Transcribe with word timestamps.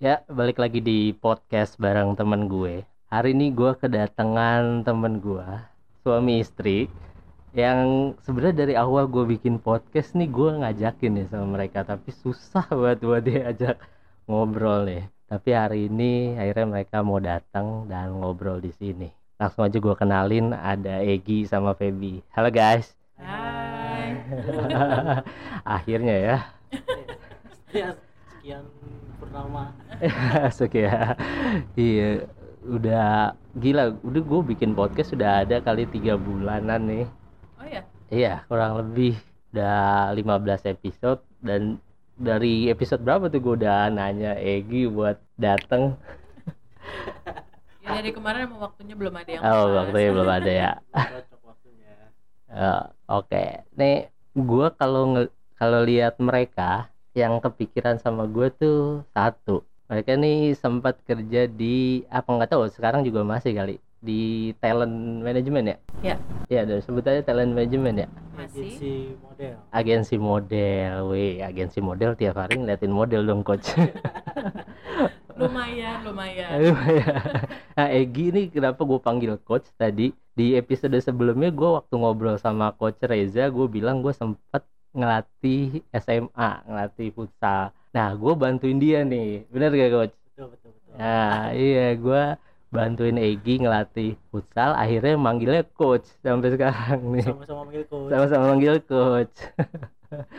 Ya, 0.00 0.24
balik 0.32 0.56
lagi 0.56 0.80
di 0.80 1.12
podcast 1.12 1.76
bareng 1.76 2.16
temen 2.16 2.48
gue. 2.48 2.88
Hari 3.12 3.36
ini 3.36 3.52
gue 3.52 3.76
kedatangan 3.76 4.80
temen 4.80 5.20
gue, 5.20 5.44
suami 6.00 6.40
istri, 6.40 6.88
yang 7.52 8.16
sebenarnya 8.24 8.64
dari 8.64 8.74
awal 8.80 9.04
gue 9.12 9.28
bikin 9.36 9.60
podcast 9.60 10.16
nih 10.16 10.24
gue 10.32 10.56
ngajakin 10.56 11.20
nih 11.20 11.26
sama 11.28 11.52
mereka, 11.52 11.84
tapi 11.84 12.16
susah 12.16 12.64
buat 12.72 12.96
buat 12.96 13.20
dia 13.28 13.52
ajak 13.52 13.76
ngobrol 14.24 14.88
nih. 14.88 15.04
Tapi 15.28 15.48
hari 15.52 15.92
ini 15.92 16.32
akhirnya 16.40 16.80
mereka 16.80 17.04
mau 17.04 17.20
datang 17.20 17.84
dan 17.84 18.16
ngobrol 18.16 18.56
di 18.56 18.72
sini. 18.72 19.12
Langsung 19.36 19.68
aja 19.68 19.76
gue 19.76 19.94
kenalin 20.00 20.56
ada 20.56 21.04
Egi 21.04 21.44
sama 21.44 21.76
Feby. 21.76 22.24
Halo 22.32 22.48
guys. 22.48 22.96
Hai. 23.20 24.16
akhirnya 25.76 26.16
ya. 26.16 26.38
Ya, 27.68 27.92
sekian 28.32 28.64
purnama. 29.20 29.76
Asik 30.48 30.80
ya. 30.80 31.14
Iya, 31.74 32.24
udah 32.64 33.32
gila. 33.54 33.92
Udah 34.00 34.22
gue 34.22 34.40
bikin 34.48 34.72
podcast 34.72 35.12
sudah 35.12 35.44
ada 35.44 35.60
kali 35.60 35.84
tiga 35.86 36.16
bulanan 36.16 36.80
nih. 36.82 37.04
Oh 37.56 37.66
ya, 37.68 37.82
Iya, 38.08 38.42
kurang 38.48 38.80
lebih 38.80 39.14
udah 39.52 40.10
15 40.14 40.72
episode 40.72 41.20
dan 41.42 41.76
dari 42.14 42.68
episode 42.68 43.00
berapa 43.00 43.26
tuh 43.26 43.38
gue 43.38 43.54
udah 43.60 43.88
nanya 43.88 44.34
Egi 44.34 44.86
buat 44.86 45.20
dateng. 45.36 45.94
ya 47.82 47.96
dari 47.96 48.10
kemarin 48.10 48.46
emang 48.46 48.60
waktunya 48.62 48.94
belum 48.94 49.14
ada 49.14 49.30
yang 49.30 49.42
Oh, 49.42 49.48
pas. 49.66 49.72
waktunya 49.84 50.10
belum 50.10 50.30
ada 50.38 50.50
ya. 50.52 50.72
Waktunya. 51.40 51.92
Eh, 52.48 52.82
Oke, 53.10 53.44
nih 53.74 53.96
gue 54.32 54.66
kalau 54.74 55.26
kalau 55.54 55.80
lihat 55.82 56.16
mereka 56.16 56.88
yang 57.16 57.42
kepikiran 57.42 57.98
sama 57.98 58.26
gue 58.30 58.48
tuh 58.54 59.02
satu. 59.14 59.66
Mereka 59.90 60.14
nih 60.14 60.54
sempat 60.54 61.02
kerja 61.02 61.50
di 61.50 62.06
apa 62.06 62.30
nggak 62.30 62.54
tahu 62.54 62.70
sekarang 62.70 63.02
juga 63.02 63.26
masih 63.26 63.58
kali 63.58 63.76
di 64.00 64.52
talent 64.62 65.20
management 65.20 65.66
ya? 65.66 65.76
Ya. 66.00 66.16
Ya, 66.48 66.60
dan 66.64 66.80
sebut 66.80 67.04
aja 67.04 67.20
talent 67.26 67.52
management 67.52 68.06
ya. 68.06 68.08
Masih. 68.38 68.78
Agensi 68.78 68.94
model. 69.20 69.54
Agensi 69.70 70.16
model, 70.16 70.94
wih, 71.10 71.34
agensi 71.44 71.78
model 71.82 72.10
tiap 72.16 72.40
hari 72.40 72.56
ngeliatin 72.56 72.94
model 72.94 73.22
dong 73.26 73.42
coach. 73.44 73.74
Lumayan, 75.40 76.04
lumayan. 76.04 76.48
Ya. 77.00 77.16
nah 77.72 77.88
Egi 77.88 78.28
ini 78.28 78.42
kenapa 78.52 78.84
gue 78.84 79.00
panggil 79.00 79.40
coach 79.40 79.72
tadi 79.80 80.12
di 80.36 80.52
episode 80.52 80.96
sebelumnya 81.00 81.48
gue 81.48 81.70
waktu 81.80 81.94
ngobrol 81.96 82.36
sama 82.36 82.76
coach 82.76 83.00
Reza 83.00 83.48
gue 83.48 83.66
bilang 83.66 84.04
gue 84.04 84.12
sempat 84.12 84.68
ngelatih 84.96 85.60
SMA 85.94 86.50
ngelatih 86.66 87.08
futsal 87.16 87.62
nah 87.94 88.08
gue 88.14 88.32
bantuin 88.42 88.78
dia 88.78 88.98
nih 89.06 89.46
bener 89.52 89.70
gak 89.74 89.90
coach 89.94 90.14
Betul 90.34 90.46
betul 90.54 90.70
betul. 90.76 90.92
nah 91.00 91.50
iya 91.54 91.82
gue 91.94 92.22
bantuin 92.70 93.16
Egi 93.18 93.54
ngelatih 93.62 94.10
futsal 94.30 94.70
akhirnya 94.78 95.14
manggilnya 95.18 95.62
coach 95.78 96.06
sampai 96.22 96.48
sekarang 96.54 97.00
nih 97.14 97.26
Sama-sama 97.26 97.60
manggil 97.66 97.84
coach. 97.90 98.08
sama-sama 98.12 98.44
manggil 98.54 98.74
coach 98.86 99.34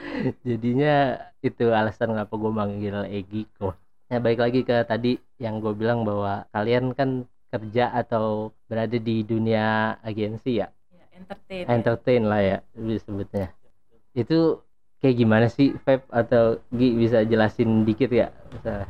jadinya 0.48 1.18
itu 1.42 1.64
alasan 1.72 2.14
kenapa 2.14 2.34
gue 2.36 2.52
manggil 2.52 2.96
Egi 3.08 3.42
coach 3.58 3.80
nah 4.12 4.20
baik 4.20 4.40
lagi 4.44 4.60
ke 4.68 4.76
tadi 4.84 5.16
yang 5.40 5.64
gue 5.64 5.72
bilang 5.72 6.04
bahwa 6.04 6.44
kalian 6.52 6.92
kan 6.92 7.24
kerja 7.52 7.92
atau 7.92 8.52
berada 8.68 8.96
di 8.96 9.24
dunia 9.24 9.96
agensi 10.04 10.60
ya 10.62 10.68
Ya, 10.92 11.04
entertain. 11.16 11.64
ya. 11.64 11.72
entertain 11.76 12.24
lah 12.28 12.42
ya 12.44 12.58
disebutnya 12.76 13.48
itu 14.12 14.60
kayak 15.00 15.16
gimana 15.18 15.46
sih 15.48 15.74
Feb? 15.82 16.06
Atau 16.12 16.62
Gi 16.70 16.94
bisa 16.94 17.24
jelasin 17.24 17.84
dikit 17.84 18.12
ya 18.12 18.30
misalnya? 18.52 18.88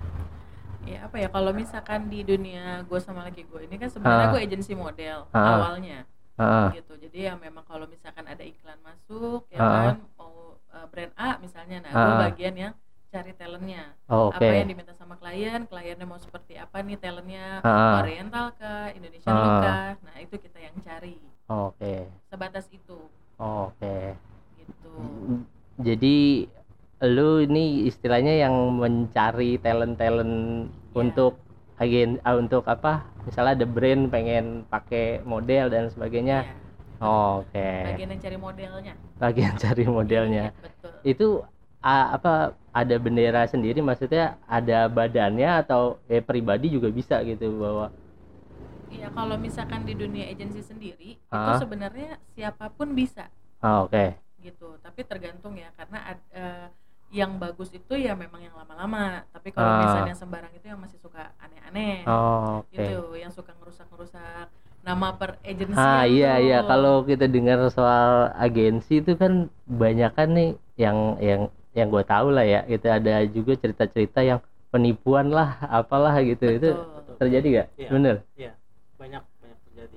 Ya, 0.81 1.05
apa 1.05 1.21
ya? 1.21 1.29
Kalau 1.29 1.53
misalkan 1.53 2.09
di 2.09 2.25
dunia 2.25 2.81
gue 2.89 2.99
sama 2.99 3.29
laki 3.29 3.45
gue 3.45 3.69
ini 3.69 3.77
kan 3.77 3.87
sebenarnya 3.87 4.27
Ah. 4.27 4.31
gue 4.33 4.41
agensi 4.41 4.73
model 4.73 5.29
Ah. 5.31 5.61
awalnya 5.61 6.03
Ah, 6.41 6.73
gitu. 6.73 6.97
Jadi 6.97 7.29
ya 7.29 7.37
memang 7.37 7.61
kalau 7.69 7.85
misalkan 7.85 8.25
ada 8.25 8.41
iklan 8.41 8.81
masuk 8.81 9.45
ya 9.53 9.61
Ah. 9.61 9.93
kan 9.93 9.97
mau 10.17 10.57
uh, 10.73 10.87
brand 10.89 11.13
A 11.13 11.37
misalnya 11.37 11.85
nah 11.85 11.91
gue 11.93 12.13
bagian 12.25 12.55
yang 12.57 12.73
cari 13.13 13.35
talentnya. 13.37 13.93
Oh, 14.09 14.31
oke. 14.31 14.39
Apa 14.41 14.55
yang 14.63 14.71
diminta 14.71 14.95
sama 14.97 15.19
klien 15.21 15.67
kliennya 15.67 16.07
mau 16.07 16.17
seperti 16.17 16.55
apa 16.57 16.79
nih 16.81 16.97
talentnya? 16.97 17.59
Oriental 18.01 18.55
kah? 18.57 18.89
Ah. 18.89 19.37
look 19.37 19.55
kah? 19.61 19.87
Nah 20.01 20.15
itu 20.17 20.35
kita 20.39 20.57
yang 20.57 20.75
cari. 20.81 21.19
Oke. 21.45 22.09
Sebatas 22.31 22.65
itu. 22.73 22.97
Oke 23.37 24.17
jadi 25.81 26.45
lu 27.01 27.41
ini 27.41 27.89
istilahnya 27.89 28.45
yang 28.45 28.55
mencari 28.77 29.57
talent-talent 29.57 30.69
Iya. 30.69 30.97
untuk 31.01 31.33
agen 31.81 32.21
ah, 32.21 32.37
untuk 32.37 32.67
apa? 32.69 33.01
Misalnya 33.25 33.57
ada 33.57 33.65
brand 33.65 34.11
pengen 34.13 34.69
pakai 34.69 35.23
model 35.25 35.71
dan 35.73 35.89
sebagagnya 35.89 36.45
Iya, 36.45 36.53
oke. 37.01 37.71
Bagian 37.89 38.09
yang 38.13 38.21
cari 38.21 38.37
modelnya. 38.37 38.93
Bagian 39.17 39.53
cari 39.57 39.83
modelnya. 39.89 40.45
Iya, 40.53 40.61
betul. 40.61 40.93
Itu 41.01 41.27
ah, 41.81 42.13
apa 42.13 42.33
ada 42.69 42.95
bendera 43.01 43.49
sendiri? 43.49 43.81
Maksudnya 43.81 44.37
ada 44.45 44.85
badannya 44.85 45.65
atau 45.65 45.97
eh 46.05 46.21
pribadi 46.21 46.69
juga 46.69 46.93
bisa 46.93 47.17
gitu 47.25 47.49
bahwa? 47.57 47.89
Iya 48.91 49.07
kalau 49.15 49.39
misalkan 49.39 49.87
di 49.87 49.95
dunia 49.97 50.27
agensi 50.29 50.61
sendiri 50.61 51.17
itu 51.17 51.49
Ah. 51.49 51.57
sebenarnya 51.57 52.19
siapa 52.37 52.69
pun 52.69 52.93
bisa. 52.93 53.25
Ah, 53.63 53.87
oke 53.87 54.13
gitu 54.43 54.77
tapi 54.81 55.01
tergantung 55.05 55.53
ya 55.57 55.69
karena 55.77 55.97
ad- 56.15 56.29
eh, 56.33 56.67
yang 57.11 57.35
bagus 57.43 57.69
itu 57.75 57.93
ya 57.99 58.15
memang 58.15 58.39
yang 58.39 58.55
lama-lama 58.55 59.27
tapi 59.35 59.51
kalau 59.51 59.67
Ah. 59.67 59.79
misalnya 59.83 60.15
sembarang 60.15 60.53
itu 60.55 60.65
yang 60.71 60.79
masih 60.79 60.95
suka 61.03 61.35
aneh-aneh 61.43 62.07
oh, 62.07 62.63
oke 62.63 62.71
itu 62.71 62.97
yang 63.19 63.31
suka 63.35 63.51
ngerusak-ngerusak 63.59 64.47
nama 64.81 65.07
per 65.19 65.37
agensi 65.45 65.75
Ah 65.77 66.07
iya 66.07 66.39
iya 66.41 66.57
kalau 66.65 67.03
kita 67.05 67.27
dengar 67.29 67.59
soal 67.69 68.31
agensi 68.33 69.03
itu 69.03 69.13
kan 69.19 69.51
banyak 69.67 70.11
kan 70.17 70.27
nih 70.33 70.49
yang 70.79 70.97
yang 71.21 71.41
yang 71.77 71.87
gue 71.93 72.03
tahu 72.07 72.31
lah 72.35 72.43
ya 72.47 72.63
itu 72.67 72.87
ada 72.87 73.21
juga 73.27 73.53
cerita-cerita 73.59 74.19
yang 74.23 74.39
penipuan 74.71 75.29
lah 75.29 75.59
apalah 75.67 76.15
gitu 76.23 76.47
itu 76.47 76.69
Betul. 76.73 77.15
terjadi 77.19 77.47
gak? 77.61 77.67
Iya. 77.77 77.89
Bener 77.91 78.15
Banyak 78.23 78.53
banyak. 78.97 79.23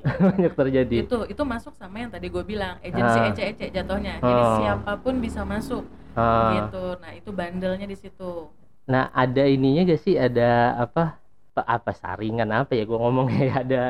banyak 0.31 0.53
terjadi. 0.53 0.97
itu 1.09 1.19
itu 1.27 1.43
masuk 1.43 1.73
sama 1.81 1.97
yang 2.05 2.13
tadi 2.13 2.29
gue 2.29 2.45
bilang 2.45 2.77
agensi 2.85 3.19
Ah. 3.19 3.29
ece-ece 3.33 3.67
jatuhnya. 3.73 4.21
Jadi 4.21 4.43
Oh. 4.45 4.57
siapa 4.61 4.93
pun 5.01 5.19
bisa 5.19 5.43
masuk. 5.43 5.85
Ah, 6.15 6.69
gitu. 6.69 7.01
Nah 7.01 7.13
itu 7.17 7.31
bandelnya 7.33 7.87
di 7.89 7.97
situ. 7.97 8.53
Nah 8.85 9.09
ada 9.11 9.43
ininya 9.49 9.83
gak 9.89 10.01
sih? 10.05 10.15
Ada 10.15 10.77
apa? 10.79 11.17
Apa, 11.55 11.63
apa? 11.65 11.91
Saringan 11.95 12.51
apa 12.53 12.77
ya 12.77 12.85
gue 12.85 12.99
ngomongnya 12.99 13.43
ya? 13.49 13.55
Ada 13.65 13.85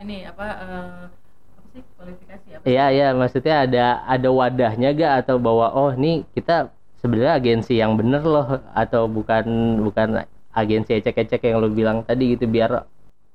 ini 0.00 0.24
apa 0.24 0.46
eh, 0.48 1.00
apa 1.56 1.66
sih? 1.72 1.82
Kualifikasi 1.96 2.48
apa 2.56 2.64
Iya 2.64 2.84
iya. 2.92 3.08
Maksudnya 3.12 3.56
ada 3.64 3.84
ada 4.04 4.28
wadahnya 4.28 4.88
gak? 4.92 5.12
Atau 5.24 5.36
bahwa 5.36 5.72
oh 5.72 5.92
nih 5.92 6.24
kita 6.32 6.68
sebenarnya 7.00 7.34
agensi 7.36 7.76
yang 7.76 7.96
bener 7.96 8.20
loh. 8.24 8.60
Atau 8.72 9.08
bukan 9.08 9.44
bukan 9.84 10.24
agensi 10.52 10.96
ecek-ecek 10.96 11.44
yang 11.44 11.60
lo 11.60 11.68
bilang 11.68 12.04
tadi 12.04 12.36
gitu. 12.36 12.44
Biar 12.44 12.84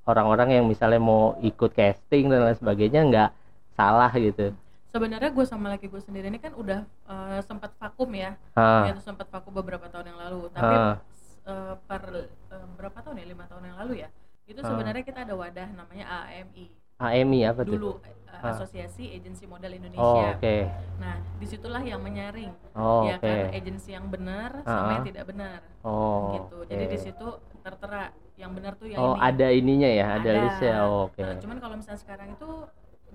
orang-orang 0.05 0.49
yang 0.53 0.65
misalnya 0.65 0.97
mau 0.97 1.35
ikut 1.41 1.71
casting 1.71 2.29
dan 2.29 2.45
lain 2.45 2.57
sebagainya 2.57 3.01
nggak 3.03 3.29
salah 3.73 4.09
gitu. 4.15 4.53
sebenarnya 4.89 5.27
gue 5.27 5.43
sama 5.43 5.75
laki 5.75 5.91
gue 5.91 5.99
sendiri 5.99 6.31
ini 6.31 6.39
kan 6.39 6.55
udah 6.55 6.85
eh, 6.85 7.39
sempat 7.43 7.75
vakum 7.75 8.07
ya 8.15 8.39
Ah, 8.55 8.87
itu 8.87 9.03
sempat 9.03 9.27
vakum 9.27 9.51
beberapa 9.51 9.91
tahun 9.91 10.15
yang 10.15 10.19
lalu 10.23 10.47
tapi 10.49 10.71
ah, 10.71 10.95
eh, 11.43 11.73
per 11.83 12.03
eh, 12.47 12.65
berapa 12.79 12.97
tahun 13.03 13.19
ya 13.19 13.25
lima 13.27 13.43
tahun 13.45 13.63
yang 13.67 13.77
lalu 13.83 13.93
ya 14.05 14.09
itu 14.47 14.61
Ah. 14.63 14.69
sebenarnya 14.71 15.03
kita 15.03 15.27
ada 15.27 15.33
wadah 15.35 15.67
namanya 15.73 16.05
AMI 16.31 16.65
AMI 16.95 17.39
apa 17.43 17.61
tuh? 17.67 17.75
dulu. 17.75 17.93
Asosiasi 18.35 19.15
Agensi 19.15 19.47
Model 19.47 19.71
Oh 19.71 19.79
Indonesia 19.79 20.27
oke. 20.35 20.57
nah 20.99 21.15
di 21.39 21.45
situlah 21.47 21.79
yang 21.81 22.03
menyaring 22.03 22.51
Oh 22.75 23.07
ya 23.07 23.15
oke. 23.15 23.23
kan 23.25 23.51
agensi 23.51 23.89
yang 23.95 24.05
benar 24.11 24.59
sama 24.61 24.91
yang 24.99 25.07
tidak 25.07 25.25
benar 25.27 25.59
Oh. 25.81 26.35
gitu 26.35 26.57
jadi 26.67 26.83
oke. 26.85 26.91
di 26.93 26.99
situ 26.99 27.27
tertera 27.63 28.11
yang 28.35 28.51
benar 28.55 28.73
tuh 28.75 28.87
yang 28.91 29.03
Oh 29.03 29.15
ini 29.15 29.19
ada 29.27 29.47
ininya 29.51 29.89
ya 29.99 30.05
ada, 30.19 30.31
Ada. 30.31 30.41
listnya. 30.43 30.73
Oh, 30.87 31.07
oke. 31.07 31.21
Nah, 31.23 31.33
cuman 31.41 31.57
kalau 31.63 31.75
misalnya 31.79 32.01
sekarang 32.03 32.29
itu 32.35 32.49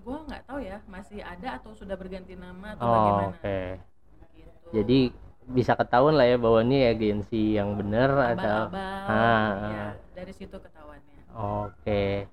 gue 0.00 0.16
nggak 0.28 0.42
tahu 0.48 0.58
ya 0.64 0.76
masih 0.88 1.20
ada 1.20 1.48
atau 1.60 1.70
sudah 1.76 1.96
berganti 2.00 2.32
nama 2.36 2.72
atau 2.76 2.86
Oh 2.86 2.94
bagaimana 2.96 3.36
oke. 3.36 3.56
gitu. 4.36 4.68
Jadi 4.76 4.98
bisa 5.50 5.72
ketahuan 5.74 6.14
lah 6.14 6.26
ya 6.30 6.36
bahwa 6.38 6.60
ini 6.62 6.86
agensi 6.86 7.58
yang 7.58 7.74
bener 7.74 8.10
atau 8.38 8.70
Ah, 9.10 9.66
ya 9.74 9.84
dari 10.14 10.32
situ 10.32 10.56
ketahuannya 10.56 11.18
Oke. 11.34 12.26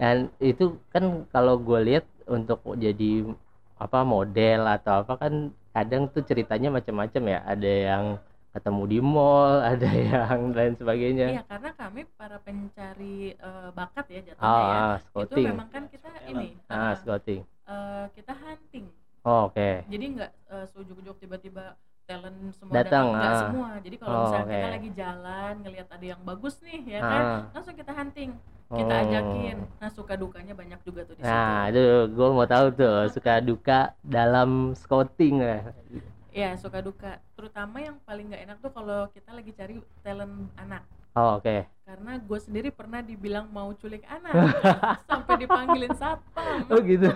Dan 0.00 0.16
itu 0.42 0.76
kan 0.92 1.04
kalau 1.34 1.56
gue 1.60 1.80
lihat 1.88 2.04
untuk 2.28 2.60
jadi 2.76 3.24
apa 3.76 4.00
model 4.04 4.60
atau 4.76 5.04
apa 5.04 5.14
kan 5.20 5.34
kadang 5.76 6.08
tuh 6.12 6.24
ceritanya 6.24 6.68
macam-macam 6.72 7.22
ya. 7.34 7.38
Ada 7.46 7.72
yang 7.90 8.04
ketemu 8.56 8.82
di 8.88 8.98
mall, 9.04 9.60
ada 9.70 9.88
yang 9.88 10.56
lain 10.56 10.74
sebagainya. 10.74 11.26
iya 11.30 11.42
karena 11.44 11.70
kami 11.72 12.08
para 12.16 12.40
pencari 12.40 13.36
eh, 13.36 13.68
bakat 13.70 14.06
ya 14.08 14.20
jatuhnya 14.32 14.48
Ah, 14.48 14.64
ya 14.64 14.78
ah, 15.12 15.22
itu 15.22 15.36
memang 15.44 15.68
kan 15.68 15.82
kita 15.86 16.08
ini 16.26 16.48
Ah, 16.66 16.90
eh, 16.90 16.92
scouting. 16.96 17.40
eh, 17.44 18.04
kita 18.12 18.32
hunting 18.34 18.86
Oh, 19.22 19.50
oke. 19.50 19.68
jadi 19.90 20.04
nggak 20.14 20.30
uh, 20.48 20.64
seujug-ujug 20.70 21.18
tiba-tiba 21.18 21.74
talent 22.06 22.38
semua 22.54 22.72
Datang, 22.72 23.10
datang, 23.10 23.18
nggak 23.18 23.32
ah. 23.34 23.40
semua 23.42 23.68
jadi 23.82 23.96
kalau 23.98 24.14
Oh, 24.14 24.22
misalnya 24.22 24.46
kita 24.46 24.54
oke. 24.62 24.74
lagi 24.78 24.90
jalan 24.94 25.52
ngelihat 25.66 25.88
ada 25.90 26.06
yang 26.06 26.20
bagus 26.22 26.54
nih 26.62 26.80
ya 26.86 27.00
kan 27.02 27.22
Ah. 27.26 27.40
langsung 27.50 27.74
kita 27.74 27.92
hunting 27.92 28.30
kita 28.66 28.94
Oh. 28.94 29.02
ajakin 29.02 29.56
nah 29.78 29.90
suka 29.90 30.14
dukanya 30.14 30.54
banyak 30.54 30.78
juga 30.82 31.02
tuh 31.02 31.14
di 31.14 31.22
Nah, 31.22 31.66
situ 31.66 31.74
itu 31.74 31.84
gue 32.14 32.28
mau 32.30 32.46
tahu 32.46 32.66
tuh 32.74 32.96
suka 33.10 33.32
duka 33.38 33.78
dalam 34.02 34.74
scouting 34.74 35.34
lah. 35.38 35.62
Ya 36.36 36.52
suka 36.54 36.84
duka 36.84 37.16
terutama 37.32 37.80
yang 37.80 37.96
paling 38.04 38.28
nggak 38.28 38.42
enak 38.44 38.56
tuh 38.60 38.68
kalau 38.68 39.08
kita 39.08 39.32
lagi 39.32 39.50
cari 39.50 39.74
talent 40.02 40.52
anak 40.56 40.84
Oh, 41.16 41.40
oke. 41.40 41.64
karena 41.88 42.20
gue 42.20 42.36
sendiri 42.36 42.68
pernah 42.68 43.00
dibilang 43.00 43.48
mau 43.48 43.72
culik 43.72 44.04
anak 44.04 44.36
sampai 45.08 45.34
dipanggilin 45.40 45.96
satpam 45.96 46.60
Oh 46.68 46.76
gitu. 46.84 47.08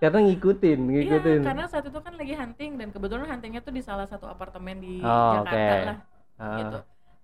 Karena 0.00 0.24
ngikutin, 0.24 0.78
Iya, 0.80 0.88
ngikutin. 0.88 1.40
karena 1.44 1.68
saat 1.68 1.84
itu 1.84 2.00
kan 2.00 2.16
lagi 2.16 2.32
hunting 2.32 2.80
dan 2.80 2.88
kebetulan 2.88 3.28
huntingnya 3.28 3.60
tuh 3.60 3.76
di 3.76 3.84
salah 3.84 4.08
satu 4.08 4.24
apartemen 4.24 4.80
di 4.80 5.04
Oh, 5.04 5.44
Jakarta 5.44 5.52
oke. 5.52 5.84
lah 5.84 5.98
Ah, 6.40 6.56
gitu. 6.56 6.78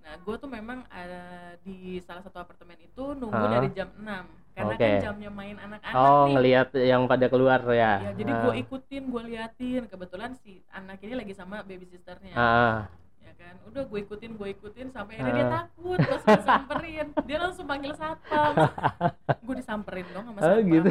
Nah, 0.09 0.17
gue 0.25 0.37
tuh 0.41 0.49
memang 0.49 0.89
ada 0.89 1.21
di 1.61 2.01
salah 2.01 2.25
satu 2.25 2.41
apartemen 2.41 2.81
itu 2.81 3.13
nunggu 3.13 3.45
Ah. 3.45 3.61
dari 3.61 3.69
jam 3.77 3.93
6 3.93 4.25
karena 4.57 4.73
Oke. 4.73 4.81
kan 4.81 5.05
jamnya 5.05 5.29
main 5.31 5.57
anak-anak 5.61 6.01
Oh, 6.01 6.25
nih. 6.25 6.33
ngelihat 6.33 6.69
yang 6.81 7.05
pada 7.05 7.29
keluar 7.29 7.61
ya. 7.69 8.09
Ya, 8.09 8.13
jadi 8.17 8.33
Ah. 8.33 8.41
gue 8.41 8.55
ikutin, 8.65 9.03
gue 9.05 9.23
liatin. 9.29 9.83
Kebetulan 9.85 10.33
si 10.41 10.65
anak 10.73 11.05
ini 11.05 11.13
lagi 11.13 11.37
sama 11.37 11.61
baby 11.61 11.85
sisternya, 11.85 12.33
ya 12.33 12.89
kan. 13.39 13.55
Udah 13.65 13.83
gue 13.85 13.99
ikutin, 14.01 14.31
gue 14.35 14.49
ikutin 14.51 14.87
sampai 14.91 15.15
akhirnya 15.15 15.33
dia 15.33 15.47
Ah. 15.47 15.53
takut 15.63 15.99
pas 16.01 16.21
gue 16.21 16.43
samperin. 16.45 17.07
Dia 17.25 17.39
langsung 17.39 17.65
panggil 17.65 17.93
satpam. 17.95 18.53
gue 19.41 19.55
disamperin 19.57 20.07
dong 20.11 20.25
sama 20.27 20.37
Oh, 20.37 20.45
satpam. 20.45 20.69
gitu. 20.69 20.91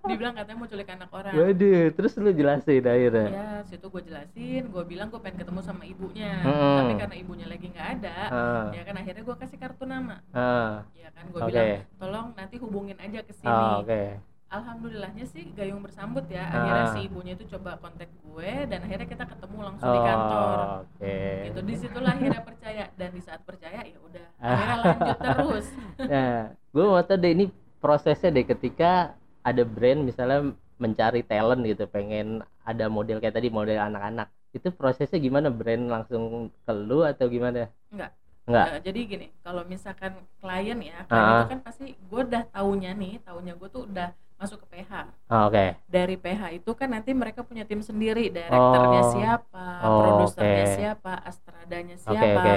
Dibilang 0.00 0.32
katanya 0.32 0.56
mau 0.56 0.64
culik 0.64 0.88
anak 0.88 1.10
orang. 1.12 1.32
Waduh, 1.34 1.84
terus 1.92 2.12
lu 2.16 2.30
jelasin 2.32 2.80
akhirnya. 2.80 3.28
Ya, 3.28 3.48
situ 3.62 3.84
gue 3.84 4.02
jelasin, 4.02 4.62
gue 4.64 4.84
bilang 4.86 5.12
gue 5.12 5.20
pengen 5.20 5.36
ketemu 5.38 5.60
sama 5.60 5.84
ibunya, 5.84 6.32
Mm-mm. 6.40 6.76
tapi 6.80 6.92
karena 6.96 7.16
ibunya 7.18 7.44
lagi 7.44 7.66
nggak 7.68 7.88
ada, 7.98 8.16
Ah, 8.24 8.64
ya 8.72 8.82
kan 8.82 8.96
akhirnya 8.96 9.20
gue 9.20 9.36
kasih 9.36 9.58
kartu 9.58 9.84
nama, 9.84 10.24
ah, 10.32 10.80
ya 10.94 11.12
kan 11.12 11.28
gue 11.28 11.36
Oke. 11.38 11.50
bilang 11.50 11.68
tolong 11.98 12.26
nanti 12.32 12.56
hubungin 12.56 12.96
aja 12.96 13.20
ke 13.20 13.32
sini. 13.34 13.44
oh, 13.44 13.84
oke. 13.84 14.02
Alhamdulillahnya 14.48 15.28
sih 15.28 15.44
gayung 15.52 15.84
bersambut 15.84 16.24
ya, 16.32 16.48
Ah. 16.48 16.52
akhirnya 16.56 16.84
si 16.96 17.00
ibunya 17.04 17.36
itu 17.36 17.44
coba 17.52 17.76
kontak 17.76 18.08
gue 18.24 18.52
dan 18.64 18.80
akhirnya 18.80 19.04
kita 19.04 19.24
ketemu 19.28 19.58
langsung 19.60 19.92
di 19.92 20.00
kantor. 20.00 20.48
Oh, 20.48 20.72
oke. 20.88 21.16
Gitu, 21.44 21.60
di 21.60 21.74
situlah 21.76 22.12
akhirnya 22.16 22.40
percaya 22.40 22.84
dan 22.96 23.10
di 23.12 23.20
saat 23.20 23.40
percaya 23.44 23.84
ya 23.84 23.98
udah, 24.00 24.26
Ah. 24.40 24.48
akhirnya 24.56 24.76
lanjut 24.80 25.18
terus. 25.20 25.66
Nah, 26.12 26.36
gue 26.72 26.84
mau 26.84 27.02
tahu 27.04 27.18
deh 27.20 27.32
ini 27.36 27.44
prosesnya 27.76 28.32
deh 28.32 28.46
ketika 28.48 29.12
ada 29.44 29.62
brand 29.68 30.00
misalnya 30.00 30.56
mencari 30.80 31.20
talent 31.22 31.60
gitu, 31.62 31.84
pengen 31.84 32.40
ada 32.64 32.88
model 32.88 33.20
kayak 33.20 33.36
tadi 33.36 33.52
model 33.52 33.76
anak-anak. 33.76 34.32
Itu 34.56 34.72
prosesnya 34.72 35.20
gimana? 35.20 35.52
Brand 35.52 35.92
langsung 35.92 36.48
ke 36.64 36.72
lu 36.72 37.04
atau 37.04 37.28
gimana? 37.28 37.68
Enggak. 37.92 38.16
Enggak. 38.48 38.66
Eh, 38.72 38.80
jadi 38.80 39.00
gini, 39.04 39.26
kalau 39.44 39.60
misalkan 39.68 40.16
klien 40.40 40.78
ya, 40.80 41.04
klien 41.04 41.20
Ah. 41.20 41.44
itu 41.44 41.52
kan 41.52 41.60
pasti 41.60 41.86
gue 41.92 42.20
udah 42.24 42.48
taunya 42.48 42.96
nih, 42.96 43.20
taunya 43.20 43.52
gue 43.52 43.68
tuh 43.68 43.84
udah 43.84 44.08
masuk 44.38 44.62
ke 44.64 44.78
PH. 44.78 44.92
Oh, 45.28 45.50
oke. 45.50 45.66
dari 45.84 46.14
PH 46.14 46.42
itu 46.54 46.70
kan 46.72 46.88
nanti 46.88 47.10
mereka 47.10 47.42
punya 47.42 47.66
tim 47.66 47.82
sendiri, 47.82 48.30
direkturnya 48.30 49.02
Oh. 49.02 49.10
siapa, 49.12 49.66
Oh, 49.82 49.98
produsernya 49.98 50.64
oke. 50.64 50.76
siapa, 50.78 51.12
astradanya 51.26 51.96
siapa. 51.98 52.38
oke. 52.38 52.56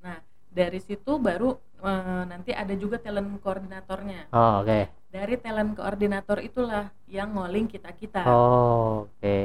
Nah, 0.00 0.18
dari 0.48 0.80
situ 0.80 1.20
baru 1.20 1.52
eh, 1.78 2.22
nanti 2.26 2.50
ada 2.50 2.74
juga 2.74 2.98
talent 2.98 3.38
koordinatornya. 3.38 4.34
Oh, 4.34 4.66
oke. 4.66 4.80
Dari 5.08 5.38
talent 5.38 5.72
koordinator 5.72 6.42
itulah 6.42 6.90
yang 7.06 7.30
ngoling 7.32 7.70
kita-kita. 7.70 8.26
Oh, 8.26 9.06
oke. 9.06 9.38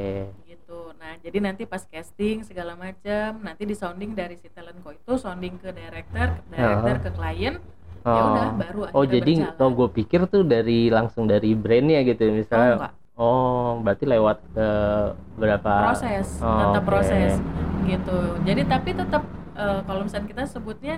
gitu. 0.43 0.95
Nah, 0.97 1.19
jadi 1.21 1.37
nanti 1.37 1.67
pas 1.67 1.83
casting 1.85 2.41
segala 2.41 2.73
macam, 2.73 3.37
nanti 3.43 3.67
di 3.67 3.75
sounding 3.77 4.15
dari 4.15 4.33
si 4.39 4.49
talent 4.49 4.81
ko 4.81 4.89
itu 4.89 5.13
sounding 5.15 5.59
ke 5.59 5.69
director, 5.69 6.41
ke 6.41 6.55
director 6.57 6.95
ke 7.05 7.09
klien, 7.13 7.55
ya 8.03 8.11
Oh. 8.13 8.27
udah 8.29 8.47
baru 8.57 8.79
Oh, 8.91 9.05
jadi 9.05 9.33
berjalan. 9.47 9.61
oh 9.61 9.71
gue 9.73 9.89
pikir 9.93 10.19
tuh 10.27 10.43
dari 10.43 10.79
langsung 10.87 11.23
dari 11.23 11.51
brandnya 11.53 12.03
gitu 12.03 12.23
Oh, 12.25 12.35
misalnya. 12.35 12.73
enggak. 12.77 12.93
Oh, 13.13 13.79
berarti 13.79 14.05
lewat 14.05 14.37
ke 14.49 14.67
berapa 15.35 15.71
proses 15.85 16.27
Oh, 16.37 16.59
tetap 16.59 16.81
oke. 16.81 16.89
proses 16.89 17.31
gitu 17.83 18.17
jadi 18.41 18.61
tapi 18.65 18.89
tetap 18.91 19.23
eh, 19.53 19.79
kalau 19.81 20.01
misalnya 20.03 20.27
kita 20.27 20.43
sebutnya 20.45 20.95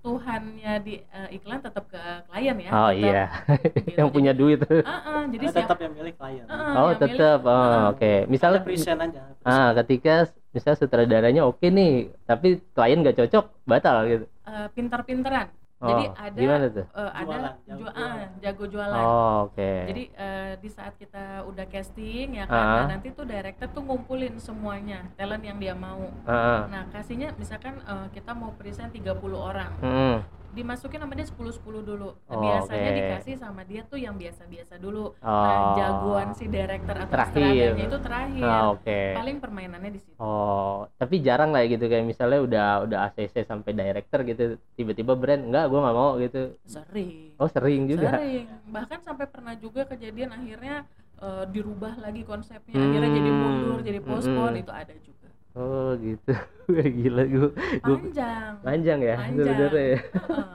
Tuhannya 0.00 0.84
di 0.84 1.00
eh, 1.00 1.28
iklan 1.32 1.58
tetap 1.58 1.88
ke 1.88 1.96
klien 2.28 2.56
ya 2.58 2.70
Oh 2.70 2.92
tetap, 2.92 3.00
iya, 3.00 3.24
gitu. 3.56 3.88
yang 3.98 4.10
punya 4.10 4.32
duit. 4.32 4.60
Ah, 4.84 5.00
ah, 5.00 5.22
jadi 5.32 5.44
siap 5.48 5.64
tetap 5.64 5.78
yang 5.80 5.92
milik 5.94 6.14
klien. 6.14 6.44
ah, 6.44 6.76
Oh, 6.78 6.90
tetap. 6.92 7.40
milik- 7.40 7.48
Oh, 7.48 7.56
ah, 7.56 7.82
oke. 7.88 8.12
Misalnya 8.28 8.60
Ada 8.60 8.68
present 8.68 8.98
aja. 9.00 9.22
ah 9.42 9.68
ketika 9.74 10.14
misalnya 10.50 10.78
sutradaranya 10.78 11.42
oke 11.42 11.64
nih, 11.64 11.92
tapi 12.22 12.60
klien 12.70 13.00
gak 13.00 13.16
cocok, 13.16 13.44
batal 13.64 13.96
gitu. 14.04 14.24
eh, 14.44 14.66
pinter-pinteran 14.70 15.48
Oh, 15.84 15.88
jadi 15.92 16.04
ada 16.16 16.38
gimana 16.40 16.66
tuh? 16.66 16.86
eh, 16.88 17.10
ada 17.12 17.24
Jualan, 17.28 17.54
jago 17.60 17.76
ju- 17.76 17.84
ah, 17.86 17.92
jualan. 17.94 18.30
jago 18.40 18.64
jualan 18.64 19.04
Oh, 19.04 19.36
oke. 19.44 19.72
Jadi 19.84 20.02
eh, 20.16 20.52
di 20.56 20.68
saat 20.68 20.94
kita 20.96 21.24
udah 21.44 21.66
casting 21.68 22.28
ya 22.34 22.44
kan, 22.46 22.56
nah, 22.56 22.84
nanti 22.88 23.12
tuh 23.12 23.24
director 23.24 23.68
tuh 23.68 23.82
ngumpulin 23.82 24.34
semuanya 24.38 25.04
talent 25.14 25.44
yang 25.44 25.60
dia 25.60 25.76
mau. 25.76 26.08
Ah, 26.24 26.64
Nah 26.66 26.88
kasihnya 26.88 27.36
misalkan 27.36 27.76
eh, 27.78 28.06
kita 28.10 28.32
mau 28.32 28.56
present 28.56 28.88
30 28.88 29.12
orang, 29.36 29.72
hmm. 29.78 30.16
Dimasukin 30.54 30.96
sama 30.96 31.12
dia 31.12 31.26
10-10 31.26 31.58
dulu. 31.82 32.08
Nah, 32.14 32.30
Oh, 32.30 32.40
biasanya 32.40 32.88
oke. 32.88 32.98
dikasih 32.98 33.34
sama 33.36 33.62
dia 33.62 33.82
tuh 33.82 33.98
yang 33.98 34.14
biasa-biasa 34.14 34.74
dulu. 34.78 35.12
Oh. 35.18 35.26
Nah 35.26 35.58
jagoan 35.74 36.28
si 36.32 36.46
director 36.46 36.94
atau 36.96 37.10
Terakhir. 37.10 37.70
itu 37.76 37.96
terakhir. 37.98 38.42
Ah, 38.42 38.64
oke. 38.70 39.00
Paling 39.12 39.36
permainannya 39.38 39.90
di 39.90 40.00
situ. 40.00 40.14
Oh, 40.16 40.86
tapi 40.94 41.18
jarang 41.18 41.50
lah 41.50 41.60
ya 41.60 41.74
gitu 41.74 41.84
kayak 41.84 42.04
misalnya 42.04 42.40
udah 42.40 42.68
udah 42.84 42.98
ACC 43.04 43.42
sampai 43.42 43.70
director 43.72 44.22
gitu, 44.22 44.44
tiba-tiba 44.72 45.12
brand 45.12 45.42
enggak 45.44 45.66
gua 45.66 45.80
nggak 45.82 45.96
mau 45.96 46.10
gitu. 46.16 46.42
Sering. 46.64 47.34
Oh, 47.36 47.46
sering 47.46 47.84
juga. 47.84 48.14
Sering. 48.14 48.46
Bahkan 48.66 48.98
sampai 49.02 49.26
pernah 49.26 49.54
juga 49.54 49.84
kejadian 49.84 50.30
akhirnya 50.32 50.86
eh, 51.16 51.44
dirubah 51.46 51.94
lagi 51.96 52.22
konsepnya, 52.22 52.74
akhirnya 52.76 53.06
jadi 53.08 53.30
Hmm. 53.30 53.40
mundur, 53.40 53.78
jadi 53.80 53.98
postpone 53.98 54.50
Mm-mm. 54.52 54.62
itu 54.62 54.72
ada 54.72 54.94
juga. 54.98 55.13
Oh, 55.54 55.94
gitu. 55.96 56.32
Gila 56.98 57.22
gua. 57.26 57.48
gua 57.80 57.96
Panjang. 57.96 58.52
panjang 58.60 58.98
ya 59.00 59.14
Panjang. 59.14 59.46
sebenarnya 59.46 59.84
ya. 59.86 59.98
Heeh. 60.02 60.54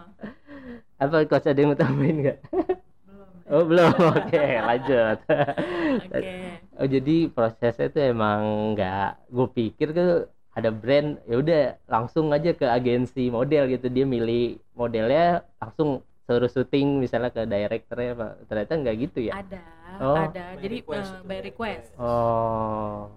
Apa 0.99 1.15
coach 1.23 1.47
ada 1.47 1.55
yang 1.55 1.71
mau 1.71 1.79
tambahin 1.79 2.17
nggak? 2.19 2.37
Belum. 3.07 3.29
Oh, 3.47 3.63
belum. 3.63 3.91
Oke, 4.19 4.43
lanjut. 4.59 5.17
Oke. 6.03 6.33
Oh, 6.75 6.83
jadi 6.85 7.15
prosesnya 7.29 7.87
itu 7.87 7.99
emang 8.01 8.39
nggak 8.71 9.07
gue 9.27 9.47
pikir 9.49 9.87
tuh 9.91 10.09
ada 10.51 10.69
brand 10.69 11.15
ya 11.23 11.35
udah 11.39 11.61
langsung 11.87 12.35
aja 12.35 12.51
ke 12.51 12.67
agensi 12.67 13.31
model 13.31 13.71
gitu 13.71 13.87
dia 13.87 14.03
milih 14.03 14.59
modelnya 14.73 15.47
langsung 15.55 16.03
suruh 16.25 16.51
syuting 16.51 16.99
misalnya 16.99 17.31
ke 17.31 17.41
directornya 17.43 18.11
Pak. 18.13 18.31
ternyata 18.45 18.71
nggak 18.75 18.95
gitu 18.99 19.19
ya 19.23 19.39
Ada, 19.39 19.61
Oh. 19.99 20.15
ada. 20.15 20.43
By 20.53 20.61
Jadi 20.61 20.75
request 20.77 21.09
eh, 21.09 21.15
itu, 21.15 21.23
by 21.23 21.29
by 21.29 21.39
request. 21.41 21.87
oh 21.95 23.07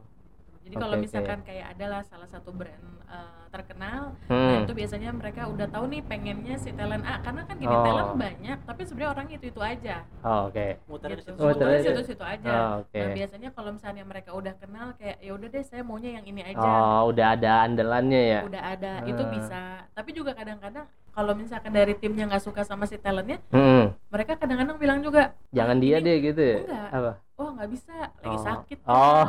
Jadi 0.73 0.81
kalau 0.81 0.89
Oke, 0.89 0.97
oke. 0.97 1.05
misalkan 1.05 1.39
kayak 1.45 1.67
adalah 1.77 2.01
salah 2.01 2.25
satu 2.25 2.49
brand 2.49 2.81
eh, 3.05 3.45
terkenal, 3.53 4.17
nah 4.25 4.57
hmm. 4.57 4.65
itu 4.65 4.73
biasanya 4.73 5.13
mereka 5.13 5.45
udah 5.45 5.69
tahu 5.69 5.85
nih 5.85 6.01
pengennya 6.01 6.57
si 6.57 6.73
talent 6.73 7.05
A 7.05 7.21
karena 7.21 7.45
kan 7.45 7.61
gini 7.61 7.69
Oh. 7.69 7.85
talent 7.85 8.17
banyak, 8.17 8.59
tapi 8.65 8.81
sebenarnya 8.83 9.11
orang 9.13 9.27
itu 9.29 9.45
itu 9.47 9.61
aja. 9.61 9.97
oh, 10.25 10.49
oke 10.49 10.67
Muter 10.89 11.09
di 11.11 11.15
Gitu. 11.15 11.29
situ. 11.29 11.37
Oh, 11.37 11.47
Muter 11.47 11.61
ternyata- 11.69 11.85
situ-situ 11.93 12.25
aja. 12.25 12.49
oh, 12.49 12.73
oke 12.81 12.97
Nah 12.97 13.09
biasanya 13.13 13.49
kalau 13.53 13.71
misalnya 13.71 14.03
mereka 14.03 14.31
udah 14.33 14.55
kenal 14.57 14.87
kayak 14.97 15.21
ya 15.21 15.31
udah 15.31 15.45
deh 15.47 15.61
saya 15.61 15.83
maunya 15.85 16.11
yang 16.17 16.25
ini 16.25 16.41
aja. 16.41 16.65
oh 16.65 17.13
udah 17.13 17.27
ada 17.37 17.53
andalannya 17.63 18.23
ya 18.25 18.41
Udah 18.49 18.63
ada, 18.65 18.93
itu 19.05 19.21
Ah. 19.21 19.29
bisa. 19.29 19.61
Tapi 19.93 20.11
juga 20.11 20.33
kadang-kadang 20.33 20.89
kalau 21.13 21.33
misalkan 21.33 21.71
dari 21.71 21.93
timnya 21.93 22.25
nggak 22.25 22.41
suka 22.41 22.65
sama 22.65 22.85
si 22.85 22.97
talentnya, 22.97 23.37
Hmm. 23.53 23.93
mereka 24.09 24.35
kadang-kadang 24.35 24.77
bilang 24.77 24.99
juga, 25.01 25.37
jangan 25.53 25.77
"Ah, 25.77 25.83
dia 25.85 25.97
deh 26.01 26.17
gitu 26.19 26.41
ya 26.41 26.57
Enggak. 26.65 26.89
apa 26.91 27.13
oh 27.37 27.49
nggak 27.53 27.71
bisa, 27.71 27.97
lagi 28.23 28.39
Oh. 28.39 28.45
sakit. 28.45 28.79
oh 28.87 29.25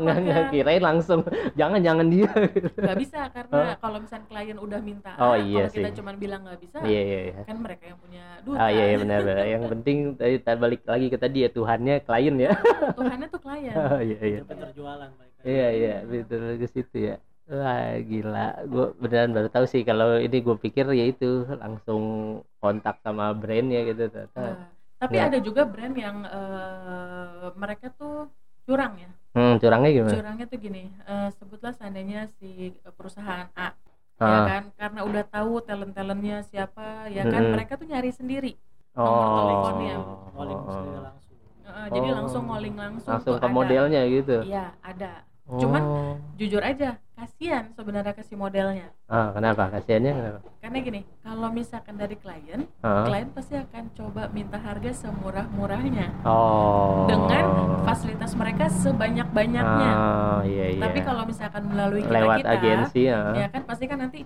nggak 0.00 0.18
nggak 0.26 0.42
Kak?" 0.42 0.50
kirain 0.50 0.82
langsung 0.82 1.20
jangan 1.60 1.80
jangan 1.80 2.06
dia 2.08 2.30
nggak 2.74 2.98
bisa 2.98 3.20
karena 3.30 3.60
kalau 3.76 3.98
misalnya 4.00 4.26
klien 4.26 4.58
udah 4.58 4.80
minta 4.80 5.10
Oh, 5.16 5.36
iya 5.36 5.68
kalau 5.68 5.76
kita 5.76 5.88
cuma 5.94 6.10
bilang 6.16 6.40
nggak 6.42 6.58
bisa 6.58 6.76
iya 6.82 7.00
iya 7.00 7.18
iya 7.30 7.40
kan 7.46 7.56
mereka 7.58 7.84
yang 7.86 7.98
punya 8.02 8.24
duta 8.42 8.58
Ah 8.58 8.68
iya, 8.68 8.84
iya 8.90 8.96
benar 8.98 9.18
benar. 9.22 9.44
Yang 9.46 9.64
penting 9.70 9.96
tadi 10.18 10.34
balik 10.56 10.80
lagi 10.82 11.06
ke 11.06 11.18
tadi 11.20 11.38
ya 11.44 11.48
Tuhannya 11.48 11.94
klien 12.02 12.36
ya. 12.36 12.50
Tuhannya 12.96 13.26
tuh 13.28 13.40
klien 13.40 13.74
Oh 13.92 14.00
iya 14.00 14.18
iya. 14.24 14.40
Pinter 14.42 14.70
jualan 14.74 15.10
baik. 15.14 15.32
Iya 15.46 15.68
iya 15.72 15.94
betul 16.02 16.42
ke 16.56 16.66
situ 16.66 16.96
ya. 16.98 17.16
Wah 17.50 17.98
gila, 18.10 18.38
gue 18.72 18.84
beneran 19.02 19.30
baru 19.36 19.48
tahu 19.54 19.64
sih 19.72 19.82
kalau 19.88 20.06
ini 20.26 20.36
gue 20.46 20.56
pikir 20.64 20.84
ya 21.00 21.04
itu 21.12 21.26
langsung 21.62 22.02
kontak 22.62 22.94
sama 23.04 23.24
brandnya 23.40 23.78
gitu 23.90 24.02
ternyata. 24.12 24.40
Nah, 24.40 24.70
tapi 25.00 25.16
Nggak. 25.18 25.26
ada 25.32 25.38
juga 25.42 25.62
brand 25.66 25.96
yang 25.96 26.16
eh, 26.24 27.48
mereka 27.58 27.86
tuh 27.98 28.30
curang 28.66 28.94
ya 29.02 29.10
Hmm, 29.34 29.58
curangnya 29.62 29.90
gimana? 29.94 30.10
curangnya 30.18 30.46
tuh 30.52 30.58
gini 30.58 30.82
eh, 31.10 31.28
sebutlah 31.38 31.72
seandainya 31.78 32.20
si 32.38 32.74
perusahaan 32.98 33.46
A 33.58 33.68
ya 34.20 34.20
Ah, 34.20 34.44
kan 34.44 34.62
karena 34.76 35.00
udah 35.08 35.24
tahu 35.34 35.52
talent 35.64 35.92
talentnya 35.96 36.36
siapa 36.44 37.08
ya 37.08 37.24
kan 37.24 37.40
Mm-mm. 37.40 37.54
mereka 37.56 37.72
tuh 37.80 37.86
nyari 37.88 38.10
sendiri 38.12 38.52
oh, 38.96 39.02
nomor 39.06 39.26
teleponnya. 39.38 39.96
Calling 40.36 40.60
sendiri 40.68 40.98
langsung. 41.00 41.36
Jadi 41.94 42.08
Oh. 42.10 42.16
langsung 42.18 42.42
ngoling 42.50 42.74
langsung 42.76 43.12
langsung 43.16 43.34
ke 43.40 43.46
ada. 43.48 43.54
modelnya 43.56 44.00
gitu. 44.12 44.36
iya 44.44 44.64
ada 44.84 45.10
Oh. 45.50 45.58
Cuman- 45.58 45.86
jujur 46.36 46.62
aja 46.62 46.94
kasihan 47.12 47.68
sebenarnya 47.70 48.14
ke 48.14 48.22
si 48.22 48.32
modelnya 48.32 48.88
Ah, 49.04 49.28
kenapa? 49.30 49.68
Kasihannya 49.68 50.12
kenapa? 50.14 50.38
karena 50.56 50.78
gini 50.80 51.00
kalau 51.20 51.48
misalkan 51.50 51.94
dari 51.94 52.14
klien 52.14 52.64
Ah. 52.80 53.04
klien 53.04 53.28
pasti 53.28 53.54
akan 53.54 53.92
coba 53.92 54.30
minta 54.30 54.56
harga 54.56 54.88
semurah-murahnya 54.94 56.22
Oh. 56.22 57.04
dengan 57.04 57.44
fasilitas 57.82 58.32
mereka 58.32 58.70
sebanyak-banyaknya 58.70 59.90
Ah, 59.90 60.40
iya 60.42 60.66
iya. 60.70 60.80
tapi 60.80 60.98
kalau 61.00 61.22
misalkan 61.24 61.62
melalui 61.66 62.00
kita 62.00 62.14
lewat 62.14 62.36
kita 62.38 62.50
agensi 62.52 63.00
ya. 63.04 63.20
ya 63.36 63.46
kan 63.48 63.62
pasti 63.64 63.84
kan 63.84 63.98
nanti 64.00 64.18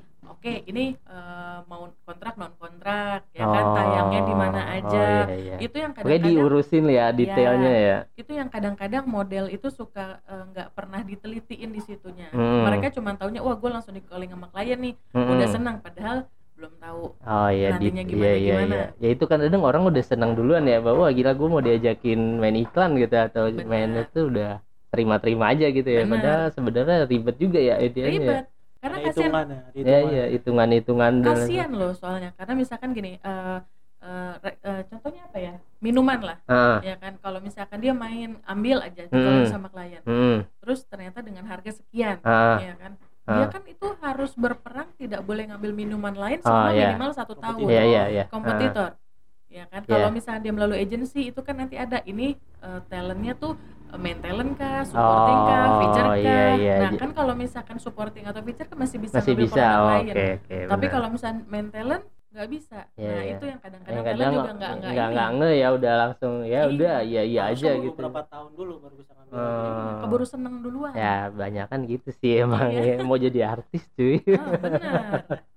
oke 0.45 0.53
ini 0.69 0.81
eh, 1.09 1.59
mau 1.65 1.89
kontrak 2.05 2.37
non 2.37 2.53
kontrak 2.61 3.25
ya 3.33 3.45
kan 3.49 3.65
tayangnya 3.73 4.21
di 4.29 4.35
mana 4.37 4.61
Oh, 4.61 4.77
aja 4.77 5.01
iya, 5.25 5.35
iya. 5.41 5.55
itu 5.65 5.77
yang 5.81 5.93
kadang-kadang 5.97 6.21
diurusin 6.37 6.85
ya 6.93 7.05
detailnya 7.17 7.73
ya. 7.89 7.97
itu 8.21 8.33
yang 8.37 8.49
kadang-kadang 8.53 9.05
model 9.09 9.45
itu 9.49 9.69
suka 9.73 10.21
eh, 10.29 10.43
nggak 10.53 10.69
pernah 10.77 11.01
ditelitiin 11.01 11.71
di 11.73 11.81
situnya 11.81 12.29
Hmm. 12.31 12.63
mereka 12.69 12.93
cuma 12.93 13.17
taunya 13.17 13.41
wah 13.41 13.57
gue 13.57 13.71
langsung 13.73 13.95
di 13.97 14.03
calling 14.05 14.31
sama 14.31 14.47
klien 14.53 14.79
nih 14.85 14.95
Mm-mm. 15.17 15.33
udah 15.33 15.49
senang 15.49 15.77
padahal 15.81 16.29
belum 16.55 16.73
tahu 16.79 17.03
Oh 17.25 17.49
iya, 17.57 17.69
di, 17.81 17.87
Nantinya 17.89 18.03
iya, 18.05 18.11
gimana, 18.11 18.37
iya, 18.45 18.55
gimana. 18.61 18.75
iya. 18.77 18.83
Ya 19.03 19.09
itu 19.15 19.25
kan 19.31 19.39
kadang 19.45 19.63
orang 19.69 19.83
udah 19.91 20.05
senang 20.11 20.31
duluan 20.39 20.65
ya 20.73 20.77
bahwa 20.87 21.07
gila 21.17 21.31
gue 21.39 21.49
mau 21.55 21.63
diajakin 21.69 22.19
main 22.43 22.57
iklan 22.65 22.91
gitu 23.01 23.15
atau 23.27 23.43
Bener. 23.49 23.65
main 23.73 23.89
itu 24.03 24.19
udah 24.31 24.49
terima-terima 24.93 25.45
aja 25.53 25.67
gitu 25.77 25.89
ya. 25.89 26.03
Bener. 26.05 26.13
Padahal 26.13 26.43
sebenarnya 26.57 26.97
ribet 27.11 27.37
juga 27.43 27.59
ya 27.69 27.75
ideanya. 27.87 28.21
ribet 28.27 28.45
karena 28.85 28.97
Ada 29.01 29.07
kasihan 29.09 29.25
hitungannya, 29.25 29.57
ada 29.57 29.73
Ya 29.73 29.81
hitungannya. 29.81 30.13
iya, 30.13 30.25
hitungan-hitungan 30.29 31.13
dan 31.17 31.27
kasihan 31.27 31.71
loh 31.73 31.93
soalnya. 31.97 32.31
Karena 32.37 32.53
misalkan 32.53 32.89
gini 32.93 33.17
eh, 33.17 33.59
eh, 33.99 34.33
re- 34.39 34.61
eh, 34.61 34.83
contohnya 34.87 35.23
apa 35.25 35.39
ya? 35.41 35.55
Minuman 35.81 36.21
lah 36.21 36.39
Ah, 36.45 36.79
ya 36.81 36.95
kan? 36.95 37.17
Kalau 37.17 37.41
misalkan 37.41 37.81
dia 37.81 37.97
main 37.97 38.37
ambil 38.45 38.85
aja 38.85 39.09
Hmm. 39.09 39.49
sama 39.49 39.69
klien. 39.69 40.05
Hmm, 40.05 40.45
terus 40.61 40.85
ternyata 40.85 41.25
dengan 41.25 41.49
harga 41.49 41.73
sekian 41.73 42.21
ah, 42.21 42.61
ya 42.61 42.77
kan? 42.77 42.93
Ah. 43.25 43.41
dia 43.41 43.47
kan 43.49 43.65
itu 43.65 43.87
harus 44.05 44.37
berperang 44.37 44.93
tidak 45.01 45.25
boleh 45.25 45.49
ngambil 45.49 45.73
minuman 45.73 46.13
lain 46.13 46.39
Oh, 46.41 46.47
selama 46.47 46.71
iya. 46.71 46.93
minimal 46.93 47.11
satu 47.17 47.33
tahun. 47.41 47.65
Iya 47.65 47.83
iya 47.89 48.03
iya. 48.13 48.25
kompetitor 48.29 49.01
ya 49.49 49.65
kan? 49.71 49.81
Iya. 49.81 49.93
kalau 49.97 50.09
misalnya 50.13 50.41
dia 50.45 50.53
melalui 50.53 50.77
agensi 50.77 51.33
itu 51.33 51.41
kan 51.41 51.57
nanti 51.57 51.81
ada. 51.81 52.05
Ini 52.05 52.37
eh, 52.37 52.81
talentnya 52.85 53.33
tuh 53.33 53.57
main 53.97 54.19
talent 54.19 54.53
kah 54.55 54.83
supporting 54.83 55.39
kah 55.41 55.63
Oh, 55.65 55.77
feature 55.79 56.07
kah 56.07 56.17
iya, 56.19 56.45
iya. 56.55 56.75
nah 56.81 56.91
kan 56.95 57.11
kalau 57.11 57.35
misalkan 57.35 57.77
supporting 57.77 58.25
atau 58.25 58.41
feature 58.41 58.67
kan 58.67 58.77
masih 58.77 58.99
bisa 58.99 59.15
Masih 59.17 59.35
bisa. 59.35 59.65
Oh, 59.77 59.89
lain 59.89 60.05
Oke 60.09 60.27
oke. 60.41 60.57
tapi 60.67 60.87
kalau 60.89 61.09
misalnya 61.09 61.43
main 61.47 61.69
talent 61.69 62.05
nggak 62.29 62.49
bisa 62.51 62.81
Iya, 62.93 63.07
nah 63.09 63.23
iya. 63.23 63.33
itu 63.33 63.45
yang 63.47 63.61
kadang-kadang 63.61 63.95
talent 63.95 64.07
kadang 64.11 64.33
juga 64.33 64.43
nggak 64.43 64.55
nggak 64.55 64.73
nggak 64.75 64.91
ini 65.07 65.15
nggak 65.15 65.29
nge 65.31 65.51
ya 65.55 65.69
udah 65.71 65.93
langsung 65.97 66.33
ya 66.43 66.51
Iya. 66.51 66.61
udah 66.67 66.95
iya 67.01 67.23
iya 67.25 67.43
aja 67.47 67.71
gitu. 67.77 67.95
Berapa 67.97 68.21
tahun 68.27 68.51
dulu 68.53 68.73
baru 68.81 68.95
bisa 68.97 69.13
ngambil. 69.13 69.35
Hmm. 69.35 69.95
keburu 70.01 70.25
seneng 70.25 70.55
duluan 70.59 70.93
Ya 70.95 71.17
banyak 71.29 71.67
kan 71.67 71.81
gitu 71.85 72.11
sih 72.13 72.33
emang 72.41 72.69
Iya. 72.69 72.83
ya. 72.93 73.03
mau 73.03 73.15
jadi 73.17 73.41
artis 73.49 73.83
cuy. 73.93 74.19
Ah, 74.31 74.51
benar 74.57 75.19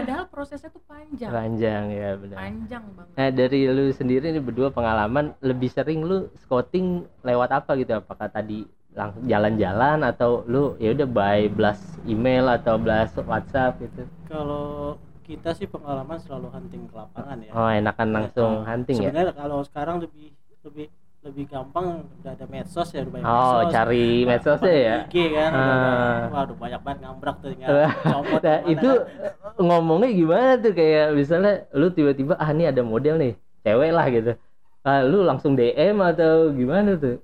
padahal 0.00 0.24
prosesnya 0.32 0.70
tuh 0.72 0.82
panjang 0.88 1.30
Panjang 1.30 1.84
ya 1.92 2.10
benar. 2.16 2.36
panjang 2.40 2.84
banget 2.96 3.14
Nah 3.20 3.28
dari 3.30 3.60
lu 3.68 3.84
sendiri 3.92 4.26
nih 4.32 4.42
berdua 4.42 4.68
pengalaman 4.72 5.36
lebih 5.44 5.68
sering 5.68 6.00
lu 6.02 6.32
scouting 6.40 7.04
lewat 7.20 7.50
apa 7.52 7.76
gitu? 7.76 7.92
Apakah 8.00 8.28
tadi 8.32 8.64
lang- 8.96 9.20
jalan-jalan 9.28 10.02
atau 10.02 10.42
lu 10.48 10.74
ya 10.80 10.90
udah 10.96 11.08
by 11.08 11.46
blast 11.52 11.84
email 12.08 12.48
atau 12.48 12.80
blast 12.80 13.20
WhatsApp 13.22 13.76
gitu? 13.84 14.02
Kalau 14.26 14.96
kita 15.22 15.54
sih 15.54 15.68
pengalaman 15.70 16.18
selalu 16.18 16.48
hunting 16.50 16.90
ke 16.90 16.94
lapangan 16.96 17.38
ya. 17.44 17.50
Oh 17.54 17.68
enakan 17.70 18.08
langsung 18.10 18.52
Nah, 18.62 18.66
hunting 18.66 18.96
ya? 18.98 19.10
Sebenarnya 19.14 19.34
kalau 19.36 19.58
sekarang 19.62 19.96
lebih 20.02 20.34
lebih 20.66 20.86
lebih 21.20 21.44
gampang 21.46 21.86
udah 22.16 22.32
ada 22.32 22.46
medsos 22.46 22.88
ya 22.90 23.04
udah 23.04 23.12
banyak 23.12 23.26
Oh 23.26 23.36
medsos. 23.60 23.70
cari 23.70 24.06
medsosnya 24.24 24.72
ya? 24.74 24.96
IG 25.04 25.14
kan 25.30 25.50
udah 25.52 25.68
ada- 25.68 25.92
Ah. 25.92 26.28
waduh 26.32 26.56
banyak 26.56 26.80
banget 26.80 26.98
ngambrak 27.02 27.36
tuh 27.38 27.50
Nah, 27.60 27.92
comot 28.02 28.40
Nah 28.40 28.58
itu 28.64 28.90
kan. 28.90 29.32
ngomongnya 29.60 30.10
gimana 30.10 30.50
tuh 30.56 30.72
kayak 30.72 31.06
misalnya 31.12 31.52
lu 31.70 31.86
tiba-tiba 31.88 32.34
ah 32.34 32.48
ini 32.48 32.64
ada 32.64 32.80
model 32.82 33.14
nih 33.16 33.32
cewek 33.60 33.90
lah 33.90 34.06
gitu. 34.08 34.32
Ah, 34.80 35.04
lu 35.04 35.20
langsung 35.20 35.52
DM 35.52 36.00
atau 36.00 36.48
gimana 36.50 36.96
tuh? 36.96 37.20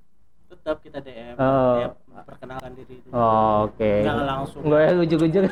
tetap 0.47 0.76
kita 0.79 0.99
DM, 0.99 1.35
Oh. 1.37 1.76
ya, 1.79 1.88
perkenalkan 2.26 2.75
diri 2.75 2.99
dulu. 3.00 3.14
Oh, 3.14 3.71
Oke. 3.71 4.02
Nggak 4.02 4.26
langsung. 4.26 4.62
Nggak 4.66 4.80
ya 4.83 4.90
ujuk-ujuk. 5.06 5.42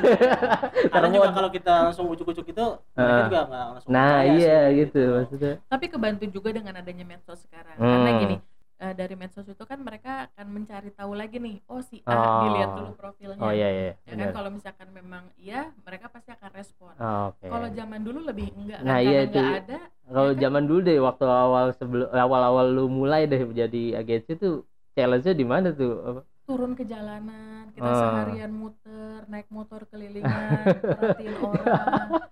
Karena 0.91 1.07
juga 1.09 1.29
kalau 1.31 1.49
kita 1.49 1.71
langsung 1.87 2.05
ujuk-ujuk 2.11 2.45
itu 2.45 2.65
mereka 2.91 3.15
Ah. 3.15 3.23
juga 3.25 3.39
nggak 3.47 3.63
langsung 3.71 3.89
Nah 3.89 4.15
iya 4.27 4.57
sih, 4.67 4.75
gitu 4.83 5.01
maksudnya. 5.15 5.53
tapi 5.65 5.85
kebantu 5.87 6.23
juga 6.27 6.49
dengan 6.51 6.73
adanya 6.75 7.05
medsos 7.07 7.39
sekarang 7.41 7.75
Hmm. 7.75 7.87
karena 7.87 8.11
gini 8.19 8.37
eh, 8.75 8.91
dari 8.91 9.15
medsos 9.15 9.47
itu 9.47 9.63
kan 9.63 9.79
mereka 9.79 10.27
akan 10.27 10.45
mencari 10.51 10.91
tahu 10.91 11.15
lagi 11.15 11.39
nih 11.39 11.63
oh 11.65 11.79
si 11.79 12.03
A 12.03 12.11
Oh. 12.11 12.43
dilihat 12.43 12.69
dulu 12.75 12.91
profilnya 12.93 13.39
Oh 13.39 13.47
iya 13.49 13.69
iya. 13.71 13.91
ya 14.03 14.13
kan 14.13 14.29
kalau 14.35 14.49
misalkan 14.51 14.91
memang 14.91 15.23
iya 15.39 15.71
mereka 15.81 16.11
pasti 16.11 16.29
akan 16.29 16.51
respon 16.51 16.91
Oh, 16.99 17.31
Oke. 17.31 17.47
kalau 17.47 17.67
zaman 17.71 18.03
dulu 18.03 18.19
lebih 18.21 18.51
enggak 18.51 18.83
Nah, 18.83 18.99
kan 18.99 19.05
iya 19.05 19.15
karena 19.15 19.23
itu. 19.23 19.39
enggak 19.39 19.59
ada 19.63 19.79
Kalau 20.05 20.23
ya 20.23 20.29
kan? 20.29 20.41
zaman 20.43 20.63
dulu 20.65 20.79
deh 20.83 20.97
waktu 20.99 21.23
awal 21.25 21.65
sebelum 21.71 22.07
awal-awal 22.11 22.65
lu 22.67 22.85
mulai 22.85 23.21
deh 23.25 23.41
jadi 23.49 23.83
agensi 23.95 24.31
tuh 24.35 24.53
challenge-nya 24.91 25.33
di 25.33 25.45
mana 25.45 25.71
tuh? 25.71 26.23
Turun 26.45 26.71
ke 26.71 26.85
jalanan 26.85 27.73
kita 27.73 27.83
Ah. 27.83 27.97
seharian 27.97 28.53
muter 28.53 29.25
naik 29.25 29.49
motor 29.49 29.81
kelilingan 29.87 30.61
perhatiin 30.77 31.35
orang 31.35 31.65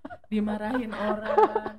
dimarahin 0.31 0.91
orang 0.91 1.33
ya 1.33 1.55
kan 1.55 1.75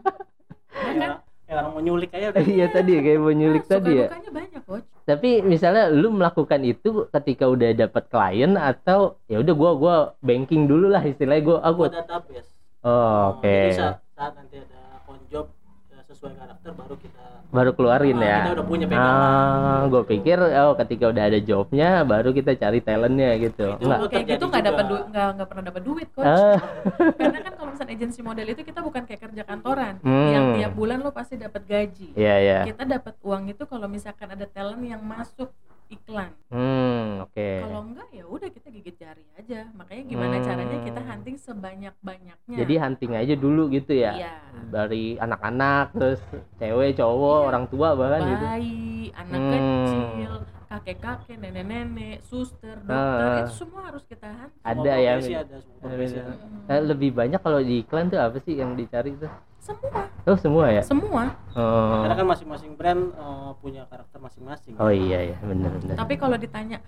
Ya, 0.94 1.10
kayak 1.44 1.56
orang 1.56 1.70
mau 1.70 1.80
nyulik 1.80 2.10
aja 2.10 2.26
udah 2.28 2.42
Iya 2.42 2.66
tadi 2.68 2.92
kayak 2.96 3.18
mau 3.18 3.30
nyulik 3.30 3.64
Nah, 3.64 3.70
tadi 3.72 3.92
ya. 3.96 4.06
banyak 4.10 4.62
coach 4.64 4.86
Tapi 5.04 5.30
misalnya 5.42 5.86
lu 5.88 6.10
melakukan 6.10 6.60
itu 6.62 6.90
ketika 7.08 7.44
udah 7.46 7.70
dapat 7.72 8.04
klien 8.08 8.52
atau 8.54 9.00
ya 9.24 9.38
udah 9.38 9.54
gua 9.54 9.70
gua 9.74 9.94
banking 10.20 10.64
dulu 10.64 10.88
lah 10.88 11.02
istilahnya 11.02 11.42
gua 11.44 11.56
ah, 11.60 11.70
gua 11.70 11.86
Gua 11.86 11.96
database 11.96 12.50
Oh, 12.82 13.38
oke. 13.38 13.46
jadi 13.46 13.72
saat, 13.72 13.96
saat 14.12 14.32
nanti 14.34 14.56
ada 14.58 14.76
on 15.06 15.16
job 15.26 15.48
ya, 15.88 16.02
sesuai 16.04 16.34
karakter 16.34 16.70
baru 16.70 16.96
kita 16.96 17.26
Baru 17.54 17.70
keluarin 17.72 18.18
Ah, 18.18 18.26
ya. 18.26 18.38
kita 18.40 18.50
udah 18.52 18.66
punya 18.66 18.84
pegangan 18.84 19.14
Ah, 19.14 19.82
gue 19.86 20.02
pikir 20.04 20.36
oh 20.42 20.74
ketika 20.74 21.04
udah 21.06 21.24
ada 21.24 21.38
jobnya 21.38 21.90
baru 22.02 22.28
kita 22.30 22.52
cari 22.54 22.78
talentnya 22.80 23.30
gitu. 23.38 23.66
Itu 23.70 23.80
Enggak. 23.80 23.98
gua- 24.00 24.10
kayak 24.10 24.24
gitu 24.24 24.34
terjadi 24.34 24.50
nggak 24.50 24.64
dapat 24.66 24.84
duit 24.84 25.04
nggak 25.06 25.28
nggak 25.30 25.48
pernah 25.48 25.64
dapat 25.64 25.82
duit 25.82 26.08
coach 26.10 26.26
Ah, 26.26 26.58
karena 27.20 27.38
kan 27.40 27.52
kalau 27.54 27.68
misalnya 27.70 27.94
agensi 27.94 28.20
model 28.20 28.46
itu 28.48 28.62
kita 28.62 28.80
bukan 28.80 29.02
kayak 29.04 29.20
kerja 29.22 29.42
kantoran 29.44 29.94
Hmm. 30.00 30.28
yang 30.28 30.44
tiap 30.54 30.72
bulan 30.72 30.98
lo 30.98 31.10
pasti 31.10 31.34
dapat 31.36 31.62
gaji 31.64 32.08
iya 32.14 32.34
iya. 32.36 32.58
kita 32.64 32.82
dapat 32.82 33.14
uang 33.20 33.46
itu 33.48 33.62
kalau 33.64 33.86
misalkan 33.86 34.28
ada 34.28 34.46
talent 34.46 34.82
yang 34.82 34.98
masuk 35.00 35.54
iklan 35.94 36.30
Hmm, 36.48 37.22
oke. 37.22 37.48
kalau 37.60 37.80
enggak 37.84 38.08
ya 38.10 38.24
udah 38.24 38.48
kita 38.48 38.68
gigit 38.70 38.96
jari 38.96 39.24
aja 39.34 39.60
makanya 39.72 40.02
gimana 40.04 40.34
Hmm. 40.34 40.44
caranya 40.44 40.78
kita 40.80 41.00
hunting 41.00 41.36
sebanyak 41.36 41.94
banyaknya 42.00 42.56
Jadi 42.56 42.74
hunting 42.76 43.12
aja 43.14 43.34
dulu 43.34 43.62
gitu 43.68 43.92
ya. 43.92 44.12
iya 44.12 44.34
Dari 44.66 45.14
anak-anak 45.16 45.86
terus 45.92 46.20
cewek, 46.56 46.94
cowok, 46.94 47.38
Iya. 47.38 47.46
orang 47.46 47.64
tua 47.66 47.88
bahkan 47.92 48.20
gitu. 48.24 48.44
bayi 48.44 48.84
anak 49.12 49.38
Hmm. 49.38 49.52
kecil 49.52 50.32
kakek-kakek 50.66 51.36
nenek-nenek 51.38 52.16
suster 52.20 52.76
dokter 52.78 53.22
Ah. 53.24 53.38
itu 53.40 53.54
semua 53.56 53.82
harus 53.86 54.02
kita 54.04 54.26
hunting 54.26 54.62
Ada 54.64 54.92
ya. 54.96 55.12
ada 55.14 55.38
ada. 55.38 55.56
Mm-mm. 55.84 56.66
Eh, 56.66 56.82
lebih 56.82 57.10
banyak 57.12 57.38
kalau 57.38 57.60
di 57.60 57.80
iklan 57.80 58.08
tuh 58.08 58.18
apa 58.18 58.38
sih 58.38 58.54
yang 58.54 58.74
dicari 58.74 59.14
tuh? 59.14 59.30
Semua 59.64 60.02
Oh, 60.24 60.36
semua 60.36 60.64
ya? 60.68 60.82
semua 60.82 61.22
Oh. 61.52 62.00
karena 62.00 62.14
kan 62.14 62.26
masing-masing 62.28 62.72
brand 62.74 63.02
eh, 63.10 63.50
punya 63.58 63.82
karakter 63.84 64.18
masing-masing 64.18 64.76
Oh 64.76 64.88
iya 64.88 65.32
ya, 65.32 65.36
benar 65.40 65.72
benar. 65.78 65.96
tapi 65.96 66.14
kalau 66.14 66.36
ditanya 66.36 66.84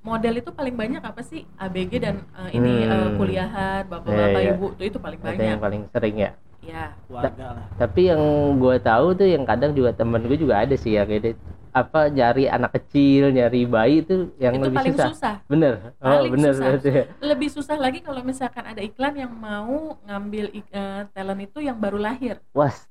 model 0.00 0.34
itu 0.34 0.50
paling 0.50 0.74
banyak 0.74 1.02
apa 1.02 1.20
sih 1.20 1.44
ABG 1.56 1.92
dan 1.98 2.16
eh, 2.32 2.50
ini 2.52 2.72
Hmm. 2.80 2.92
eh, 2.92 3.08
kuliahan 3.16 3.82
bapak-bapak 3.84 4.14
Iya, 4.32 4.46
iya. 4.46 4.54
ibu 4.54 4.66
tuh 4.72 4.84
itu 4.84 4.98
paling 4.98 5.18
Ada 5.18 5.28
banyak 5.28 5.44
yang 5.50 5.60
paling 5.60 5.82
sering 5.88 6.16
ya. 6.16 6.30
ya 6.60 6.84
keluarga 7.04 7.46
lah 7.52 7.66
Tapi 7.76 8.00
yang 8.06 8.22
gue 8.56 8.76
tahu 8.80 9.06
tuh 9.14 9.26
yang 9.26 9.42
kadang 9.42 9.72
juga 9.72 9.90
temen 9.90 10.22
gue 10.22 10.36
juga 10.36 10.54
ada 10.58 10.74
sih 10.74 10.92
ya 10.92 11.02
kayak 11.02 11.34
apa 11.72 12.06
nyari 12.06 12.44
anak 12.46 12.74
kecil, 12.74 13.30
nyari 13.30 13.62
bayi 13.64 14.00
itu 14.00 14.34
yang 14.36 14.54
itu 14.54 14.64
lebih 14.64 14.78
paling 14.78 14.94
susah. 14.94 15.10
susah. 15.10 15.34
Bener. 15.46 15.74
Oh, 15.96 16.10
Paling 16.10 16.32
bener 16.32 16.52
susah. 16.52 16.64
berarti 16.66 16.90
ya. 16.90 17.04
lebih 17.22 17.48
susah 17.48 17.76
lagi 17.76 17.98
kalau 18.00 18.20
misalkan 18.20 18.64
ada 18.64 18.80
iklan 18.80 19.14
yang 19.16 19.32
mau 19.32 19.76
ngambil 20.02 20.44
eh, 20.52 21.02
talent 21.08 21.40
itu 21.42 21.58
yang 21.60 21.76
baru 21.76 21.96
lahir 21.96 22.42
Was. 22.50 22.86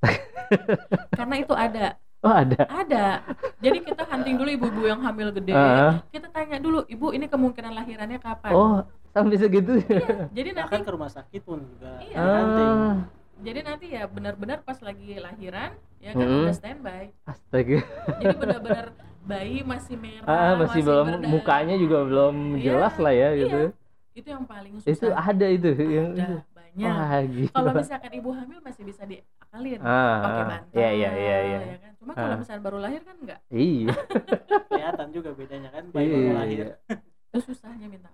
karena 1.12 1.36
itu 1.38 1.54
ada 1.54 1.96
Oh, 2.20 2.36
ada. 2.36 2.68
ada 2.68 3.24
jadi 3.58 3.80
kita 3.80 4.04
hunting 4.04 4.36
dulu 4.36 4.50
ibu-ibu 4.52 4.82
yang 4.86 5.00
hamil 5.00 5.32
gede 5.32 5.56
Ah. 5.56 6.04
kita 6.10 6.28
tanya 6.28 6.60
dulu 6.60 6.84
ibu 6.86 7.12
ini 7.12 7.26
kemungkinan 7.26 7.72
lahirannya 7.74 8.20
kapan 8.20 8.52
Oh, 8.52 8.84
sampai 9.10 9.40
segitu. 9.40 9.80
jadi 10.30 10.52
nanti 10.52 10.60
bahkan 10.62 10.82
ke 10.82 10.92
rumah 10.92 11.08
sakit 11.08 11.42
pun 11.42 11.64
juga 11.66 11.96
Iya. 12.02 12.18
hunting 12.20 12.76
Ah, 12.76 12.96
jadi 13.40 13.60
nanti 13.62 13.86
ya 13.90 14.04
benar-benar 14.06 14.60
pas 14.60 14.80
lagi 14.80 15.16
lahiran 15.16 15.72
ya 15.98 16.12
kan 16.12 16.22
Mm-mm. 16.22 16.44
udah 16.44 16.56
standby 16.56 17.04
astaga. 17.24 17.80
jadi 18.20 18.36
benar-benar 18.36 18.86
bayi 19.30 19.62
masih 19.62 19.96
merah 19.96 20.26
Ah, 20.26 20.54
masih 20.56 20.82
belum 20.82 21.06
berdarah. 21.14 21.30
mukanya 21.30 21.76
juga 21.76 21.98
belum 22.02 22.36
Iya, 22.52 22.64
jelas 22.66 22.96
lah 22.96 23.14
ya 23.14 23.30
iya. 23.30 23.40
gitu. 23.40 23.62
itu 24.12 24.28
yang 24.28 24.44
paling 24.44 24.74
susah 24.78 24.90
Itu 24.90 25.08
ada 25.12 25.48
itu 25.48 25.70
yang 25.72 26.10
itu. 26.12 26.24
ada 26.26 26.38
banyak 26.50 26.88
Wah, 26.88 27.22
gila. 27.24 27.52
kalau 27.52 27.72
misalkan 27.74 28.12
ibu 28.12 28.30
hamil 28.32 28.60
masih 28.60 28.84
bisa 28.84 29.02
diakalin 29.04 29.80
ah, 29.80 30.16
pakai 30.20 30.42
ah. 30.42 30.48
bantal 30.50 30.76
Iya, 30.76 30.90
iya, 30.92 31.10
iya, 31.14 31.38
iya. 31.42 31.60
ya 31.62 31.78
kan 31.80 31.92
cuma 31.96 32.12
kalau 32.14 32.28
Ah. 32.30 32.40
misalnya 32.40 32.62
baru 32.62 32.78
lahir 32.80 33.02
kan 33.02 33.16
enggak 33.18 33.40
Iya. 33.50 33.94
kelihatan 34.70 35.08
juga 35.10 35.30
bedanya 35.32 35.70
kan 35.70 35.84
bayi 35.90 36.08
baru 36.10 36.32
lahir 36.36 36.58
Iya. 36.60 36.98
itu 37.30 37.40
susahnya 37.46 37.86
minta. 37.86 38.10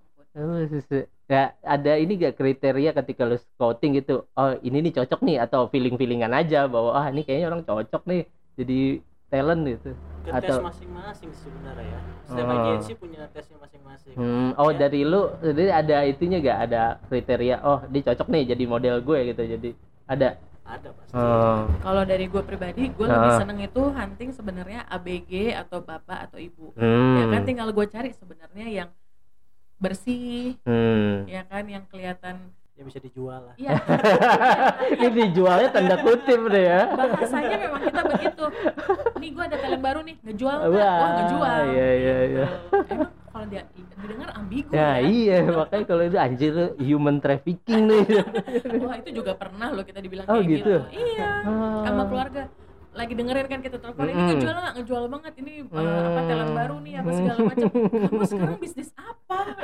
Ya 1.25 1.41
ada 1.63 1.91
ini 1.95 2.19
gak 2.19 2.35
kriteria 2.35 2.91
ketika 2.93 3.23
lu 3.23 3.35
scouting 3.35 3.97
gitu? 3.97 4.29
Oh 4.31 4.53
ini 4.59 4.83
nih 4.83 4.93
cocok 4.93 5.23
nih 5.23 5.37
atau 5.39 5.65
feeling 5.67 5.95
feelingan 5.95 6.29
aja 6.29 6.67
bahwa 6.67 6.93
ah 6.93 7.07
ini 7.07 7.23
kayaknya 7.23 7.47
orang 7.49 7.63
cocok 7.63 8.03
nih 8.05 8.21
jadi 8.53 8.79
talent 9.25 9.61
gitu. 9.65 9.91
Ke 10.21 10.29
tes 10.31 10.53
Atau- 10.53 10.61
masing-masing 10.61 11.29
sih 11.31 11.49
sebenarnya 11.49 11.87
ya. 11.87 11.99
Setiap 12.25 12.45
Oh. 12.45 12.55
agensi 12.55 12.91
punya 12.93 13.21
tesnya 13.31 13.57
masing-masing. 13.57 14.13
Hmm, 14.13 14.49
oh 14.55 14.69
Ya, 14.69 14.77
dari 14.85 15.01
lu 15.01 15.21
jadi 15.39 15.63
ada 15.71 15.97
itunya 16.03 16.37
gak 16.39 16.59
ada 16.69 16.81
kriteria 17.07 17.55
oh 17.63 17.79
dia 17.89 18.01
cocok 18.05 18.27
nih 18.29 18.43
jadi 18.53 18.63
model 18.65 18.95
gue 19.01 19.19
gitu. 19.33 19.41
Jadi 19.47 19.69
ada? 20.05 20.29
Ada 20.65 20.89
pasti. 20.97 21.13
Oh. 21.13 21.69
Kalau 21.79 22.03
dari 22.03 22.25
gue 22.25 22.41
pribadi, 22.41 22.89
gue 22.89 23.05
Ah. 23.05 23.13
lebih 23.13 23.31
seneng 23.37 23.59
itu 23.61 23.81
hunting 23.85 24.29
sebenarnya 24.33 24.81
ABG 24.89 25.53
atau 25.53 25.77
bapak 25.79 26.29
atau 26.29 26.41
ibu. 26.41 26.73
hmm. 26.73 27.17
Ya 27.17 27.25
kan 27.29 27.41
tinggal 27.45 27.69
gue 27.69 27.85
cari 27.85 28.09
sebenarnya 28.11 28.65
yang 28.67 28.89
bersih, 29.77 30.55
hmm. 30.63 31.27
ya 31.27 31.41
kan 31.45 31.65
yang 31.65 31.83
kelihatan 31.85 32.35
ya 32.75 32.83
bisa 32.83 32.99
dijual 32.99 33.39
lah 33.39 33.55
Iya. 33.55 33.71
ini 34.99 35.07
dijualnya 35.23 35.71
tanda 35.71 35.95
kutip 35.95 36.43
deh 36.45 36.63
ya 36.65 36.91
Bahasanya 36.91 37.55
memang 37.57 37.81
kita 37.81 38.01
begitu. 38.03 38.43
Nih 39.15 39.29
gue 39.31 39.43
ada 39.43 39.55
talent 39.55 39.79
baru 39.79 39.99
nih, 40.03 40.15
ngejual 40.19 40.55
nggak? 40.59 40.71
Wah, 40.75 40.95
Wah, 40.99 41.11
ngejual. 41.15 41.59
iya, 41.71 41.87
iya, 41.95 42.17
iya. 42.27 42.45
Gitu. 42.51 42.91
Emang 42.91 43.11
kalau 43.31 43.45
dia 43.47 43.61
didengar 43.95 44.29
ambigu 44.31 44.69
ya 44.71 44.79
ya. 44.79 44.91
iya 45.03 45.37
makanya 45.43 45.85
kalau 45.85 46.03
itu 46.03 46.15
anjir 46.15 46.53
human 46.79 47.17
trafficking 47.19 47.83
nih 47.83 48.03
Wah, 48.79 48.95
itu 48.95 49.09
juga 49.11 49.35
pernah 49.35 49.71
loh 49.71 49.83
kita 49.83 49.99
dibilang 49.99 50.23
Oh, 50.27 50.39
kayak 50.39 50.47
gitu? 50.55 50.75
gitu. 50.87 50.95
Iya. 50.95 51.31
Ah. 51.43 51.83
Sama 51.83 52.03
keluarga 52.07 52.43
lagi 52.95 53.13
dengerin 53.13 53.45
kan 53.45 53.59
kita 53.59 53.77
telepon 53.77 54.07
ini 54.07 54.21
ngejual 54.25 54.55
nggak 54.55 54.73
ngejual 54.75 55.03
banget 55.09 55.33
ini 55.37 55.53
uh, 55.63 55.75
apa 55.75 56.15
Hmm. 56.15 56.27
talent 56.27 56.51
baru 56.53 56.75
nih 56.79 56.93
apa 56.95 57.09
segala 57.11 57.39
macam 57.43 57.67
kamu 58.03 58.23
sekarang 58.25 58.57
bisnis 58.57 58.89
apa 58.95 59.37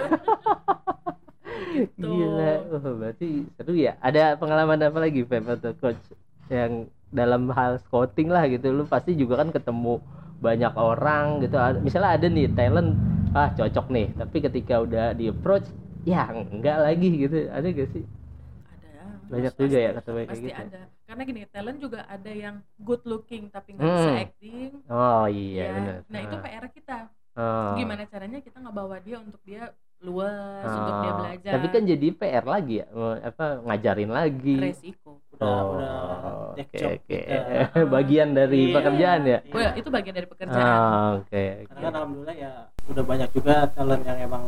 gitu 1.71 2.03
Gila, 2.03 2.51
oh, 2.73 2.95
berarti 2.97 3.27
seru 3.53 3.73
ya. 3.73 3.95
Ada 3.99 4.35
pengalaman 4.35 4.79
apa 4.81 4.99
lagi 4.99 5.21
Feb 5.21 5.45
atau 5.49 5.71
coach 5.73 6.03
yang 6.47 6.71
dalam 7.09 7.47
hal 7.49 7.79
scouting 7.79 8.27
lah 8.27 8.43
gitu. 8.45 8.71
Lu 8.71 8.83
pasti 8.85 9.13
juga 9.13 9.39
kan 9.39 9.49
ketemu 9.49 9.99
banyak 10.37 10.73
orang 10.73 11.39
gitu. 11.39 11.55
Misalnya 11.79 12.11
ada 12.11 12.27
nih 12.27 12.47
talent, 12.49 12.97
ah 13.31 13.51
cocok 13.51 13.87
nih. 13.89 14.07
Tapi 14.13 14.37
ketika 14.41 14.79
udah 14.79 15.13
di 15.13 15.29
approach, 15.29 15.67
ya 16.03 16.27
enggak 16.29 16.77
lagi 16.77 17.09
gitu. 17.19 17.47
Ada 17.47 17.67
gak 17.69 17.89
sih? 17.89 18.03
ada 18.03 18.89
Banyak 19.29 19.51
pasti- 19.53 19.61
juga 19.61 19.77
ya 19.77 19.91
ketemu 19.93 20.17
kayak 20.17 20.29
pasti 20.29 20.43
gitu. 20.43 20.55
ada 20.57 20.79
karena 21.11 21.27
gini 21.27 21.41
talent 21.45 21.75
juga 21.77 22.07
ada 22.07 22.31
yang 22.31 22.63
good 22.79 23.03
looking 23.03 23.51
tapi 23.51 23.75
nggak 23.75 23.83
Hmm. 23.83 23.97
bisa 23.99 24.11
acting 24.17 24.71
Oh 24.87 25.27
iya 25.27 25.59
ya. 25.61 25.73
benar. 25.75 25.97
nah 26.07 26.19
itu 26.21 26.35
PR 26.37 26.65
kita 26.71 26.97
Oh. 27.31 27.75
gimana 27.75 28.03
caranya 28.05 28.39
kita 28.39 28.57
ngebawa 28.57 28.95
dia 28.97 29.17
untuk 29.17 29.39
dia 29.41 29.75
luas 29.99 30.63
Oh. 30.63 30.71
untuk 30.73 30.95
dia 30.97 31.11
belajar 31.13 31.51
Tapi 31.53 31.67
kan 31.69 31.83
jadi 31.85 32.07
PR 32.11 32.45
lagi 32.45 32.75
ya, 32.79 32.87
apa 33.21 33.45
ngajarin 33.61 34.07
lagi. 34.09 34.55
resiko 34.57 35.19
udah 35.33 35.51
udah 35.69 35.95
Oh, 36.21 36.51
take 36.53 36.71
oke 36.73 36.87
oke. 36.97 37.07
kita. 37.09 37.35
Bagian 37.93 38.29
dari 38.31 38.61
Iya. 38.65 38.73
pekerjaan 38.73 39.21
ya. 39.21 39.39
Iya. 39.41 39.51
Wah, 39.51 39.71
itu 39.73 39.89
bagian 39.89 40.15
dari 40.15 40.27
pekerjaan 40.27 40.63
Ah, 40.63 41.07
oke. 41.17 41.43
karena 41.67 41.79
kan 41.81 41.91
alhamdulillah 41.93 42.37
ya 42.37 42.51
udah 42.87 43.03
banyak 43.03 43.29
juga 43.31 43.53
talent 43.69 44.03
yang 44.05 44.19
emang 44.21 44.43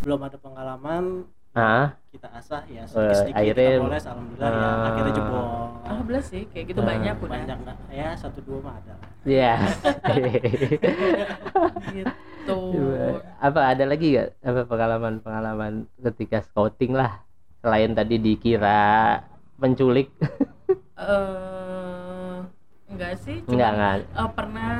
belum 0.00 0.20
ada 0.22 0.36
pengalaman 0.36 1.04
Ah, 1.50 1.98
kita 2.08 2.28
asah 2.30 2.62
ya 2.64 2.80
Eh, 2.80 2.86
sedikit 2.86 3.16
sedikit 3.16 3.36
akhirnya- 3.36 3.68
kita 3.68 3.82
poles 3.82 4.06
alhamdulillah 4.06 4.48
ya. 4.48 4.62
Ah. 4.62 4.86
akhirnya 4.86 5.12
jebol. 5.12 5.44
Alhamdulillah 5.82 6.24
sih 6.24 6.42
kayak 6.46 6.64
gitu 6.68 6.80
Ah, 6.80 6.86
banyak 6.86 7.14
udah. 7.16 7.28
banyak 7.28 7.56
nggak? 7.60 7.76
Ya 7.90 8.08
satu 8.14 8.40
dua 8.40 8.58
mah 8.60 8.74
ada 8.76 8.92
lah. 8.94 9.08
Iya. 9.22 9.52
gitu. 11.90 12.58
Apa 13.36 13.60
ada 13.68 13.84
lagi 13.84 14.12
gak 14.12 14.28
apa 14.40 14.60
pengalaman-pengalaman 14.64 15.88
ketika 16.00 16.42
scouting 16.42 16.92
lah? 16.92 17.20
Selain 17.58 17.92
tadi 17.92 18.16
dikira 18.16 19.20
penculik 19.56 20.08
eh 20.96 22.36
enggak 22.86 23.12
sih 23.18 23.42
cuma 23.42 23.54
enggak 23.54 23.70
enggak. 23.72 23.94
eh, 24.14 24.30
pernah 24.30 24.72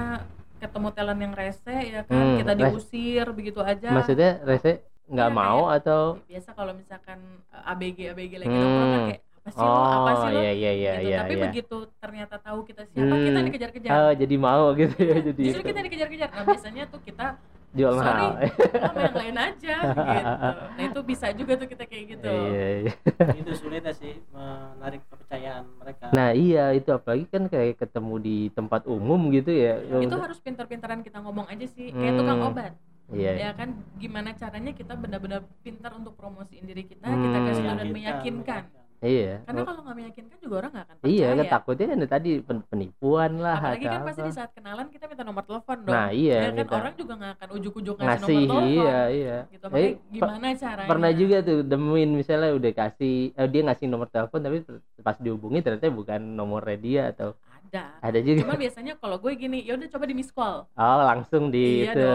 ketemu 0.57 0.89
talent 0.91 1.21
yang 1.21 1.35
rese 1.35 1.75
ya 1.75 2.01
kan? 2.03 2.15
Hmm, 2.15 2.37
kita 2.39 2.53
res- 2.53 2.59
diusir 2.71 3.27
begitu 3.31 3.61
aja. 3.61 3.89
Maksudnya 3.91 4.31
rese 4.43 4.83
nggak 5.11 5.29
Iya, 5.29 5.37
mau 5.37 5.61
atau 5.69 6.03
Ya, 6.17 6.25
biasa 6.31 6.51
kalau 6.55 6.73
misalkan 6.73 7.19
eh, 7.51 7.71
ABG 7.71 7.99
ABG 8.15 8.33
lagi 8.39 8.49
Hmm. 8.49 8.63
nongkrong 8.63 8.91
kan 8.91 9.03
kayak 9.11 9.23
apa 9.41 9.51
sih 9.51 9.65
lo 9.65 9.73
apa 9.73 10.11
sih 10.13 10.29
oh 10.29 10.31
lo 10.31 10.41
iya 10.41 10.53
iya 10.53 10.73
iya 10.73 10.93
gitu. 10.95 11.09
iya 11.09 11.17
tapi 11.19 11.35
iya. 11.35 11.43
begitu 11.45 11.77
ternyata 11.97 12.35
tahu 12.39 12.59
kita 12.63 12.83
siapa 12.87 13.15
kita 13.17 13.31
Hmm. 13.35 13.47
dikejar-kejar 13.49 13.91
oh 13.91 14.13
jadi 14.15 14.35
mau 14.37 14.65
gitu 14.73 14.97
ya 14.97 15.17
jadi 15.19 15.43
justru 15.43 15.63
kita 15.65 15.81
dikejar-kejar 15.83 16.29
nah 16.29 16.45
biasanya 16.45 16.85
tuh 16.87 17.01
kita 17.01 17.27
jual 17.71 17.95
sorry 17.95 18.27
mahal 18.27 18.51
sama 18.83 18.99
yang 19.01 19.17
lain 19.17 19.37
aja 19.41 19.75
gitu 19.97 20.35
nah 20.75 20.83
itu 20.85 21.01
bisa 21.07 21.27
juga 21.31 21.53
tuh 21.55 21.69
kita 21.71 21.85
kayak 21.87 22.05
gitu 22.13 22.27
iya, 22.29 22.67
iya. 22.83 22.93
itu 23.33 23.51
sulit 23.63 23.83
sih 23.95 24.15
menarik 24.35 25.01
kepercayaan 25.07 25.65
mereka 25.79 26.05
nah 26.11 26.31
iya 26.31 26.75
itu 26.75 26.91
apalagi 26.91 27.25
kan 27.25 27.47
kayak 27.47 27.79
ketemu 27.79 28.15
di 28.19 28.37
tempat 28.53 28.85
umum 28.85 29.31
gitu 29.31 29.51
ya 29.51 29.79
itu 29.99 30.17
harus 30.19 30.37
pintar-pintaran 30.37 31.01
kita 31.01 31.23
ngomong 31.23 31.47
aja 31.47 31.65
sih 31.65 31.89
kayak 31.91 32.15
tukang 32.19 32.39
Hmm. 32.43 32.49
obat 32.51 32.73
iya. 33.13 33.33
Ya 33.37 33.51
kan 33.53 33.69
gimana 33.97 34.31
caranya 34.33 34.73
kita 34.73 34.93
benar-benar 34.95 35.41
pintar 35.61 35.93
untuk 35.93 36.15
promosiin 36.15 36.65
diri 36.65 36.85
kita 36.85 37.07
Hmm. 37.07 37.21
kita 37.21 37.39
kasih 37.43 37.63
tahu 37.63 37.77
dan 37.77 37.89
Meyakinkan. 37.89 38.63
meyakinkan 38.63 38.63
iya. 39.01 39.41
Karena 39.49 39.63
kalau 39.65 39.81
nggak 39.81 39.97
meyakinkan 39.97 40.39
juga 40.45 40.55
orang 40.61 40.71
nggak 40.71 40.85
akan 40.85 40.97
percaya. 41.01 41.13
Iya 41.17 41.29
kan 41.33 41.47
takutnya 41.49 41.87
kan 41.89 41.99
tadi 42.05 42.31
pen- 42.45 42.67
penipuan 42.69 43.33
lah 43.41 43.57
apalagi 43.57 43.87
kan 43.89 44.01
pasti 44.05 44.21
apa. 44.21 44.29
di 44.29 44.35
saat 44.37 44.51
kenalan 44.53 44.87
kita 44.93 45.05
minta 45.09 45.25
nomor 45.25 45.45
telepon 45.49 45.77
dong. 45.89 45.95
Nah 45.97 46.09
iya 46.13 46.37
ya 46.37 46.45
kan 46.45 46.55
kita 46.61 46.75
orang 46.77 46.95
juga 47.01 47.13
nggak 47.17 47.33
akan 47.33 47.49
ujuk-ujuk 47.57 47.95
ngasih, 47.97 48.09
ngasih 48.13 48.37
nomor 48.37 48.45
telepon. 48.53 48.69
iya 48.69 48.99
iya. 49.09 49.37
Gitu. 49.49 49.65
Tapi 49.65 49.73
makanya 49.73 49.97
per- 49.97 50.13
gimana 50.13 50.47
caranya? 50.53 50.89
pernah 50.93 51.11
juga 51.17 51.37
tuh 51.41 51.59
demuin 51.65 52.11
misalnya 52.13 52.51
udah 52.53 52.73
kasih 52.77 53.15
eh, 53.33 53.49
dia 53.49 53.61
ngasih 53.65 53.87
nomor 53.89 54.09
telepon 54.13 54.41
tapi 54.41 54.57
pas 55.01 55.17
dihubungi 55.17 55.59
ternyata 55.65 55.89
bukan 55.89 56.21
nomor 56.21 56.61
dia 56.77 57.03
atau 57.09 57.33
ada. 57.71 57.85
Ada 58.03 58.19
juga. 58.19 58.39
Cuman 58.43 58.59
biasanya 58.59 58.93
kalau 58.97 59.17
gue 59.17 59.33
gini 59.33 59.63
ya 59.63 59.75
udah 59.75 59.89
coba 59.89 60.05
di 60.05 60.13
miss 60.13 60.29
call. 60.29 60.67
Oh 60.69 61.01
langsung 61.05 61.49
di 61.49 61.83
Iya 61.83 61.93
itu. 61.93 62.09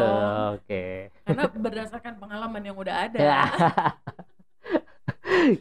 oke. 0.53 0.83
Karena 1.23 1.43
berdasarkan 1.49 2.13
pengalaman 2.15 2.61
yang 2.61 2.75
udah 2.75 2.95
ada. 3.07 3.17
Ya. 3.17 3.41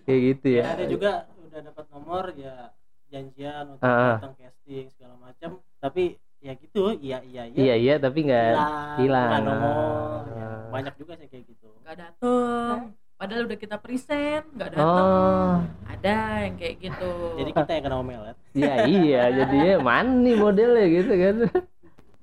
kayak 0.04 0.20
gitu 0.32 0.46
ya. 0.52 0.60
Ya 0.60 0.68
ada 0.74 0.84
juga 0.86 1.10
udah 1.40 1.60
dapat 1.62 1.84
nomor 1.88 2.24
ya 2.34 2.54
janjian 3.06 3.64
untuk 3.70 3.86
Ah. 3.86 4.18
datang 4.18 4.34
casting 4.34 4.90
segala 4.90 5.14
macam 5.16 5.62
tapi 5.78 6.18
ya 6.38 6.52
gitu 6.54 6.92
iya 6.98 7.22
iya 7.22 7.42
iya. 7.46 7.74
Iya 7.76 7.94
tapi 7.96 8.26
nggak 8.26 8.50
hilang. 8.50 8.96
hilang. 8.98 9.28
nomor. 9.40 10.20
Ya, 10.28 10.42
Ah. 10.42 10.60
banyak 10.68 10.94
juga 10.98 11.12
sih 11.14 11.26
kayak 11.26 11.44
gitu. 11.46 11.68
Nggak 11.80 11.96
dateng 11.96 12.92
padahal 13.24 13.48
udah 13.48 13.56
kita 13.56 13.76
present 13.80 14.44
nggak 14.52 14.68
dateng. 14.70 14.84
Oh. 15.08 15.56
Ada 15.88 16.16
yang 16.44 16.54
kayak 16.60 16.76
gitu. 16.76 17.10
Jadi 17.40 17.50
kita 17.50 17.70
yang 17.72 17.84
kena 17.88 17.96
omelet. 17.96 18.36
Ya 18.52 18.74
iya 18.84 19.22
jadinya 19.32 19.72
mana 19.80 20.12
nih 20.20 20.36
modelnya 20.36 20.84
gitu 20.92 21.12
kan. 21.16 21.36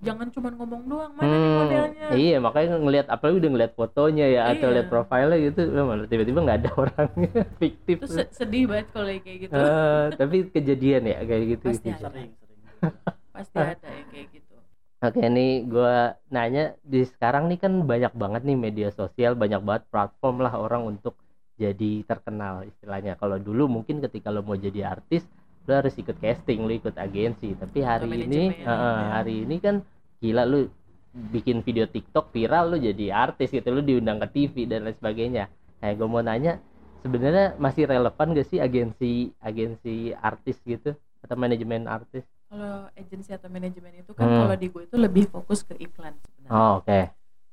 Jangan 0.01 0.27
cuma 0.33 0.49
ngomong 0.49 0.81
doang 0.85 1.13
mana 1.13 1.25
nih 1.25 1.37
Hmm, 1.37 1.57
modelnya? 1.61 2.05
Iya 2.13 2.37
makanya 2.37 2.69
ngelihat 2.77 3.07
apalagi 3.09 3.37
udah 3.37 3.51
ngelihat 3.53 3.73
fotonya 3.73 4.25
ya 4.29 4.41
atau 4.49 4.67
Iya. 4.69 4.75
lihat 4.77 4.87
profilnya 4.89 5.37
gitu. 5.41 5.59
Malah 5.69 6.05
tiba-tiba 6.05 6.39
nggak 6.41 6.57
ada 6.61 6.69
orangnya 6.85 7.41
fiktif. 7.57 7.95
Itu 8.01 8.07
se- 8.09 8.29
sedih 8.33 8.65
banget 8.65 8.87
kalau 8.93 9.09
kayak 9.09 9.37
gitu. 9.45 9.53
Eh, 9.53 10.05
tapi 10.17 10.35
kejadian 10.49 11.01
ya 11.05 11.17
kayak 11.21 11.43
gitu. 11.57 11.65
Pasti 11.69 11.89
ada. 11.89 12.01
sering 12.09 12.29
sering. 12.33 12.57
Pasti 13.29 13.57
ada. 13.73 13.73
gitu 13.77 13.90
Oke 15.01 15.17
nih 15.25 15.65
gua 15.65 16.13
nanya 16.29 16.77
di 16.85 17.01
sekarang 17.01 17.49
nih 17.49 17.57
kan 17.57 17.73
banyak 17.89 18.13
banget 18.13 18.45
nih 18.45 18.53
media 18.53 18.89
sosial 18.93 19.33
banyak 19.33 19.57
banget 19.65 19.89
platform 19.89 20.45
lah 20.45 20.53
orang 20.53 20.85
untuk 20.85 21.17
jadi 21.57 22.05
terkenal 22.05 22.69
istilahnya. 22.69 23.17
Kalau 23.17 23.41
dulu 23.41 23.65
mungkin 23.65 23.97
ketika 23.97 24.29
lo 24.29 24.45
mau 24.45 24.53
jadi 24.53 24.93
artis 24.93 25.25
lo 25.65 25.73
harus 25.77 25.97
ikut 25.97 26.21
casting 26.21 26.69
lo 26.69 26.73
ikut 26.77 26.93
agensi. 27.01 27.57
Tapi 27.57 27.81
hari 27.81 28.13
Atau 28.13 28.29
ini 28.29 28.43
eh, 28.53 28.65
ya. 28.65 29.09
hari 29.17 29.35
ini 29.41 29.57
kan 29.57 29.81
gila 30.21 30.45
lu 30.45 30.69
bikin 31.33 31.65
video 31.65 31.89
TikTok 31.89 32.29
viral 32.29 32.73
lo 32.73 32.77
jadi 32.77 33.09
artis 33.09 33.49
gitu 33.49 33.73
lo 33.73 33.81
diundang 33.81 34.21
ke 34.21 34.27
TV 34.29 34.69
dan 34.69 34.85
lain 34.85 34.93
sebagainya. 35.01 35.49
Nah 35.81 35.89
gue 35.97 36.07
mau 36.07 36.21
nanya 36.21 36.61
sebenarnya 37.01 37.57
masih 37.57 37.89
relevan 37.89 38.37
gak 38.37 38.47
sih 38.53 38.61
agensi 38.61 39.33
agensi 39.41 40.13
artis 40.13 40.61
gitu 40.61 40.93
atau 41.25 41.35
manajemen 41.37 41.89
artis 41.89 42.21
kalau 42.51 42.91
agensi 42.93 43.31
atau 43.31 43.47
manajemen 43.47 43.95
itu 43.95 44.11
kan 44.11 44.27
Hmm. 44.27 44.39
kalau 44.43 44.55
di 44.55 44.67
gue 44.67 44.83
itu 44.83 44.97
lebih 44.97 45.23
fokus 45.25 45.63
ke 45.63 45.79
iklan 45.79 46.11
sebenarnya 46.19 46.51
oh, 46.51 46.71
oke 46.77 47.01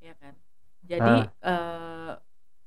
ya 0.00 0.12
kan 0.18 0.34
jadi 0.82 1.16
eh, 1.30 2.12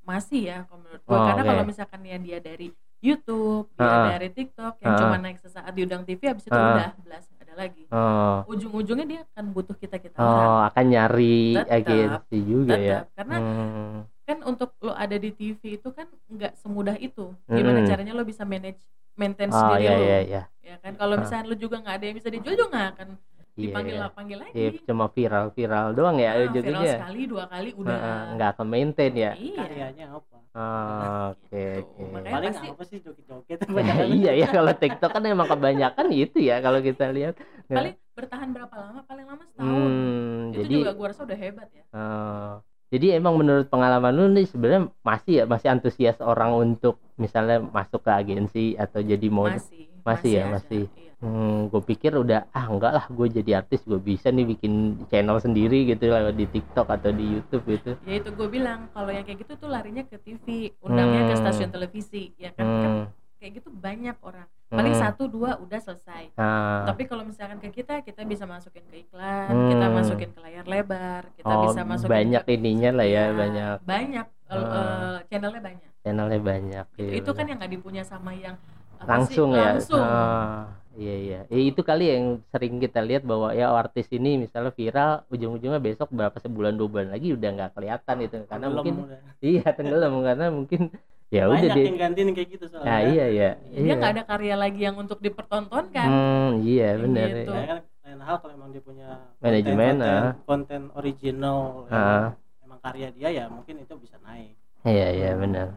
masih 0.01 0.41
ya 0.41 0.57
kalau 0.65 0.79
menurut 0.79 1.01
gue 1.01 1.11
Oh, 1.11 1.25
karena 1.27 1.43
oke. 1.43 1.49
kalau 1.51 1.63
misalkan 1.65 1.99
ya 2.01 2.17
dia 2.17 2.39
dari 2.39 2.67
YouTube 3.01 3.67
dia 3.75 3.83
Ah. 3.83 4.07
dari 4.09 4.29
TikTok 4.29 4.79
yang 4.79 4.93
Ah. 4.93 4.99
cuma 4.99 5.17
naik 5.17 5.37
sesaat 5.37 5.71
diundang 5.71 6.01
TV 6.01 6.21
habis 6.23 6.45
itu 6.45 6.53
Ah. 6.53 6.71
udah 6.71 6.91
belas 7.03 7.23
ada 7.35 7.53
lagi 7.57 7.83
oh 7.91 8.47
ujung-ujungnya 8.47 9.05
dia 9.05 9.21
akan 9.27 9.45
butuh 9.51 9.75
kita 9.75 9.99
kita 9.99 10.15
orang 10.15 10.47
Oh, 10.47 10.61
akan 10.65 10.85
nyari 10.87 11.59
Tetap, 11.59 11.75
agensi 11.75 12.37
juga 12.41 12.75
ya. 12.79 12.97
tetap 13.03 13.07
karena 13.13 13.35
Hmm. 13.37 13.97
Kan 14.31 14.39
untuk 14.41 14.69
lo 14.79 14.95
ada 14.95 15.15
di 15.15 15.29
TV 15.29 15.61
itu 15.75 15.89
kan 15.91 16.07
nggak 16.27 16.53
semudah 16.55 16.95
itu 16.97 17.35
gimana 17.45 17.79
Mm-mm. 17.79 17.89
caranya 17.91 18.13
lo 18.15 18.23
bisa 18.23 18.43
manage 18.47 18.79
maintain 19.13 19.51
Oh 19.51 19.57
sendiri 19.59 19.83
iya 19.83 19.91
lo 19.91 20.03
iya 20.07 20.19
iya. 20.23 20.41
ya 20.63 20.75
kan 20.79 20.93
kalau 20.95 21.13
Ah. 21.15 21.21
misalnya 21.21 21.45
lo 21.51 21.55
juga 21.59 21.75
nggak 21.83 21.95
ada 21.99 22.05
yang 22.07 22.15
bisa 22.15 22.29
dijual 22.31 22.55
juga 22.55 22.67
nggak 22.71 22.89
akan 22.95 23.09
Iya, 23.51 23.67
dipanggil 23.67 23.95
iya. 23.99 24.07
panggil 24.15 24.37
lagi 24.39 24.53
Iya, 24.55 24.69
cuma 24.87 25.05
viral-viral 25.11 25.87
doang 25.91 26.17
ya 26.17 26.29
Ah, 26.31 26.47
viral 26.55 26.83
sekali 26.87 27.21
dua 27.27 27.43
kali 27.51 27.69
udah 27.75 27.91
Heeh, 27.91 28.19
nggak 28.39 28.51
ke 28.57 28.63
maintain 28.63 29.13
ya. 29.13 29.31
iya 29.35 29.59
karyanya 29.59 30.05
apa 30.15 30.37
Ah, 30.51 31.31
Oke, 31.31 31.63
Gitu. 31.79 32.03
oke. 32.03 32.03
Paling 32.27 32.51
pasti- 32.51 32.71
apa 32.71 32.83
sih 32.87 32.97
joget-joget 32.99 33.59
iya 34.19 34.31
ya 34.35 34.47
kalau 34.47 34.71
TikTok 34.75 35.11
kan 35.11 35.23
emang 35.23 35.47
kebanyakan 35.47 36.07
itu 36.11 36.37
ya 36.43 36.55
kalau 36.59 36.79
kita 36.79 37.05
lihat. 37.11 37.35
paling 37.71 37.95
bertahan 38.11 38.49
berapa 38.51 38.75
lama 38.75 38.99
paling 39.07 39.25
lama 39.31 39.43
setahun 39.47 39.71
Hmm, 39.91 40.51
itu 40.51 40.55
jadi 40.59 40.75
juga 40.83 40.91
gua 40.91 41.07
rasa 41.11 41.21
udah 41.23 41.39
hebat 41.39 41.69
ya 41.71 41.83
eh, 41.87 42.51
jadi 42.91 43.17
emang 43.17 43.39
menurut 43.39 43.65
pengalaman 43.65 44.11
lu 44.11 44.27
nih 44.29 44.45
sebenarnya 44.45 44.81
masih 45.01 45.33
ya 45.33 45.43
masih 45.47 45.67
antusias 45.71 46.19
orang 46.19 46.51
untuk 46.53 46.99
misalnya 47.15 47.63
masuk 47.63 48.03
ke 48.03 48.11
agensi 48.11 48.65
atau 48.75 48.99
jadi 49.01 49.27
model. 49.27 49.57
masih 49.57 49.79
Masih 50.01 50.31
ya, 50.33 50.43
ada, 50.43 50.57
masih. 50.57 50.83
iya. 50.91 51.13
Hmm, 51.21 51.69
gue 51.69 51.81
pikir 51.85 52.17
udah 52.17 52.49
ah 52.49 52.65
enggak 52.65 52.91
lah 52.91 53.05
gue 53.05 53.27
jadi 53.29 53.61
artis 53.61 53.85
gue 53.85 54.01
bisa 54.01 54.27
nih 54.27 54.41
bikin 54.49 54.73
channel 55.07 55.37
sendiri 55.37 55.85
gitu 55.85 56.09
lewat 56.09 56.33
di 56.33 56.49
TikTok 56.49 56.89
atau 56.89 57.13
di 57.13 57.37
YouTube 57.37 57.63
gitu. 57.69 57.91
ya 58.01 58.17
itu 58.17 58.29
gue 58.33 58.47
bilang 58.49 58.89
kalau 58.89 59.13
yang 59.13 59.21
kayak 59.21 59.45
gitu 59.45 59.53
tuh 59.55 59.69
larinya 59.69 60.01
ke 60.01 60.17
TV 60.17 60.73
undangnya 60.81 61.29
ke 61.29 61.33
Hmm. 61.37 61.41
stasiun 61.45 61.69
televisi 61.69 62.33
ya 62.35 62.49
kan, 62.57 62.65
kan 62.65 62.91
Hmm. 62.91 63.05
Kayak 63.41 63.57
gitu 63.57 63.73
banyak 63.73 64.13
orang 64.21 64.45
paling 64.69 64.93
hmm. 64.93 65.01
satu 65.01 65.25
dua 65.25 65.57
udah 65.57 65.81
selesai 65.81 66.29
Nah, 66.37 66.85
tapi 66.85 67.03
kalau 67.03 67.25
misalkan 67.25 67.57
ke 67.57 67.73
kita 67.73 68.05
kita 68.05 68.21
bisa 68.23 68.45
masukin 68.45 68.85
ke 68.85 69.01
iklan 69.01 69.49
Hmm. 69.49 69.69
kita 69.73 69.85
masukin 69.89 70.29
ke 70.29 70.39
layar 70.39 70.63
lebar 70.63 71.23
kita 71.33 71.49
oh, 71.49 71.61
bisa 71.65 71.81
masukin 71.81 72.13
banyak 72.13 72.43
ke, 72.45 72.51
ininya 72.53 72.89
lah 72.93 73.07
ya, 73.09 73.23
Ya, 73.23 73.33
banyak 73.33 73.75
banyak 73.83 74.27
Ah. 74.51 74.59
eh, 74.59 75.17
channelnya 75.27 75.61
banyak 75.63 75.89
channelnya 76.03 76.39
banyak. 76.39 76.85
Gitu. 76.93 77.07
iya, 77.07 77.13
itu 77.17 77.31
kan 77.31 77.45
yang 77.45 77.57
nggak 77.57 77.71
dipunya 77.71 78.03
sama 78.03 78.31
yang 78.35 78.55
apa 78.99 79.01
sih, 79.01 79.09
langsung 79.09 79.49
ya. 79.55 79.63
langsung 79.73 80.03
Ah, 80.03 80.61
iya 80.93 81.15
iya. 81.17 81.39
Eh, 81.47 81.71
itu 81.71 81.81
kali 81.81 82.05
yang 82.05 82.25
sering 82.47 82.77
kita 82.77 82.99
lihat 83.01 83.23
bahwa 83.23 83.49
ya 83.51 83.71
artis 83.71 84.05
ini 84.11 84.37
misalnya 84.37 84.69
viral 84.71 85.23
ujung-ujungnya 85.27 85.79
besok 85.79 86.11
berapa 86.11 86.37
sebulan 86.37 86.75
dua 86.75 86.87
bulan 86.87 87.07
lagi 87.09 87.31
udah 87.31 87.49
nggak 87.49 87.71
kelihatan 87.73 88.15
itu 88.21 88.35
karena 88.45 88.65
Tenggelam 88.67 88.75
mungkin 88.75 88.93
udah. 89.07 89.19
iya 89.41 89.65
tenggelam 89.71 90.13
karena 90.21 90.45
mungkin 90.51 90.81
ya 91.31 91.47
udah 91.47 91.55
banyak 91.57 91.75
dia 91.79 91.85
yang 91.87 91.97
gantiin 91.97 92.29
kayak 92.35 92.49
gitu 92.51 92.65
soalnya. 92.67 92.91
Ya 92.91 92.97
iya 93.07 93.25
iya 93.31 93.49
dia 93.71 93.93
nggak 93.95 94.13
ada 94.19 94.23
karya 94.27 94.55
lagi 94.59 94.81
yang 94.83 94.95
untuk 94.99 95.17
dipertontonkan. 95.17 96.07
Hmm, 96.11 96.49
iya 96.61 96.91
Kayak 96.91 97.01
benar 97.01 97.27
gitu. 97.31 97.51
Ya 97.51 97.63
kan 97.65 97.77
lain 98.01 98.19
hal 98.21 98.35
kalau 98.43 98.53
emang 98.53 98.69
dia 98.75 98.83
punya 98.83 99.07
Manajemen, 99.39 99.95
konten, 99.95 100.11
ah. 100.11 100.31
konten 100.43 100.81
original 100.93 101.59
yang 101.87 101.95
Ah. 101.95 102.27
emang 102.59 102.79
karya 102.83 103.07
dia 103.15 103.29
ya 103.31 103.43
mungkin 103.47 103.75
itu 103.79 103.93
bisa 103.95 104.19
naik. 104.19 104.59
Iya 104.83 105.07
iya 105.15 105.31
benar 105.33 105.67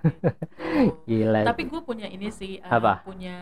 Gitu. 0.00 1.28
gila. 1.28 1.40
Tapi 1.44 1.62
gue 1.68 1.80
punya 1.84 2.06
ini 2.08 2.32
sih 2.32 2.56
eh, 2.56 2.70
Apa? 2.70 3.04
punya 3.04 3.36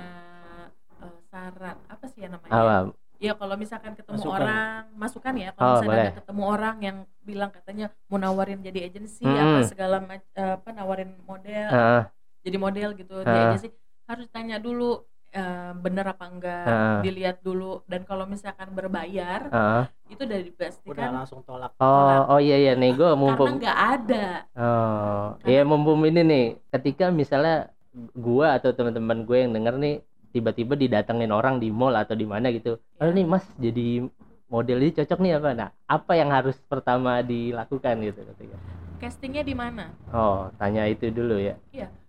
eh, 0.99 1.19
saran. 1.31 1.77
Apa 1.87 2.05
sih 2.11 2.25
ya 2.25 2.29
namanya? 2.33 2.51
Apa 2.51 2.77
ya 3.19 3.35
kalau 3.35 3.55
misalkan 3.55 3.93
ketemu 3.93 4.15
Masukan. 4.17 4.39
orang 4.39 4.83
masukan 4.95 5.35
ya 5.35 5.49
Oh, 5.49 5.55
kalau 5.55 5.71
misalkan 5.75 5.91
boleh. 5.91 6.07
ada 6.07 6.15
ketemu 6.17 6.43
orang 6.47 6.77
yang 6.79 6.97
bilang 7.21 7.51
katanya 7.51 7.87
mau 8.07 8.17
nawarin 8.17 8.61
jadi 8.61 8.79
agensi 8.87 9.21
Mm-mm. 9.21 9.35
apa 9.37 9.59
segala 9.65 9.97
eh, 10.09 10.55
apa 10.55 10.69
nawarin 10.71 11.11
model 11.23 11.69
Ah, 11.69 12.03
jadi 12.41 12.57
model 12.57 12.89
gitu 12.95 13.15
di 13.21 13.29
Ah. 13.29 13.51
agensi 13.51 13.69
harus 14.05 14.27
tanya 14.29 14.57
dulu 14.57 15.03
eh, 15.29 15.73
bener 15.77 16.07
apa 16.07 16.25
enggak 16.25 16.65
Ah. 16.65 16.99
dilihat 17.01 17.43
dulu 17.43 17.83
dan 17.85 18.01
kalau 18.03 18.25
misalkan 18.25 18.71
berbayar 18.71 19.51
ah. 19.51 19.85
itu 20.07 20.19
udah 20.19 20.31
udah 20.31 20.41
dipastikan 20.47 21.11
langsung 21.13 21.43
tolak 21.43 21.75
oh 21.77 22.23
oh 22.29 22.39
iya 22.39 22.57
iya 22.57 22.73
nih 22.73 22.95
gue 22.95 23.03
karena 23.03 23.19
mumpung 23.19 23.59
nggak 23.59 23.79
ada 23.93 24.27
Oh, 24.55 25.25
iya 25.45 25.63
mumpung 25.63 26.01
ini 26.03 26.23
nih, 26.23 26.45
ketika 26.71 27.11
misalnya 27.11 27.69
gua 28.15 28.55
atau 28.55 28.71
teman-teman 28.71 29.23
gue 29.23 29.39
yang 29.39 29.53
denger 29.53 29.75
nih 29.77 29.97
tiba-tiba 30.31 30.75
didatengin 30.75 31.33
orang 31.33 31.59
di 31.59 31.69
mall 31.73 31.97
atau 31.97 32.15
di 32.15 32.27
mana 32.29 32.53
gitu. 32.53 32.77
Oh 33.01 33.09
nih 33.09 33.25
Mas 33.25 33.45
jadi 33.57 34.09
model 34.49 34.79
ini 34.81 34.93
cocok 34.97 35.19
nih 35.21 35.33
apa? 35.37 35.51
Nah, 35.53 35.69
apa 35.85 36.13
yang 36.17 36.31
harus 36.33 36.57
pertama 36.65 37.21
dilakukan 37.21 38.01
gitu 38.01 38.21
ketika? 38.35 38.57
castingnya 38.99 39.47
di 39.47 39.55
mana 39.55 39.95
Oh, 40.11 40.51
tanya 40.59 40.83
itu 40.91 41.07
dulu 41.15 41.39
ya. 41.39 41.55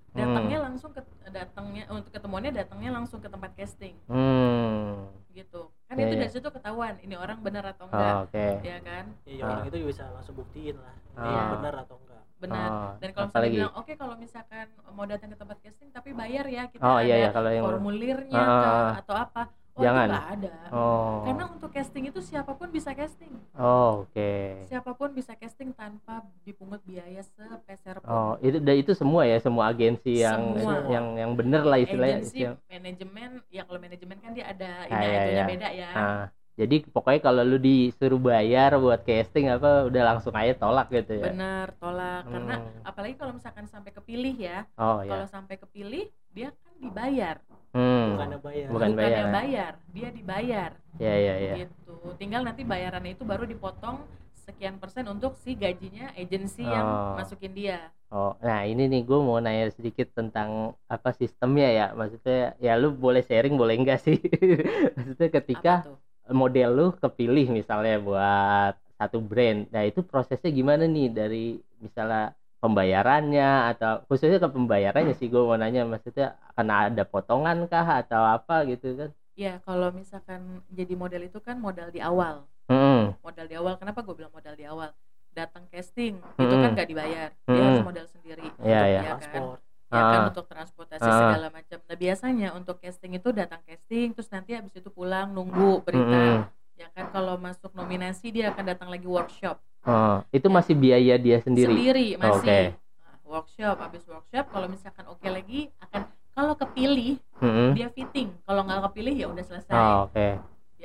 datangnya 0.09 0.57
langsung 0.65 0.89
ke 0.89 1.05
datangnya 1.29 1.85
untuk 1.93 2.09
ketemuannya 2.09 2.49
datangnya 2.49 2.97
langsung 2.97 3.21
ke 3.21 3.29
tempat 3.29 3.53
casting 3.53 3.93
Hmm. 4.09 5.05
gitu 5.29 5.69
kan 5.85 5.95
Iya, 5.95 6.09
itu 6.09 6.15
iya. 6.17 6.21
dari 6.25 6.31
situ 6.33 6.49
ketahuan 6.49 6.97
ini 7.05 7.13
orang 7.13 7.37
bener 7.45 7.61
atau 7.61 7.85
Oh, 7.85 7.93
enggak 7.93 8.13
oke. 8.25 8.47
ya 8.65 8.77
kan 8.81 9.05
ya, 9.29 9.33
ya 9.37 9.43
Ah. 9.45 9.49
orang 9.53 9.65
itu 9.69 9.77
juga 9.85 9.89
bisa 9.93 10.03
langsung 10.09 10.35
buktiin 10.41 10.77
lah 10.81 10.95
Ah. 11.13 11.29
ini 11.29 11.43
benar 11.61 11.73
atau 11.85 11.95
enggak 12.01 12.08
benar 12.39 12.69
Oh, 12.69 12.89
dan 12.97 13.09
kalau 13.11 13.27
misalnya 13.27 13.51
bilang 13.51 13.73
oke 13.75 13.91
kalau 13.93 14.15
misalkan 14.15 14.65
mau 14.89 15.03
datang 15.03 15.29
ke 15.29 15.37
tempat 15.37 15.57
casting 15.59 15.89
tapi 15.91 16.09
bayar 16.11 16.45
ya 16.47 16.63
kita 16.65 16.81
Oh 16.81 16.95
ada 16.95 17.03
iya 17.03 17.15
iya 17.17 17.29
kalau 17.29 17.51
yang 17.51 17.65
formulirnya 17.65 18.33
Ah, 18.33 18.41
ah, 18.41 18.57
kah, 18.57 18.71
ah. 18.71 18.91
atau 18.99 19.15
apa 19.15 19.41
oh 19.75 19.81
Jangan. 19.81 20.07
itu 20.07 20.19
ada 20.35 20.53
Oh. 20.71 21.15
karena 21.23 21.43
untuk 21.49 21.69
casting 21.69 22.03
itu 22.05 22.19
siapa 22.19 22.51
pun 22.51 22.67
bisa 22.67 22.91
casting 22.91 23.31
Oh, 23.55 24.03
oke. 24.03 24.31
siapa 24.65 24.91
pun 24.91 25.09
bisa 25.11 25.35
casting 25.35 25.71
tanpa 25.71 26.19
dipungut 26.41 26.79
biaya 26.83 27.19
sepeser 27.19 27.99
pun 27.99 28.07
Oh, 28.07 28.31
itu 28.39 28.59
itu 28.59 28.91
semua 28.91 29.23
ya, 29.23 29.37
semua 29.37 29.67
agensi 29.67 30.19
yang 30.19 30.55
Semua. 30.55 30.83
yang 30.87 31.05
yang 31.15 31.31
bener 31.33 31.63
lah 31.63 31.77
istilahnya. 31.77 32.23
agensi 32.23 32.43
manajemen 32.69 33.29
ya 33.47 33.61
kalau 33.63 33.79
manajemen 33.79 34.17
kan 34.19 34.31
dia 34.31 34.45
ada 34.47 34.69
Ah, 34.83 34.89
ini 34.89 35.05
iya, 35.05 35.15
itunya 35.17 35.35
iya. 35.35 35.45
beda 35.47 35.69
ya 35.71 35.89
Nah, 35.91 36.23
jadi 36.59 36.75
pokoknya 36.91 37.21
kalau 37.23 37.41
lu 37.47 37.57
disuruh 37.57 38.19
bayar 38.19 38.75
buat 38.75 38.99
casting 39.07 39.47
apa 39.47 39.87
udah 39.87 40.03
langsung 40.15 40.35
aja 40.35 40.53
tolak 40.59 40.91
gitu 40.91 41.15
ya. 41.15 41.31
bener 41.31 41.67
tolak 41.79 42.27
karena 42.27 42.55
Hmm. 42.59 42.83
apalagi 42.83 43.15
kalau 43.15 43.31
misalkan 43.31 43.65
sampai 43.71 43.91
kepilih 43.95 44.35
ya 44.35 44.57
Oh 44.75 44.99
kalau 45.07 45.23
ya. 45.23 45.31
sampai 45.31 45.55
kepilih 45.55 46.05
dia 46.35 46.51
kan 46.51 46.73
dibayar 46.83 47.35
Hmm. 47.71 48.17
bukannya 48.17 48.37
bayar 48.43 48.67
Bukan 48.73 48.91
bayar, 48.97 49.23
ya? 49.23 49.31
bayar 49.31 49.73
dia 49.95 50.09
dibayar 50.11 50.71
Ya 50.99 51.13
ya 51.15 51.35
ya. 51.39 51.53
gitu 51.63 51.95
tinggal 52.19 52.41
nanti 52.43 52.67
bayarannya 52.67 53.15
itu 53.15 53.23
baru 53.23 53.47
dipotong 53.47 54.03
sekian 54.35 54.75
persen 54.81 55.05
untuk 55.07 55.37
si 55.39 55.53
gajinya 55.55 56.11
agensi 56.17 56.65
yang 56.65 56.85
Oh. 56.85 57.15
masukin 57.15 57.53
dia 57.55 57.79
Oh, 58.09 58.33
nah 58.41 58.65
ini 58.65 58.89
nih 58.89 59.05
gue 59.05 59.19
mau 59.21 59.37
nanya 59.37 59.69
sedikit 59.69 60.09
tentang 60.17 60.73
apa 60.89 61.13
sistemnya 61.13 61.69
ya. 61.69 61.85
Maksudnya 61.93 62.57
ya 62.57 62.73
lu 62.73 62.89
boleh 62.89 63.21
sharing 63.21 63.53
boleh 63.53 63.77
enggak 63.77 64.01
sih. 64.01 64.17
Maksudnya 64.97 65.29
ketika 65.29 65.73
apa 65.85 65.85
tuh 65.93 65.97
model 66.31 66.69
lu 66.73 66.87
kepilih 66.97 67.51
misalnya 67.51 67.99
buat 67.99 68.73
satu 68.99 69.19
brand. 69.23 69.67
Nah, 69.71 69.83
itu 69.87 70.03
prosesnya 70.03 70.51
gimana 70.51 70.85
nih? 70.85 71.07
Dari 71.11 71.45
misalnya 71.79 72.35
pembayarannya 72.59 73.71
atau 73.75 74.03
khususnya 74.11 74.37
ke 74.43 74.49
pembayarannya 74.51 75.15
sih 75.15 75.31
gue 75.31 75.39
mau 75.39 75.55
nanya 75.55 75.87
maksudnya 75.87 76.35
akan 76.51 76.67
ada 76.91 77.03
potongan 77.07 77.63
kah 77.71 78.03
atau 78.03 78.19
apa 78.19 78.67
gitu 78.67 78.99
kan? 78.99 79.09
ya 79.39 79.55
kalau 79.63 79.87
misalkan 79.95 80.59
jadi 80.67 80.99
model 80.99 81.31
itu 81.31 81.39
kan 81.39 81.55
modal 81.55 81.87
di 81.87 82.03
awal. 82.03 82.43
Hmm. 82.67 83.15
modal 83.23 83.47
di 83.47 83.55
awal 83.55 83.79
kenapa 83.79 84.03
gue 84.03 84.13
bilang 84.19 84.35
modal 84.35 84.51
di 84.59 84.67
awal? 84.67 84.91
Datang 85.31 85.63
casting 85.71 86.19
itu 86.19 86.55
kan 86.59 86.75
nggak 86.75 86.89
dibayar. 86.91 87.31
Dia 87.47 87.63
harus 87.63 87.87
modal 87.87 88.05
sendiri. 88.11 88.43
Iya, 88.59 88.81
iya. 88.91 89.01
ya 89.07 89.13
kan. 89.15 89.31
Transport 89.31 89.68
ya 89.89 90.01
kan 90.05 90.19
Ah. 90.21 90.27
untuk 90.29 90.45
transportasi 90.45 91.01
Ah. 91.03 91.17
segala 91.17 91.47
macam 91.49 91.77
nah 91.81 91.97
biasanya 91.97 92.47
untuk 92.53 92.77
casting 92.77 93.17
itu 93.17 93.29
datang 93.33 93.57
casting 93.65 94.13
terus 94.13 94.29
nanti 94.29 94.53
habis 94.53 94.69
itu 94.71 94.89
pulang 94.89 95.33
nunggu 95.33 95.81
berita 95.81 96.45
Mm-mm. 96.45 96.77
ya 96.77 96.87
kan 96.93 97.09
kalau 97.09 97.35
masuk 97.35 97.73
nominasi 97.73 98.29
dia 98.29 98.53
akan 98.53 98.65
datang 98.65 98.87
lagi 98.87 99.09
workshop 99.09 99.57
Oh, 99.81 100.19
itu 100.29 100.45
masih 100.51 100.75
biaya 100.75 101.15
dia 101.15 101.39
sendiri. 101.39 101.71
sendiri 101.71 102.07
masih 102.19 102.35
Oke. 102.43 102.59
Nah, 102.99 103.15
workshop 103.25 103.75
habis 103.79 104.03
workshop 104.05 104.45
kalau 104.51 104.67
misalkan 104.67 105.05
oke 105.07 105.23
lagi 105.25 105.71
akan 105.79 106.01
kalau 106.35 106.53
kepilih 106.53 107.17
Mm-mm. 107.41 107.73
dia 107.73 107.87
fitting 107.89 108.29
kalau 108.43 108.61
nggak 108.63 108.91
kepilih 108.91 109.15
ya 109.15 109.27
udah 109.27 109.43
selesai 109.43 109.73
Oh, 109.73 110.05
oke. 110.05 110.27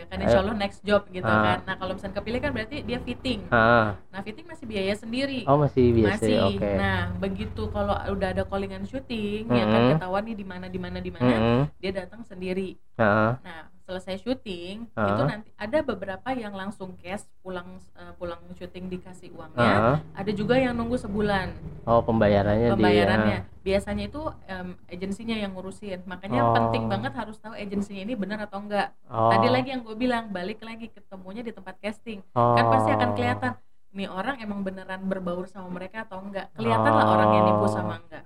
Ya 0.05 0.07
kan 0.07 0.19
insya 0.21 0.39
Allah 0.39 0.53
next 0.55 0.85
job 0.85 1.03
gitu 1.09 1.25
Ah. 1.25 1.41
kan 1.43 1.59
nah 1.65 1.75
kalau 1.75 1.97
misalkan 1.97 2.21
kepilih 2.21 2.41
kan 2.45 2.53
berarti 2.53 2.77
dia 2.85 3.01
fitting 3.01 3.41
Ah. 3.49 3.97
nah 4.13 4.21
fitting 4.21 4.45
masih 4.45 4.69
biaya 4.69 4.93
sendiri 4.93 5.49
Oh, 5.49 5.57
masih 5.57 5.97
biasa. 5.97 6.21
masih 6.21 6.37
Oke. 6.45 6.71
nah 6.77 7.01
begitu 7.17 7.63
kalau 7.73 7.97
udah 8.13 8.29
ada 8.31 8.45
callingan 8.45 8.85
syuting 8.85 9.49
ya 9.49 9.65
kan 9.65 9.81
ketahuan 9.97 10.23
nih 10.23 10.37
di 10.37 10.45
mana 10.45 10.67
di 10.69 10.77
mana 10.77 10.99
di 11.01 11.09
mana 11.09 11.25
Mm-mm. 11.27 11.63
dia 11.81 11.91
datang 11.91 12.21
sendiri 12.23 12.77
Ah. 12.95 13.41
nah 13.41 13.73
selesai 13.85 14.17
syuting 14.19 14.89
Ah. 14.93 15.13
itu 15.13 15.23
nanti 15.23 15.49
ada 15.55 15.79
beberapa 15.81 16.33
yang 16.33 16.51
langsung 16.51 16.97
cash 16.97 17.23
pulang 17.39 17.69
eh, 17.93 18.13
pulang 18.15 18.41
syuting 18.53 18.89
dikasih 18.89 19.29
uangnya 19.31 19.61
Ah. 19.61 19.97
ada 20.13 20.31
juga 20.31 20.57
yang 20.57 20.73
nunggu 20.73 20.97
sebulan 20.97 21.53
Oh, 21.85 22.01
pembayarannya 22.01 22.73
pembayarannya 22.73 23.39
dia. 23.45 23.61
biasanya 23.61 24.09
itu 24.09 24.21
em, 24.47 24.73
agensinya 24.87 25.37
yang 25.37 25.53
ngurusin 25.53 26.01
makanya 26.05 26.41
Oh. 26.43 26.55
penting 26.55 26.89
banget 26.89 27.13
harus 27.13 27.37
tahu 27.37 27.53
agensinya 27.53 28.03
ini 28.03 28.15
benar 28.15 28.41
atau 28.43 28.59
enggak 28.59 28.97
Oh. 29.05 29.29
tadi 29.29 29.47
lagi 29.47 29.69
yang 29.71 29.85
gue 29.85 29.95
bilang 29.95 30.29
balik 30.29 30.61
lagi 30.61 30.89
ketemunya 30.89 31.41
di 31.41 31.53
tempat 31.53 31.77
casting 31.79 32.25
oh. 32.33 32.57
kan 32.57 32.65
pasti 32.71 32.91
akan 32.91 33.11
kelihatan 33.13 33.53
nih 33.91 34.09
orang 34.09 34.41
emang 34.41 34.61
beneran 34.61 35.05
berbaur 35.05 35.45
sama 35.45 35.69
mereka 35.71 36.03
atau 36.03 36.19
enggak 36.19 36.49
kelihatan 36.53 36.89
lah 36.89 37.05
Oh. 37.05 37.15
orang 37.15 37.29
yang 37.31 37.45
nipu 37.47 37.67
sama 37.69 38.01
enggak 38.01 38.25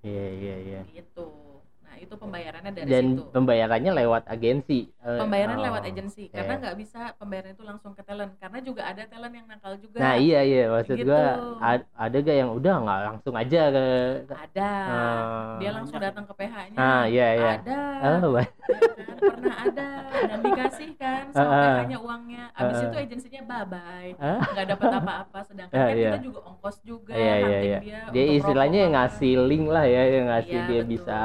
Iya, 0.00 0.26
iya, 0.32 0.56
iya. 0.58 0.80
gitu 0.88 1.26
nah 1.26 1.41
itu 2.02 2.14
pembayarannya 2.14 2.72
dari 2.72 2.88
dan 2.88 3.04
situ 3.14 3.22
pembayarannya 3.30 3.92
lewat 3.94 4.22
agensi 4.26 4.90
Eh, 4.98 5.18
pembayaran 5.18 5.56
oh. 5.56 5.64
lewat 5.64 5.82
agensi 5.84 6.24
karena 6.28 6.52
Oke. 6.52 6.60
nggak 6.60 6.76
bisa 6.76 7.00
pembayaran 7.16 7.50
itu 7.52 7.62
langsung 7.62 7.92
ke 7.92 8.02
talent 8.02 8.34
karena 8.36 8.58
juga 8.58 8.82
ada 8.84 9.02
talent 9.04 9.30
yang 9.32 9.46
nakal 9.46 9.74
juga 9.76 9.96
nah 9.96 10.14
iya 10.14 10.40
iya 10.42 10.62
maksud 10.68 10.94
Gitu. 10.94 11.06
gua 11.06 11.22
ad- 11.58 11.86
ada 11.92 12.16
gak 12.18 12.36
yang 12.36 12.50
udah 12.50 12.74
nggak 12.78 13.00
langsung 13.08 13.34
aja 13.34 13.62
ke 13.68 13.84
ada 14.28 14.70
Ah. 14.84 15.56
dia 15.56 15.70
langsung 15.70 15.98
datang 15.98 16.24
ke 16.24 16.34
PH-nya 16.36 16.76
Ah, 16.76 17.02
iya, 17.04 17.26
iya. 17.32 17.52
ada 17.56 17.80
oh, 18.20 18.34
ya 18.34 18.44
kan? 18.44 19.16
pernah 19.22 19.56
ada 19.60 19.88
dan 20.22 20.38
dikasih 20.40 20.90
kan 20.94 21.24
sama 21.30 21.44
Ah, 21.44 21.54
ah. 21.54 21.74
PH-nya 21.78 21.98
uangnya 21.98 22.44
abis 22.52 22.76
ah. 22.76 22.84
itu 22.84 22.96
agensinya 23.00 23.40
bye 23.44 23.66
bye 23.68 24.10
nggak 24.52 24.66
dapat 24.68 24.88
apa-apa 24.96 25.38
sedangkan 25.44 25.74
Ah, 25.74 25.86
kan 25.86 25.94
iya. 25.94 26.10
kita 26.10 26.20
juga 26.20 26.38
ongkos 26.44 26.76
juga 26.82 27.12
iya 27.14 27.34
iya 27.38 27.58
iya 27.60 27.78
dia 27.78 27.98
dia 28.10 28.24
istilahnya 28.32 28.80
ngasih 28.88 29.34
link 29.42 29.66
lah 29.66 29.84
ya 29.84 30.02
yang 30.08 30.26
ngasih 30.28 30.50
Iya, 30.54 30.66
dia 30.66 30.80
betul. 30.80 30.90
bisa 30.92 31.20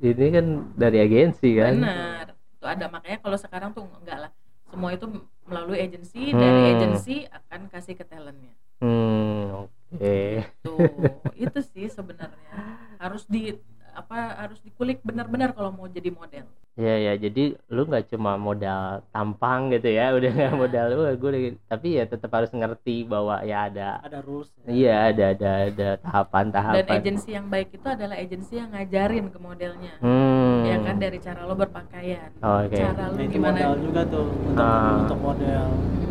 ini 0.00 0.26
kan 0.36 0.46
dari 0.76 0.98
agensi 1.00 1.48
kan. 1.56 1.74
Benar. 1.80 2.26
Itu 2.56 2.64
ada 2.66 2.84
makanya 2.88 3.18
kalau 3.24 3.38
sekarang 3.38 3.70
tuh 3.76 3.84
enggak 4.00 4.18
lah. 4.28 4.30
Semua 4.66 4.90
itu 4.92 5.06
melalui 5.46 5.78
agensi 5.78 6.34
Hmm. 6.34 6.40
dari 6.42 6.62
agensi 6.74 7.14
akan 7.30 7.60
kasih 7.70 7.94
ke 7.94 8.04
talentnya. 8.04 8.54
Hmm 8.82 9.68
oke. 9.68 10.18
Tuh 10.64 10.78
itu 11.44 11.58
sih 11.62 11.86
sebenarnya. 11.88 12.50
Harus 12.98 13.24
di 13.30 13.54
apa 13.96 14.36
harus 14.36 14.60
dikulik 14.60 15.00
benar-benar 15.00 15.50
kalau 15.50 15.72
mau 15.72 15.88
jadi 15.88 16.12
model. 16.12 16.44
Ya 16.76 16.92
ya 17.00 17.16
jadi 17.16 17.56
lu 17.72 17.88
nggak 17.88 18.12
cuma 18.12 18.36
modal 18.36 19.00
tampang 19.08 19.72
gitu 19.72 19.88
ya 19.88 20.12
udah 20.12 20.28
nggak 20.28 20.52
Iya. 20.52 20.60
modal 20.60 20.84
lu 20.92 21.08
gue 21.16 21.30
tapi 21.64 21.96
ya 21.96 22.04
tetap 22.04 22.28
harus 22.28 22.52
ngerti 22.52 23.00
bahwa 23.02 23.40
ya 23.40 23.64
ada 23.64 24.04
ada 24.04 24.20
rules 24.20 24.52
iya 24.68 25.08
ada 25.08 25.32
ada 25.32 25.50
ada 25.72 25.88
tahapan 25.96 26.52
dan 26.52 26.84
agensi 26.92 27.32
yang 27.32 27.48
baik 27.48 27.72
itu 27.72 27.86
adalah 27.88 28.20
agensi 28.20 28.60
yang 28.60 28.68
ngajarin 28.76 29.32
ke 29.32 29.38
modelnya. 29.40 29.94
Hmm. 30.04 30.68
Ya 30.68 30.76
kan 30.84 30.96
dari 31.00 31.16
cara 31.16 31.48
lo 31.48 31.56
berpakaian 31.56 32.28
oke. 32.36 32.76
cara 32.76 32.92
nah 32.92 33.08
lo 33.08 33.20
itu 33.24 33.32
gimana. 33.32 33.56
modal 33.56 33.74
juga 33.80 34.00
tuh 34.04 34.28
untuk 34.28 34.60
Ah. 34.60 35.00
untuk 35.00 35.18
model 35.24 35.64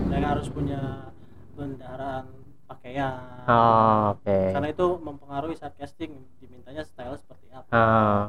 mereka 0.09 0.27
harus 0.33 0.47
punya 0.49 0.81
bendaharaan 1.53 2.25
pakaian. 2.65 3.45
Oh, 3.45 4.17
oke. 4.17 4.39
Karena 4.53 4.69
itu 4.73 4.87
mempengaruhi 4.99 5.55
saat 5.55 5.73
casting 5.77 6.25
dimintanya 6.41 6.83
style 6.83 7.15
seperti 7.17 7.47
apa. 7.53 7.69
Ah. 7.71 8.23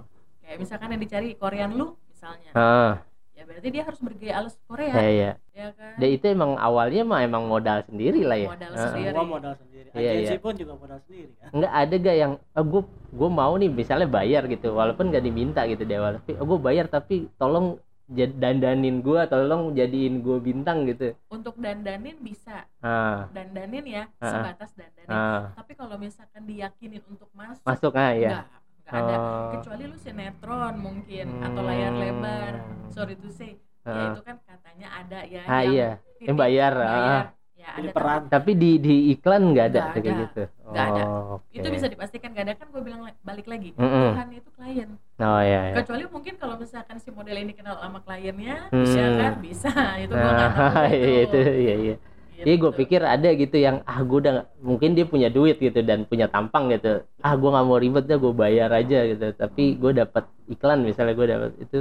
Kayak 0.44 0.58
misalkan 0.62 0.88
yang 0.94 1.02
dicari 1.02 1.28
Korean 1.34 1.72
lu 1.74 1.96
misalnya. 2.06 2.50
Ah. 2.54 2.92
Ya 3.36 3.44
berarti 3.44 3.68
dia 3.68 3.84
harus 3.84 4.00
bergaya 4.00 4.32
alus 4.40 4.56
Korea. 4.64 4.96
Ya 4.96 5.08
ya 5.12 5.30
ya 5.52 5.68
kan? 5.76 5.92
Dan 6.00 6.08
itu 6.08 6.24
emang 6.24 6.56
awalnya 6.56 7.04
mah 7.04 7.20
emang 7.20 7.44
modal 7.44 7.84
sendiri 7.84 8.24
lah 8.24 8.38
ya. 8.40 8.48
Modal 8.48 8.72
Ah. 8.72 8.80
sendiri. 8.88 9.12
semua 9.12 9.28
modal 9.28 9.54
sendiri. 9.60 9.88
Iya, 9.92 10.10
agensi 10.12 10.36
iya. 10.36 10.44
pun 10.44 10.52
juga 10.56 10.72
modal 10.76 10.98
sendiri 11.04 11.30
kan? 11.36 11.48
Enggak 11.52 11.72
ada 11.72 11.94
gak 12.00 12.16
yang 12.16 12.32
oh, 12.40 12.64
gue 12.64 12.82
gue 13.12 13.30
mau 13.32 13.52
nih 13.60 13.68
misalnya 13.68 14.08
bayar 14.08 14.42
gitu. 14.48 14.72
Walaupun 14.72 15.12
gak 15.12 15.24
diminta 15.24 15.68
gitu 15.68 15.84
di 15.84 15.94
awal. 15.96 16.16
Tapi 16.20 16.32
oh, 16.40 16.46
gue 16.48 16.58
bayar 16.64 16.88
tapi 16.88 17.28
tolong 17.36 17.76
dandanin 18.08 19.02
gue 19.02 19.20
tolong 19.26 19.74
jadiin 19.74 20.22
gue 20.22 20.38
bintang 20.38 20.86
gitu 20.86 21.10
untuk 21.26 21.58
dandanin 21.58 22.14
bisa 22.18 22.62
ah 22.78 23.26
dandanin 23.30 23.82
ya 23.82 24.04
Ah. 24.16 24.30
sebatas 24.30 24.70
dandanin 24.72 25.10
ah 25.10 25.50
tapi 25.52 25.74
kalau 25.74 25.98
misalkan 25.98 26.46
diyakinin 26.46 27.02
untuk 27.06 27.26
masuk 27.34 27.66
masuk 27.66 27.92
ah 27.92 28.14
ya 28.14 28.30
enggak 28.30 28.46
enggak 28.86 28.94
ada 28.94 29.14
Oh. 29.18 29.50
kecuali 29.58 29.82
lu 29.90 29.98
sinetron 29.98 30.74
mungkin 30.78 31.26
atau 31.42 31.60
layar 31.60 31.90
Hmm. 31.90 32.00
lebar 32.00 32.52
sorry 32.88 33.18
to 33.18 33.26
say 33.28 33.58
ya 33.82 33.90
Ah. 33.90 34.14
itu 34.14 34.22
kan 34.22 34.36
katanya 34.40 34.88
ada 34.94 35.20
ya 35.22 35.42
ah 35.44 35.62
iya 35.62 35.88
titik 36.16 36.26
yang 36.30 36.36
bayar, 36.38 36.72
bayar. 36.72 36.86
ah. 36.86 37.22
Ya 37.66 37.72
ada 37.74 37.90
peran. 37.90 38.20
tapi 38.30 38.50
di 38.54 38.70
di 38.78 38.94
iklan 39.10 39.42
nggak 39.50 39.66
ada 39.66 39.80
Nggak 39.82 39.92
kayak 39.96 40.16
gitu? 40.22 40.42
Nggak 40.66 40.86
ada. 40.86 41.02
Oh, 41.02 41.36
tapi 41.36 41.56
itu 41.58 41.68
bisa 41.74 41.86
dipastikan 41.86 42.28
gak 42.30 42.44
ada 42.44 42.54
kan 42.54 42.66
gue 42.68 42.82
bilang 42.82 43.00
la- 43.02 43.18
balik 43.20 43.46
lagi 43.46 43.70
Mm-mm. 43.74 44.06
Tuhan 44.12 44.28
itu 44.32 44.50
klien. 44.52 44.88
Oh 45.16 45.40
ya, 45.42 45.60
ya. 45.66 45.74
kecuali 45.76 46.04
mungkin 46.06 46.34
kalau 46.36 46.54
misalkan 46.56 46.96
si 46.96 47.10
model 47.10 47.36
ini 47.36 47.52
kenal 47.52 47.74
sama 47.76 47.98
kliennya 48.00 48.70
Hmm. 48.70 48.86
ya 48.86 49.06
kan? 49.16 49.32
Bisa. 49.40 49.70
Itu 50.02 50.12
gue 50.12 50.30
nggak 50.30 50.50
tahu 50.52 50.70
nah 50.76 50.88
itu, 50.88 51.02
iya 51.02 51.20
itu 51.22 51.38
iya 51.56 51.74
iya. 51.76 51.96
Iya 52.36 52.54
gue 52.54 52.68
Gitu. 52.68 52.78
pikir 52.78 53.00
ada 53.00 53.28
gitu 53.32 53.56
yang 53.56 53.80
ah 53.82 53.98
gue 53.98 54.18
udah 54.20 54.32
nggak- 54.36 54.50
mungkin 54.60 54.90
dia 54.92 55.04
punya 55.04 55.28
duit 55.28 55.56
gitu 55.56 55.80
dan 55.80 56.04
punya 56.04 56.28
tampang 56.28 56.68
gitu. 56.68 57.00
Ah 57.18 57.32
gue 57.32 57.48
nggak 57.48 57.64
mau 57.64 57.78
ribet 57.80 58.04
dah 58.04 58.16
gue 58.16 58.32
bayar 58.32 58.70
aja 58.70 58.98
gitu. 59.04 59.26
Tapi 59.32 59.62
gue 59.74 59.92
dapat 59.96 60.24
iklan 60.46 60.84
misalnya 60.84 61.14
gue 61.14 61.26
dapat 61.26 61.50
itu 61.58 61.78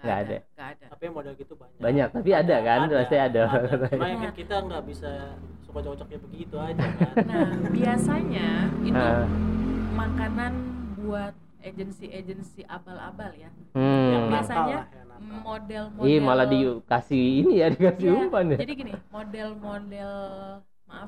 nggak 0.00 0.18
ada. 0.24 0.36
nggak 0.56 0.68
ada. 0.76 0.84
Tapi 0.92 1.04
model 1.08 1.32
gitu 1.36 1.52
banyak. 1.54 1.78
Banyak 1.80 2.08
tapi 2.12 2.30
ada 2.32 2.56
kan 2.60 2.78
pasti 2.88 3.16
ada, 3.16 3.42
cuma 3.92 4.06
yang 4.08 4.20
kan 4.24 4.32
kita 4.34 4.56
nggak 4.64 4.82
bisa 4.88 5.10
suka 5.64 5.80
cocoknya 5.80 6.18
begitu 6.24 6.56
aja 6.58 6.84
kan. 6.98 7.14
Nah 7.28 7.48
biasanya 7.70 8.48
itu 8.82 8.96
Ah, 8.96 9.24
makanan 9.94 10.52
buat 10.98 11.34
agensi-agensi 11.60 12.64
abal-abal 12.64 13.30
ya. 13.36 13.50
Yang 13.76 14.24
hmm. 14.24 14.32
biasanya 14.32 14.78
yang 14.88 15.08
nakal. 15.20 15.40
model-model 15.44 16.08
Ih 16.08 16.18
malah 16.18 16.46
dikasih 16.48 17.24
ini 17.44 17.54
ya 17.60 17.68
dikasih 17.68 18.08
Iya, 18.08 18.16
umpan 18.24 18.44
ya. 18.50 18.58
jadi 18.64 18.72
gini 18.72 18.92
model-model 19.12 20.12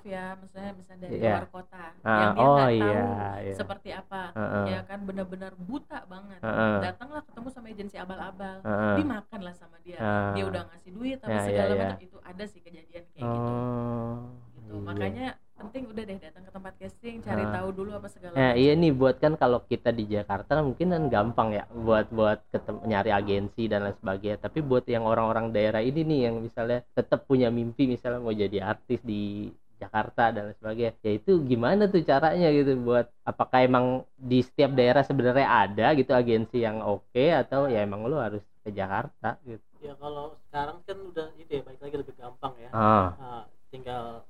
maaf 0.03 0.11
ya 0.11 0.35
misalnya 0.37 0.73
misalnya 0.75 1.01
dari 1.07 1.15
Iya. 1.15 1.31
luar 1.31 1.47
kota 1.49 1.85
Ah, 2.03 2.19
yang 2.19 2.33
dia 2.35 2.43
oh 2.43 2.51
nggak 2.53 2.71
iya, 2.73 2.83
tahu 2.83 3.43
iya. 3.47 3.55
seperti 3.55 3.89
apa 3.95 4.23
Heeh. 4.35 4.65
ya 4.67 4.81
kan 4.83 4.99
benar-benar 5.07 5.53
buta 5.57 5.99
banget 6.11 6.41
Heeh. 6.43 6.75
datanglah 6.83 7.23
ketemu 7.23 7.49
sama 7.49 7.67
agensi 7.71 7.97
abal-abal 7.97 8.57
Heeh. 8.63 8.95
dimakan 8.99 9.41
lah 9.41 9.55
sama 9.55 9.77
dia 9.81 9.99
Ah. 10.03 10.35
dia 10.35 10.45
udah 10.45 10.63
ngasih 10.67 10.91
duit 10.91 11.17
tapi 11.23 11.31
Ya, 11.33 11.39
ya, 11.39 11.47
segala 11.47 11.73
ya. 11.73 11.79
macam 11.87 12.01
itu 12.03 12.19
ada 12.19 12.45
sih 12.45 12.61
kejadian 12.61 13.05
kayak 13.09 13.23
gitu 13.23 13.51
Oh. 13.55 14.15
gitu 14.59 14.75
iya. 14.75 14.83
makanya 14.83 15.29
penting 15.53 15.87
udah 15.87 16.03
deh 16.03 16.19
datang 16.19 16.43
ke 16.43 16.51
tempat 16.51 16.75
casting 16.75 17.17
cari 17.23 17.45
Ah. 17.47 17.53
tahu 17.55 17.69
dulu 17.71 17.91
apa 17.95 18.09
segala 18.11 18.35
Nah, 18.35 18.51
macam 18.51 18.59
iya 18.59 18.73
nih 18.75 18.91
buat 18.91 19.17
kan 19.17 19.33
kalau 19.39 19.63
kita 19.63 19.95
di 19.95 20.11
Jakarta 20.11 20.59
mungkin 20.59 20.91
kan 20.91 21.03
gampang 21.07 21.55
ya 21.55 21.65
buat 21.71 22.11
buat 22.11 22.43
nyari 22.83 23.15
agensi 23.15 23.71
dan 23.71 23.87
lain 23.87 23.95
sebagainya. 23.95 24.43
Tapi 24.43 24.59
buat 24.59 24.83
yang 24.85 25.07
orang-orang 25.07 25.55
daerah 25.55 25.79
ini 25.79 26.03
nih 26.03 26.21
yang 26.27 26.43
misalnya 26.43 26.83
tetap 26.91 27.31
punya 27.31 27.47
mimpi 27.47 27.87
misalnya 27.87 28.19
mau 28.19 28.35
jadi 28.35 28.59
artis 28.59 28.99
di 29.07 29.55
Jakarta 29.83 30.23
dan 30.35 30.43
lain 30.51 30.57
sebagainya. 30.61 30.93
Ya 31.07 31.13
itu 31.19 31.31
gimana 31.51 31.83
tuh 31.93 32.01
caranya 32.11 32.47
gitu 32.59 32.71
buat 32.87 33.07
apakah 33.31 33.59
emang 33.69 33.87
di 34.31 34.39
setiap 34.47 34.71
daerah 34.79 35.03
sebenarnya 35.09 35.49
ada 35.63 35.87
gitu 35.99 36.11
agensi 36.21 36.57
yang 36.67 36.79
oke 36.83 37.25
atau 37.41 37.61
ya 37.73 37.79
emang 37.87 38.01
lu 38.11 38.17
harus 38.27 38.43
ke 38.65 38.71
Jakarta 38.81 39.27
gitu. 39.49 39.63
ya 39.83 39.95
kalau 39.99 40.27
sekarang 40.47 40.79
kan 40.87 40.97
udah 41.11 41.27
itu 41.43 41.51
ya 41.59 41.63
balik 41.67 41.81
lagi 41.83 41.97
lebih 41.99 42.15
gampang 42.15 42.55
ya 42.65 42.71
Ah, 42.71 43.19
Ah, 43.19 43.43
tinggal 43.75 44.23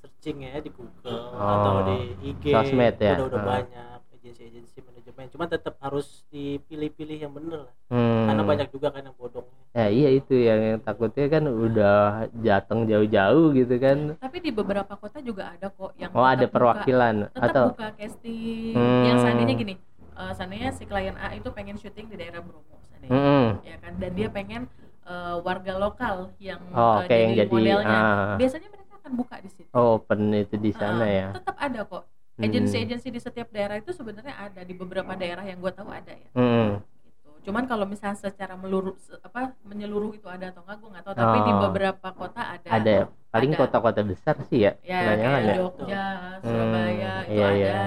searching 0.00 0.38
ya 0.46 0.58
di 0.62 0.70
Google 0.70 1.26
Oh. 1.34 1.42
atau 1.42 1.74
di 1.88 1.98
IG 2.30 2.44
Sosmed 2.54 2.96
ya? 3.02 3.14
udah 3.18 3.26
udah 3.30 3.40
Ah. 3.42 3.48
banyak 3.54 3.91
agensi-agensi 4.22 4.78
manajemen 4.80 5.26
cuma 5.28 5.44
tetap 5.44 5.74
harus 5.78 6.22
dipilih-pilih 6.30 7.18
yang 7.18 7.32
bener 7.34 7.66
lah 7.66 7.74
hmm. 7.90 8.24
karena 8.24 8.42
banyak 8.46 8.68
juga 8.70 8.88
kan 8.88 9.02
yang 9.02 9.16
bodongnya 9.18 9.60
Ya 9.72 9.88
iya 9.88 10.12
itu 10.12 10.36
yang, 10.36 10.60
yang 10.60 10.80
takutnya 10.80 11.26
kan 11.26 11.48
udah 11.48 11.96
jateng 12.38 12.84
jauh-jauh 12.84 13.56
gitu 13.56 13.74
kan. 13.76 14.20
tapi 14.20 14.38
di 14.38 14.52
beberapa 14.52 14.94
kota 14.94 15.18
juga 15.18 15.48
ada 15.48 15.72
kok 15.72 15.96
yang 15.96 16.12
Oh 16.12 16.22
ada 16.22 16.44
tetap 16.44 16.52
buka- 16.52 16.54
perwakilan 16.54 17.14
tetap 17.26 17.44
atau 17.50 17.64
buka 17.72 17.88
casting 17.96 18.74
Hmm. 18.76 19.02
yang 19.02 19.16
seandainya 19.18 19.54
gini 19.56 19.74
eh, 20.12 20.32
seandainya 20.36 20.70
si 20.70 20.84
klien 20.84 21.16
A 21.16 21.32
itu 21.32 21.48
pengen 21.50 21.74
syuting 21.74 22.06
di 22.06 22.14
daerah 22.14 22.44
Bromo 22.44 22.78
seandainya 22.92 23.16
Mm-mm. 23.16 23.46
ya 23.64 23.76
kan 23.80 23.92
dan 23.96 24.10
dia 24.12 24.28
pengen 24.28 24.62
eh, 25.02 25.36
warga 25.40 25.74
lokal 25.74 26.16
yang 26.38 26.60
Oh, 26.70 27.00
eh, 27.00 27.08
oke 27.08 27.16
yang 27.16 27.32
jadi 27.34 27.50
modelnya 27.50 27.98
ah. 27.98 28.36
biasanya 28.36 28.68
mereka 28.70 28.92
akan 29.00 29.12
buka 29.16 29.34
di 29.40 29.50
situ 29.50 29.72
oh 29.72 29.98
open 29.98 30.20
itu 30.36 30.54
di 30.60 30.70
sana 30.70 31.00
Ah, 31.00 31.08
ya. 31.10 31.28
tetap 31.34 31.56
ada 31.58 31.80
kok 31.82 32.04
Hmm. 32.04 32.21
Agensi-agensi 32.42 33.08
di 33.08 33.20
setiap 33.20 33.48
daerah 33.48 33.76
itu 33.76 33.90
sebenarnya 33.90 34.34
ada 34.36 34.60
di 34.60 34.74
beberapa 34.74 35.12
daerah 35.14 35.42
yang 35.42 35.58
gue 35.58 35.72
tahu 35.72 35.88
ada 35.88 36.12
ya 36.12 36.28
Hmm. 36.32 36.82
gitu. 37.06 37.30
cuman 37.42 37.64
kalau 37.64 37.86
misalnya 37.86 38.18
secara 38.18 38.54
meluruh 38.54 38.94
apa 39.20 39.54
menyeluruh 39.62 40.12
itu 40.12 40.26
ada 40.26 40.50
atau 40.50 40.62
enggak 40.62 40.76
gue 40.78 40.88
nggak 40.90 41.04
tahu 41.04 41.14
tapi 41.16 41.38
di 41.40 41.52
Oh. 41.52 41.60
beberapa 41.66 42.08
kota 42.12 42.40
ada 42.54 42.68
Ada 42.68 42.92
ya. 42.92 43.04
paling 43.28 43.52
kota-kota 43.54 44.00
besar 44.02 44.36
sih 44.46 44.60
ya. 44.62 44.72
ya 44.82 44.98
kayak 45.08 45.40
ya. 45.42 45.54
Jogja 45.56 46.04
Surabaya 46.42 47.10
Hmm, 47.10 47.24
itu 47.24 47.32
iya, 47.32 47.46
ada 47.46 47.56
iya. 47.56 47.80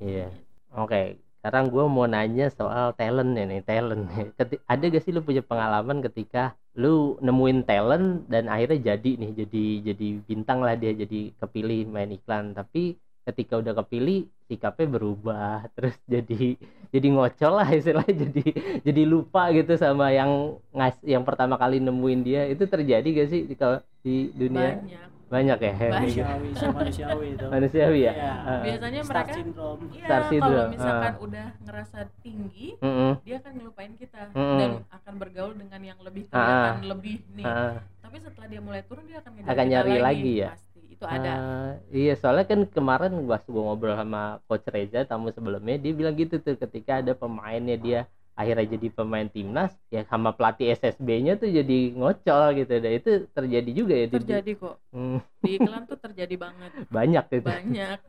Iya. 0.00 0.26
Oke, 0.72 1.00
sekarang 1.36 1.68
gue 1.68 1.84
mau 1.84 2.06
nanya 2.06 2.48
soal 2.48 2.94
talent 2.94 3.36
ya 3.36 3.44
nih, 3.44 3.60
talent. 3.60 4.08
Keti- 4.38 4.62
ada 4.64 4.84
gak 4.86 5.02
sih 5.04 5.12
lu 5.12 5.20
punya 5.20 5.42
pengalaman 5.42 6.00
ketika 6.00 6.52
lu 6.72 7.20
nemuin 7.20 7.60
talent 7.62 8.06
dan 8.26 8.48
akhirnya 8.48 8.94
jadi 8.94 9.10
nih, 9.18 9.30
jadi 9.44 9.64
jadi 9.92 10.08
bintang 10.24 10.62
lah 10.62 10.72
dia, 10.72 10.92
jadi 10.94 11.36
kepilih 11.36 11.84
main 11.86 12.08
iklan. 12.10 12.56
Tapi 12.56 12.96
ketika 13.22 13.58
udah 13.58 13.72
kepilih 13.76 14.18
sikapnya 14.44 14.86
berubah, 14.90 15.66
terus 15.76 15.94
jadi 16.04 16.56
jadi 16.90 17.06
ngocol 17.10 17.52
lah 17.54 17.68
istilahnya, 17.70 18.14
jadi 18.26 18.44
jadi 18.82 19.02
lupa 19.04 19.52
gitu 19.52 19.76
sama 19.76 20.10
yang 20.10 20.56
ngas 20.70 20.96
yang 21.02 21.22
pertama 21.22 21.54
kali 21.54 21.78
nemuin 21.78 22.20
dia. 22.20 22.42
Itu 22.46 22.64
terjadi 22.64 23.06
gak 23.06 23.28
sih 23.28 23.40
di 23.44 23.54
kalau 23.54 23.78
di 24.00 24.32
dunia? 24.32 24.76
banyak 24.76 25.08
Banyak 25.30 25.58
ya. 25.62 25.74
Banyak. 25.78 25.94
manusiawi 25.94 26.48
si 26.58 26.66
manusiawi 26.66 27.26
itu 27.38 27.46
Manusiawi 27.46 28.00
ya. 28.02 28.12
Iya. 28.12 28.32
Ah. 28.42 28.60
biasanya 28.66 29.00
star 29.06 29.14
mereka 29.14 29.32
syndrome 29.38 29.82
iya 29.86 30.02
Star 30.02 30.20
kalau 30.20 30.30
syndrome, 30.34 30.70
misalkan 30.74 31.12
ah. 31.14 31.22
udah 31.22 31.46
ngerasa 31.62 31.98
tinggi 32.18 32.66
Mm-mm. 32.82 33.12
dia 33.22 33.36
akan 33.38 33.52
ngelupain 33.54 33.92
kita 33.94 34.20
Mm-mm. 34.34 34.58
dan 34.58 34.70
akan 34.90 35.14
bergaul 35.16 35.54
dengan 35.54 35.80
yang 35.80 35.98
lebih 36.02 36.22
kelihatan 36.26 36.82
lebih 36.82 37.16
nih 37.30 37.46
Ah. 37.46 37.78
tapi 38.02 38.16
setelah 38.18 38.48
dia 38.50 38.58
mulai 38.58 38.82
turun 38.82 39.04
dia 39.06 39.18
akan 39.22 39.30
Akan 39.46 39.66
nyari 39.70 39.94
lagi 40.02 40.32
ya? 40.34 40.50
pasti 40.50 40.69
itu 41.00 41.08
ada. 41.08 41.32
Ah, 41.32 41.70
iya 41.88 42.12
soalnya 42.12 42.44
kan 42.44 42.60
kemarin 42.68 43.24
pas 43.24 43.40
gue 43.40 43.56
ngobrol 43.56 43.96
sama 43.96 44.36
coach 44.44 44.68
Reza 44.68 45.08
tamu 45.08 45.32
sebelumnya 45.32 45.80
dia 45.80 45.96
bilang 45.96 46.12
gitu 46.12 46.36
tuh 46.36 46.60
ketika 46.60 47.00
ada 47.00 47.16
pemainnya 47.16 47.80
dia 47.80 48.00
akhirnya 48.36 48.76
jadi 48.76 48.88
pemain 48.92 49.24
timnas 49.24 49.72
ya 49.88 50.04
sama 50.04 50.32
pelatih 50.32 50.68
SSB-nya 50.70 51.36
tuh 51.36 51.48
jadi 51.48 51.78
ngocol 51.96 52.44
gitu. 52.54 52.72
Dan 52.76 52.92
itu 52.94 53.10
terjadi 53.32 53.70
juga 53.72 53.94
ya 53.96 54.06
di- 54.06 54.16
terjadi 54.20 54.52
kok. 54.60 54.76
Hmm, 54.92 55.18
di 55.40 55.50
iklan 55.56 55.82
tuh 55.88 55.96
terjadi 55.96 56.34
banget. 56.36 56.70
Banyak 56.96 57.24
gitu 57.32 57.48
banyak. 57.48 57.98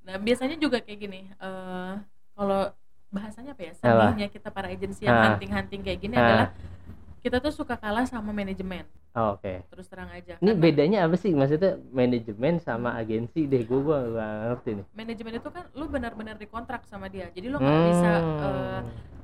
Nah 0.00 0.18
biasanya 0.18 0.58
juga 0.58 0.82
kayak 0.82 0.98
gini 0.98 1.20
eh 1.30 1.94
kalau 2.34 2.70
bahasanya 3.10 3.54
apa 3.54 3.62
ya 3.62 3.72
sedihnya 3.74 4.26
kita 4.26 4.48
para 4.50 4.66
agensi 4.70 5.06
yang 5.06 5.14
Ah. 5.14 5.22
hunting-hunting 5.34 5.82
kayak 5.82 5.98
gini 5.98 6.14
Ah. 6.14 6.22
adalah 6.22 6.48
kita 7.20 7.36
tuh 7.38 7.52
suka 7.52 7.74
kalah 7.74 8.04
sama 8.04 8.30
manajemen. 8.30 8.84
Oh, 9.10 9.34
oke. 9.34 9.66
Terus 9.66 9.86
terang 9.86 10.06
aja 10.08 10.38
ini 10.38 10.40
Karena 10.40 10.52
bedanya 10.54 10.98
apa 11.02 11.14
sih? 11.14 11.30
Maksudnya 11.30 11.82
manajemen 11.90 12.56
sama 12.58 12.94
agensi 12.94 13.42
deh 13.42 13.60
gue 13.60 13.80
gua 13.80 13.98
nggak 14.06 14.32
ngerti 14.46 14.70
nih. 14.72 14.86
Manajemen 14.94 15.32
itu 15.36 15.48
kan 15.50 15.64
lu 15.72 15.84
benar-benar 15.84 16.36
dikontrak 16.36 16.86
sama 16.86 17.06
dia 17.06 17.26
jadi 17.30 17.46
lu 17.46 17.58
nggak 17.58 17.80
bisa 17.88 18.10
Hmm, 18.12 18.38
eh, 18.40 18.80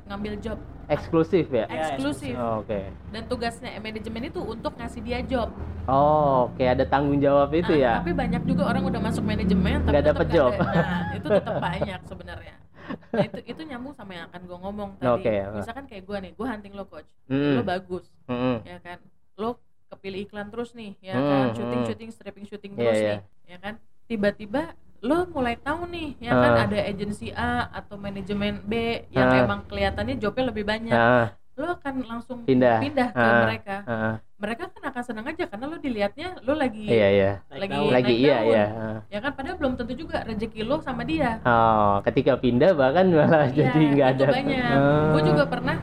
ngambil 0.06 0.34
job. 0.38 0.58
Eksklusif 0.86 1.46
ya? 1.50 1.66
Eksklusif. 1.66 2.34
Oh, 2.34 2.60
oke. 2.60 2.80
Dan 3.10 3.22
tugasnya 3.26 3.74
manajemen 3.76 4.22
itu 4.24 4.40
untuk 4.40 4.74
ngasih 4.74 5.00
dia 5.00 5.22
job. 5.22 5.54
Oh 5.86 6.50
oke 6.50 6.62
ada 6.62 6.82
tanggung 6.82 7.22
jawab 7.22 7.54
itu 7.54 7.70
Nah, 7.70 7.78
ya? 7.78 7.94
tapi 8.02 8.10
banyak 8.10 8.42
juga 8.42 8.66
orang 8.66 8.82
udah 8.82 8.98
masuk 9.00 9.22
manajemen 9.22 9.78
tapi 9.80 9.92
Nggak 9.94 10.04
dapet 10.04 10.26
job. 10.34 10.52
ada. 10.52 10.66
nah 10.74 11.02
itu 11.14 11.26
tetap 11.30 11.54
banyak 11.70 12.00
sebenarnya 12.02 12.54
nah, 12.86 13.24
itu 13.24 13.40
itu 13.44 13.60
nyambung 13.62 13.92
sama 13.92 14.12
yang 14.12 14.26
akan 14.28 14.40
gue 14.42 14.58
ngomong 14.58 14.90
tadi 14.96 15.10
Oke, 15.12 15.32
apa? 15.36 15.56
misalkan 15.56 15.84
kayak 15.86 16.04
gue 16.04 16.16
nih 16.20 16.32
gue 16.32 16.46
hunting 16.46 16.72
lo 16.72 16.84
coach 16.84 17.08
Mm-mm. 17.26 17.54
lo 17.54 17.62
bagus 17.62 18.04
Mm-mm. 18.26 18.56
ya 18.62 18.78
kan 18.78 18.98
lo 19.36 19.58
kepilih 19.86 20.20
iklan 20.24 20.48
terus 20.48 20.70
nih 20.72 20.98
ya 20.98 21.14
Hmm, 21.14 21.26
kan 21.26 21.46
syuting 21.52 21.82
syuting 21.84 22.10
stripping 22.10 22.44
syuting 22.44 22.72
Iya, 22.74 22.80
terus 22.80 22.96
iya. 22.96 23.06
nih 23.06 23.20
ya 23.46 23.58
kan 23.58 23.74
tiba-tiba 24.04 24.62
lo 24.98 25.28
mulai 25.28 25.54
tahu 25.56 25.86
nih 25.86 26.18
ya 26.18 26.30
Ah. 26.30 26.40
kan 26.40 26.52
ada 26.66 26.78
agensi 26.82 27.28
A 27.30 27.68
atau 27.70 27.94
manajemen 27.96 28.58
B 28.62 28.72
yang 29.10 29.28
Ah. 29.28 29.42
emang 29.42 29.60
kelihatannya 29.64 30.16
jobnya 30.16 30.44
lebih 30.48 30.64
banyak 30.64 30.90
Ah, 30.90 31.36
lo 31.54 31.70
akan 31.72 31.94
langsung 32.02 32.42
Pindah. 32.42 32.80
pindah 32.80 33.08
ke 33.10 33.20
Ah. 33.20 33.40
mereka 33.44 33.76
ah, 33.86 34.14
mereka 34.36 34.68
kan 34.68 34.82
akan 34.84 35.02
senang 35.02 35.26
aja 35.26 35.44
karena 35.44 35.64
lo 35.64 35.76
dilihatnya 35.76 36.28
lo 36.42 36.52
lagi 36.54 36.84
iya 36.84 37.08
iya 37.10 37.32
Naik 37.48 37.56
Lagi- 37.58 37.72
daun. 37.72 37.90
lagi 37.90 38.04
naik 38.06 38.20
iya 38.20 38.36
daun. 38.36 38.46
iya 38.46 38.64
ya 39.08 39.18
kan 39.18 39.32
padahal 39.32 39.56
belum 39.56 39.72
tentu 39.74 39.94
juga 39.94 40.16
rezeki 40.22 40.60
lo 40.62 40.76
sama 40.78 41.02
dia 41.02 41.40
oh 41.40 42.00
ketika 42.02 42.36
pindah 42.36 42.72
bahkan 42.72 43.08
malah 43.08 43.48
Iya, 43.48 43.72
jadi 43.72 43.84
nggak 43.90 44.08
ada 44.10 44.24
banyak 44.28 44.60
Ah. 44.68 45.10
gue 45.10 45.22
juga 45.24 45.44
pernah 45.46 45.76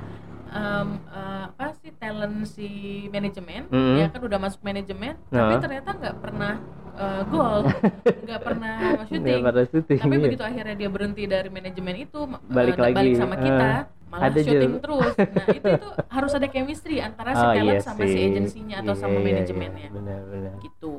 em, 0.48 0.88
eh, 1.08 1.44
apa 1.50 1.66
sih 1.76 1.92
talent 1.94 2.38
si 2.46 2.70
manajemen 3.08 3.66
Mm. 3.68 3.96
ya 3.96 4.08
kan 4.08 4.22
udah 4.22 4.40
masuk 4.40 4.62
manajemen 4.62 5.14
tapi 5.28 5.42
Ah. 5.50 5.60
ternyata 5.60 5.90
nggak 5.92 6.16
pernah 6.20 6.54
eh, 6.94 7.22
gol 7.26 7.62
nggak 8.26 8.42
pernah 8.44 8.76
syuting 9.04 9.42
pada 9.42 9.62
syuting 9.66 9.98
tapi 10.00 10.14
iya. 10.14 10.24
begitu 10.24 10.44
akhirnya 10.44 10.76
dia 10.76 10.90
berhenti 10.90 11.24
dari 11.26 11.50
manajemen 11.50 11.96
itu 12.00 12.20
Balik 12.48 12.78
dan 12.78 12.86
lagi. 12.86 12.96
balik 12.96 13.14
sama 13.18 13.36
kita 13.36 13.66
Ah. 13.66 13.82
Malah 14.14 14.30
Ada 14.30 14.40
syuting 14.46 14.74
juga. 14.74 14.84
terus. 14.84 15.14
Nah 15.36 15.46
itu 15.58 15.68
itu 15.74 15.88
harus 16.16 16.32
ada 16.38 16.48
chemistry 16.54 16.96
antara 17.08 17.32
si 17.34 17.46
Oh, 17.46 17.54
talent 17.56 17.80
iya 17.80 17.86
sama 17.88 18.04
si 18.14 18.20
agensinya 18.30 18.76
atau 18.82 18.94
Iya, 18.94 19.02
sama 19.02 19.18
iya, 19.18 19.26
manajemennya. 19.28 19.88
iya, 19.90 19.96
benar-benar 19.98 20.54
gitu. 20.66 20.94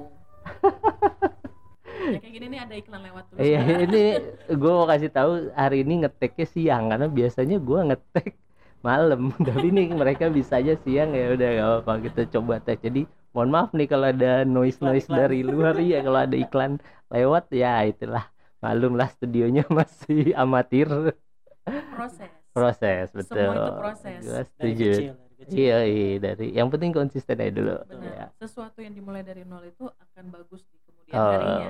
Ya 2.05 2.19
kayak 2.21 2.35
gini 2.37 2.47
nih 2.53 2.61
ada 2.65 2.75
iklan 2.77 3.01
lewat 3.07 3.25
tuh 3.33 3.37
Iya 3.41 3.59
ini 3.85 3.99
gue 4.61 4.73
mau 4.79 4.87
kasih 4.93 5.11
tahu 5.17 5.31
hari 5.57 5.77
ini 5.85 5.93
ngeteknya 6.05 6.47
siang 6.55 6.85
karena 6.93 7.07
biasanya 7.19 7.57
gue 7.69 7.79
ngetek 7.89 8.27
malam. 8.85 9.21
Tapi 9.49 9.67
ini 9.73 9.83
mereka 10.03 10.25
bisanya 10.29 10.75
siang 10.85 11.11
ya 11.17 11.33
udah 11.35 11.49
gak 11.59 11.67
apa-apa 11.71 11.93
kita 12.07 12.21
coba 12.35 12.55
tek 12.61 12.79
jadi 12.87 13.01
mohon 13.35 13.51
maaf 13.55 13.71
nih 13.79 13.89
kalau 13.93 14.07
ada 14.13 14.45
noise 14.45 14.79
noise 14.85 15.09
dari 15.09 15.41
luar. 15.41 15.75
Ya 15.81 15.99
kalau 16.07 16.21
ada 16.27 16.37
iklan 16.37 16.73
lewat 17.15 17.45
ya 17.57 17.73
itulah. 17.89 18.25
Malum 18.65 18.93
lah 19.01 19.09
studionya 19.17 19.63
masih 19.79 20.37
amatir. 20.37 20.89
Proses 21.97 22.31
proses 22.57 23.07
betul 23.19 23.49
Semua 23.49 23.55
itu 23.59 23.71
proses. 23.81 24.23
gue 24.25 24.41
dari 24.41 24.47
setuju 24.51 24.85
kecil, 24.87 25.13
dari 25.21 25.35
kecil. 25.43 25.59
iya 25.61 25.75
iya 25.91 26.07
dari 26.25 26.45
yang 26.59 26.69
penting 26.73 26.93
konsisten 26.99 27.37
aja 27.43 27.53
dulu 27.59 27.75
benar 27.91 28.13
ya. 28.21 28.27
sesuatu 28.41 28.79
yang 28.85 28.95
dimulai 28.99 29.23
dari 29.27 29.43
nol 29.45 29.65
itu 29.73 29.85
akan 29.89 30.25
bagus 30.35 30.63
di 30.71 30.77
kemudian 30.87 31.21
Oh, 31.21 31.29
harinya 31.29 31.69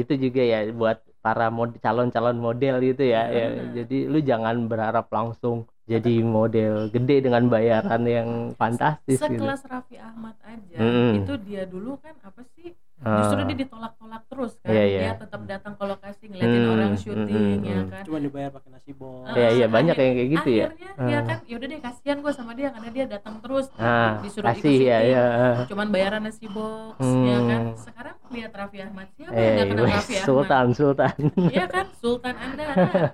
itu 0.00 0.12
juga 0.24 0.40
ya 0.52 0.58
buat 0.80 0.98
para 1.24 1.46
mod 1.56 1.70
calon-calon 1.84 2.36
model 2.46 2.74
gitu 2.88 3.02
ya. 3.14 3.20
Iya, 3.30 3.38
ya. 3.38 3.46
Jadi 3.78 3.94
lu 4.12 4.18
jangan 4.30 4.56
berharap 4.70 5.06
langsung 5.16 5.56
jadi 5.92 6.10
model 6.36 6.72
gede 6.94 7.14
dengan 7.26 7.44
bayaran 7.54 8.02
yang 8.16 8.28
fantastis 8.60 9.18
gitu. 9.22 9.46
sekelas 9.46 9.62
Raffi 9.66 9.96
Ahmad 9.98 10.36
aja 10.46 10.78
Mm-mm. 10.82 11.12
itu 11.18 11.32
dia 11.46 11.62
dulu 11.66 11.98
kan 12.04 12.14
apa 12.22 12.42
sih 12.54 12.68
justru 13.00 13.40
dia 13.42 13.58
ditolak-tolak 13.58 14.22
terus 14.26 14.52
kan 14.56 14.68
Iya, 14.70 14.84
iya. 14.84 15.00
dia 15.00 15.12
tetap 15.16 15.40
datang 15.44 15.72
ke 15.72 15.84
lokasi 15.84 16.24
ngeliatin 16.26 16.60
Hmm, 16.60 16.70
orang 16.70 16.90
hmm, 16.90 17.00
syuting 17.00 17.48
hmm, 17.54 17.64
ya 17.64 17.76
hmm. 17.76 17.88
kan 17.88 18.02
Cuma 18.04 18.18
dibayar 18.18 18.50
pakai 18.50 18.70
nasi 18.70 18.92
bol. 18.92 19.22
Ah, 19.22 19.32
Iya, 19.32 19.48
iya, 19.48 19.48
akhir- 19.62 19.72
banyak 19.72 19.96
yang 19.96 20.14
kayak 20.14 20.30
gitu 20.30 20.50
ya. 20.50 20.66
akhirnya 20.66 20.90
ya 21.02 21.16
Ah. 21.16 21.22
kan 21.24 21.38
yaudah 21.44 21.66
deh 21.66 21.80
kasihan 21.80 22.18
gue 22.18 22.32
sama 22.32 22.52
dia 22.52 22.68
karena 22.68 22.88
dia 22.90 23.04
datang 23.06 23.34
terus 23.38 23.66
ah, 23.74 24.20
disuruh 24.20 24.46
ikut 24.46 24.56
kasih 24.58 24.76
ya 24.78 24.98
syuting 24.98 25.10
ya. 25.10 25.24
cuman 25.66 25.86
bayaran 25.88 26.20
nasi 26.22 26.46
box 26.46 26.96
Hmm. 26.98 27.24
ya 27.24 27.38
kan 27.42 27.62
sekarang 27.74 28.16
lihat 28.30 28.52
Raffi 28.52 28.78
Ahmad 28.80 29.06
siapa 29.10 29.30
yang 29.30 29.40
Eh, 29.40 29.50
nggak 29.50 29.66
kenal 29.66 29.84
Raffi 29.86 30.12
Ahmad 30.12 30.26
Sultan, 30.26 30.66
Sultan. 30.70 31.16
Iya 31.48 31.64
kan 31.66 31.86
Sultan 31.94 32.34
Anda 32.36 32.64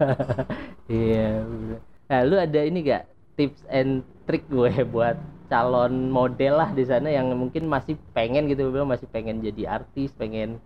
Iya. 0.88 1.28
bener. 1.42 1.78
Nah, 2.06 2.20
lu 2.22 2.36
ada 2.36 2.60
ini 2.60 2.78
gak 2.84 3.04
tips 3.34 3.60
and 3.68 3.90
trick 4.24 4.46
gue 4.46 4.70
buat 4.86 5.18
calon 5.46 6.10
model 6.10 6.58
lah 6.60 6.70
di 6.74 6.84
sana 6.86 7.08
yang 7.10 7.30
mungkin 7.34 7.66
masih 7.66 7.94
pengen 8.12 8.50
gitu, 8.50 8.68
bro, 8.70 8.84
masih 8.84 9.06
pengen 9.10 9.42
jadi 9.42 9.80
artis, 9.82 10.12
pengen 10.14 10.58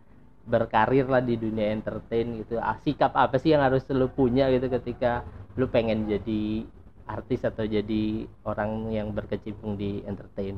berkarir 0.48 1.06
lah 1.06 1.20
di 1.20 1.36
dunia 1.36 1.70
entertain 1.72 2.42
gitu. 2.42 2.56
Ah, 2.58 2.76
sikap 2.80 3.12
apa 3.14 3.36
sih 3.36 3.52
yang 3.52 3.62
harus 3.62 3.84
lu 3.92 4.08
punya 4.08 4.48
gitu 4.50 4.66
ketika 4.72 5.22
lu 5.54 5.68
pengen 5.68 6.08
jadi 6.08 6.64
artis 7.10 7.42
atau 7.42 7.66
jadi 7.66 8.24
orang 8.46 8.94
yang 8.94 9.10
berkecimpung 9.10 9.74
di 9.74 10.00
entertain? 10.06 10.56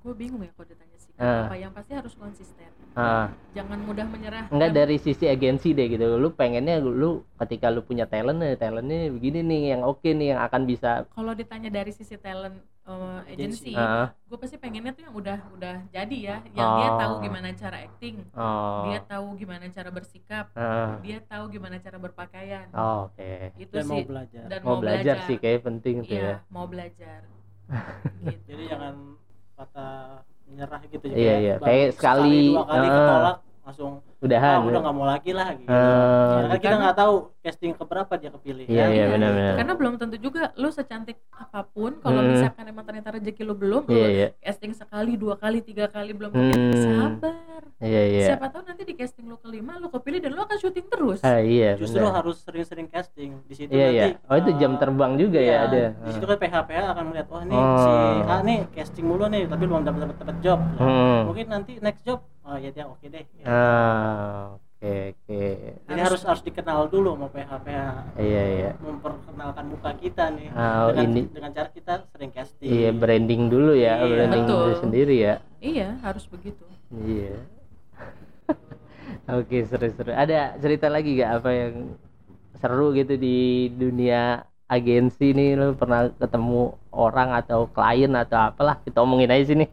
gue 0.00 0.14
bingung 0.16 0.40
ya 0.40 0.48
kalau 0.56 0.64
ditanya 0.64 0.89
Ah. 1.20 1.46
apa 1.46 1.54
yang 1.54 1.68
pasti 1.70 1.92
harus 1.92 2.16
konsisten 2.16 2.72
Ah, 2.90 3.30
jangan 3.54 3.78
mudah 3.86 4.02
menyerah 4.02 4.50
enggak 4.50 4.74
dari 4.74 4.98
sisi 4.98 5.22
agensi 5.24 5.70
deh 5.70 5.86
gitu. 5.86 6.18
Lu 6.18 6.34
pengennya 6.34 6.82
lu 6.82 7.22
ketika 7.38 7.70
lu 7.70 7.86
punya 7.86 8.02
talent 8.02 8.42
nih, 8.42 8.58
talentnya 8.58 9.06
begini 9.14 9.46
nih 9.46 9.62
yang 9.70 9.86
oke 9.86 10.02
nih 10.02 10.34
yang 10.34 10.42
akan 10.42 10.66
bisa 10.66 11.06
kalau 11.14 11.30
ditanya 11.30 11.70
dari 11.70 11.94
sisi 11.94 12.18
talent 12.18 12.58
uh, 12.82 13.22
agency, 13.30 13.78
Ah, 13.78 14.10
gue 14.26 14.34
pasti 14.34 14.58
pengennya 14.58 14.90
tuh 14.90 15.06
yang 15.06 15.14
udah 15.14 15.38
udah 15.54 15.76
jadi 15.94 16.16
ya, 16.18 16.36
yang 16.50 16.68
dia 16.82 16.88
Oh. 16.90 16.98
tahu 16.98 17.14
gimana 17.22 17.48
cara 17.54 17.76
acting, 17.78 18.16
oh. 18.34 18.82
dia 18.90 18.98
tahu 19.06 19.26
gimana 19.38 19.64
cara 19.70 19.90
bersikap, 19.94 20.46
Ah, 20.58 20.98
dia 20.98 21.18
tahu 21.22 21.44
gimana 21.46 21.78
cara 21.78 21.96
berpakaian. 22.02 22.66
oh, 22.74 23.06
oke. 23.06 23.54
Itu 23.54 23.70
Dan 23.70 23.84
mau 23.86 23.94
sih 23.94 24.02
belajar. 24.02 24.44
dan 24.50 24.60
Mau 24.66 24.76
belajar 24.82 25.16
sih 25.30 25.36
kayak 25.38 25.62
penting 25.62 26.02
tuh 26.02 26.18
Iya, 26.18 26.26
ya. 26.26 26.36
mau 26.50 26.66
belajar. 26.66 27.22
gitu. 28.26 28.42
Jadi 28.50 28.62
jangan 28.66 29.14
patah 29.54 30.26
menyerah 30.50 30.80
gitu 30.90 31.04
Iya, 31.06 31.14
ya. 31.14 31.14
Kayak 31.16 31.40
iya. 31.40 31.54
baru 31.56 31.66
Kayak 31.66 31.88
sekali, 31.96 32.38
dua 32.50 32.64
kali 32.66 32.86
ah. 32.86 32.92
ketolak 32.98 33.36
langsung 33.64 33.92
Udahan. 34.20 34.60
ah, 34.60 34.68
udah 34.68 34.80
nggak 34.80 34.94
mau 34.94 35.06
lagi 35.06 35.32
lah 35.32 35.48
gitu. 35.54 35.64
Ah, 35.66 35.80
Karena 36.36 36.48
kita 36.52 36.60
Karena- 36.62 36.80
nggak 36.82 36.96
tahu 36.96 37.14
casting 37.40 37.72
keberapa 37.72 38.12
dia 38.14 38.30
kepilih. 38.30 38.64
Iya, 38.64 38.76
kan? 38.76 38.88
iya, 38.88 38.96
Iya, 39.00 39.04
benar-benar. 39.08 39.54
Karena 39.56 39.74
belum 39.74 39.94
tentu 39.96 40.16
juga 40.16 40.42
lu 40.54 40.68
secantik 40.68 41.16
apa 41.30 41.60
pun 41.64 41.96
kalau 41.98 42.20
Hmm. 42.20 42.30
misalkan 42.30 42.64
emang 42.66 42.84
ternyata 42.84 43.08
rezeki 43.10 43.42
lu 43.42 43.54
belum, 43.54 43.82
Iya, 43.86 43.96
lu 43.96 44.12
iya. 44.12 44.28
casting 44.38 44.72
sekali, 44.72 45.16
dua 45.16 45.34
kali, 45.34 45.58
tiga 45.60 45.88
kali 45.88 46.12
belum 46.12 46.30
Hmm. 46.30 46.40
kepilih, 46.46 46.82
sabar. 46.84 47.62
Iya, 47.80 48.02
iya. 48.06 48.26
Siapa 48.28 48.46
tahu 48.48 48.62
nanti 48.62 48.82
di 48.82 48.92
casting 48.92 49.24
lu 49.24 49.36
kelima 49.36 49.72
lu 49.76 49.88
kepilih 49.88 50.20
dan 50.20 50.30
lu 50.30 50.40
akan 50.42 50.58
syuting 50.58 50.86
terus. 50.86 51.20
Ah, 51.20 51.40
iya, 51.40 51.74
Justru 51.74 51.98
benar. 51.98 52.20
harus 52.20 52.36
sering-sering 52.38 52.86
casting. 52.86 53.40
Di 53.42 53.54
situ 53.56 53.72
Iya, 53.72 53.88
iya. 53.88 54.04
nanti 54.12 54.20
Oh, 54.22 54.36
itu 54.36 54.50
jam 54.54 54.72
eh, 54.72 54.78
terbang 54.78 55.12
juga 55.16 55.38
ya 55.38 55.46
iya, 55.46 55.56
ada. 55.64 55.82
Di 55.98 56.10
situ 56.12 56.24
kan 56.24 56.36
PH-PH 56.36 56.84
akan 56.90 57.04
melihat 57.08 57.26
wah 57.26 57.42
nih 57.42 57.56
Oh. 57.56 57.78
si 57.78 57.90
A 58.22 58.36
nih 58.42 58.60
casting 58.70 59.06
mulu 59.06 59.24
nih 59.26 59.48
tapi 59.48 59.64
belum 59.64 59.80
dapat 59.80 60.12
dapat 60.14 60.36
job. 60.40 60.60
Hmm. 60.76 61.24
Mungkin 61.24 61.46
nanti 61.48 61.72
next 61.78 62.04
job 62.04 62.20
oh 62.42 62.56
ya 62.56 62.68
dia 62.68 62.84
oke 62.84 63.00
deh. 63.02 63.24
Ya. 63.38 63.48
Ah, 64.10 64.58
oke, 64.58 64.94
oke. 65.14 65.42
Jadi 65.86 66.00
harus 66.02 66.22
harus 66.26 66.42
dikenal 66.42 66.90
dulu 66.90 67.14
sama 67.14 67.28
PH-PH. 67.30 67.78
Iya, 68.18 68.42
iya. 68.58 68.70
memperkenalkan 68.82 69.64
muka 69.70 69.90
kita 69.94 70.24
nih 70.34 70.48
Ah, 70.50 70.90
dengan, 70.90 71.06
ini- 71.14 71.30
dengan 71.30 71.50
cara 71.54 71.68
kita 71.70 71.92
sering 72.10 72.30
casting. 72.34 72.66
Iya, 72.66 72.90
branding 72.90 73.42
dulu 73.46 73.72
ya, 73.78 74.02
Iya. 74.02 74.10
branding 74.10 74.42
Betul. 74.44 74.58
diri 74.58 74.74
sendiri 74.82 75.16
ya. 75.20 75.34
Iya, 75.62 75.88
harus 76.02 76.24
begitu. 76.26 76.64
Iya. 76.90 77.38
Oke, 79.38 79.62
seru-seru. 79.62 80.10
Ada 80.10 80.58
cerita 80.58 80.90
lagi 80.90 81.22
gak 81.22 81.32
apa 81.38 81.50
yang 81.54 81.74
seru 82.58 82.90
gitu 82.90 83.14
di 83.14 83.70
dunia 83.70 84.42
agensi 84.66 85.32
nih 85.32 85.54
lu 85.54 85.74
pernah 85.74 86.10
ketemu 86.14 86.62
orang 86.90 87.34
atau 87.34 87.66
klien 87.66 88.10
atau 88.12 88.38
apalah 88.38 88.78
kita 88.82 89.02
omongin 89.02 89.30
aja 89.30 89.44
sini. 89.48 89.66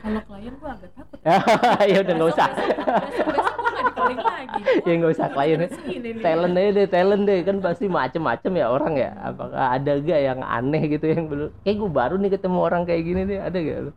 Kalau 0.00 0.20
klien 0.22 0.54
gua 0.58 0.70
agak 0.78 0.90
takut. 0.94 1.18
ya 1.90 1.98
udah 1.98 2.14
nggak 2.14 2.30
usah. 2.30 2.48
Besok 2.50 3.26
besok 3.26 3.49
calling 4.00 4.18
lagi. 4.18 4.60
ya 4.86 4.92
nggak 4.96 5.12
usah 5.12 5.28
klien. 5.28 5.60
Talent 6.18 6.54
aja 6.54 6.70
deh, 6.72 6.86
talent 6.86 7.22
deh 7.22 7.38
kan 7.40 7.56
pasti 7.60 7.86
macem-macem 7.86 8.52
ya 8.52 8.66
orang 8.66 8.94
ya. 8.96 9.10
Apakah 9.22 9.76
ada 9.76 9.92
gak 9.96 10.20
yang 10.22 10.40
aneh 10.40 10.82
gitu 10.88 11.06
yang 11.06 11.24
belum? 11.26 11.48
Kayak 11.60 11.76
gue 11.76 11.90
baru 11.90 12.14
nih 12.16 12.30
ketemu 12.32 12.58
orang 12.58 12.82
kayak 12.82 13.02
gini 13.02 13.20
nih, 13.24 13.38
ada 13.38 13.58
gak 13.58 13.80
lu? 13.82 13.92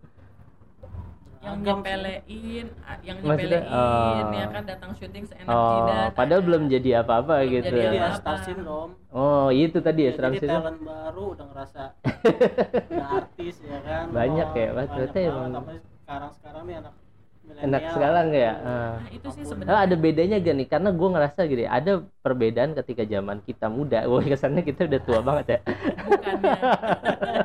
yang 1.44 1.60
nyepelein 1.60 2.68
yang 3.04 3.18
nyepelein 3.20 3.68
oh. 3.68 4.32
ya 4.32 4.48
kan 4.48 4.64
datang 4.64 4.96
syuting 4.96 5.28
seenak 5.28 5.52
Oh, 5.52 5.84
jidat 5.84 6.16
padahal 6.16 6.40
ada. 6.40 6.48
belum 6.48 6.62
jadi 6.72 6.90
apa-apa 7.04 7.34
Belum 7.36 7.52
gitu. 7.52 7.68
jadi 7.68 7.80
Jadi 7.84 7.84
ya 7.92 8.02
apa-apa. 8.02 8.16
star 8.16 8.38
syndrome. 8.48 8.92
Oh, 9.12 9.48
itu 9.52 9.78
tadi 9.78 10.02
ya 10.02 10.16
Ya, 10.16 10.24
jadi 10.24 10.40
sih. 10.40 10.48
talent 10.48 10.80
baru 10.80 11.24
udah 11.36 11.46
ngerasa 11.52 11.82
udah 12.96 13.08
artis 13.20 13.56
ya 13.60 13.80
kan. 13.84 14.04
Banyak 14.08 14.48
Oh, 14.48 14.56
ya, 14.56 14.70
banget. 14.72 14.88
emang- 15.20 15.52
Apalagi 15.54 15.84
sekarang 16.00 16.32
sekarang 16.32 16.64
nih 16.64 16.76
anak 16.80 16.94
Enak 17.44 17.60
milenial. 17.84 17.92
sekarang 17.92 18.28
ya. 18.32 18.52
Ah. 18.56 18.94
nah 18.98 19.10
itu 19.12 19.28
sih 19.36 19.44
sebenarnya 19.44 19.76
Oh, 19.76 19.82
ada 19.84 19.96
bedanya 19.96 20.36
gak 20.40 20.56
nih? 20.56 20.68
Karena 20.68 20.90
gue 20.90 21.10
ngerasa 21.12 21.40
gini, 21.44 21.64
ada 21.68 21.92
perbedaan 22.24 22.72
ketika 22.74 23.04
zaman 23.04 23.38
kita 23.44 23.68
muda. 23.68 24.00
Wah, 24.10 24.24
kesannya 24.24 24.64
kita 24.64 24.88
udah 24.88 25.02
tua 25.04 25.20
banget 25.20 25.46
ya. 25.48 25.60
bukannya 26.08 26.54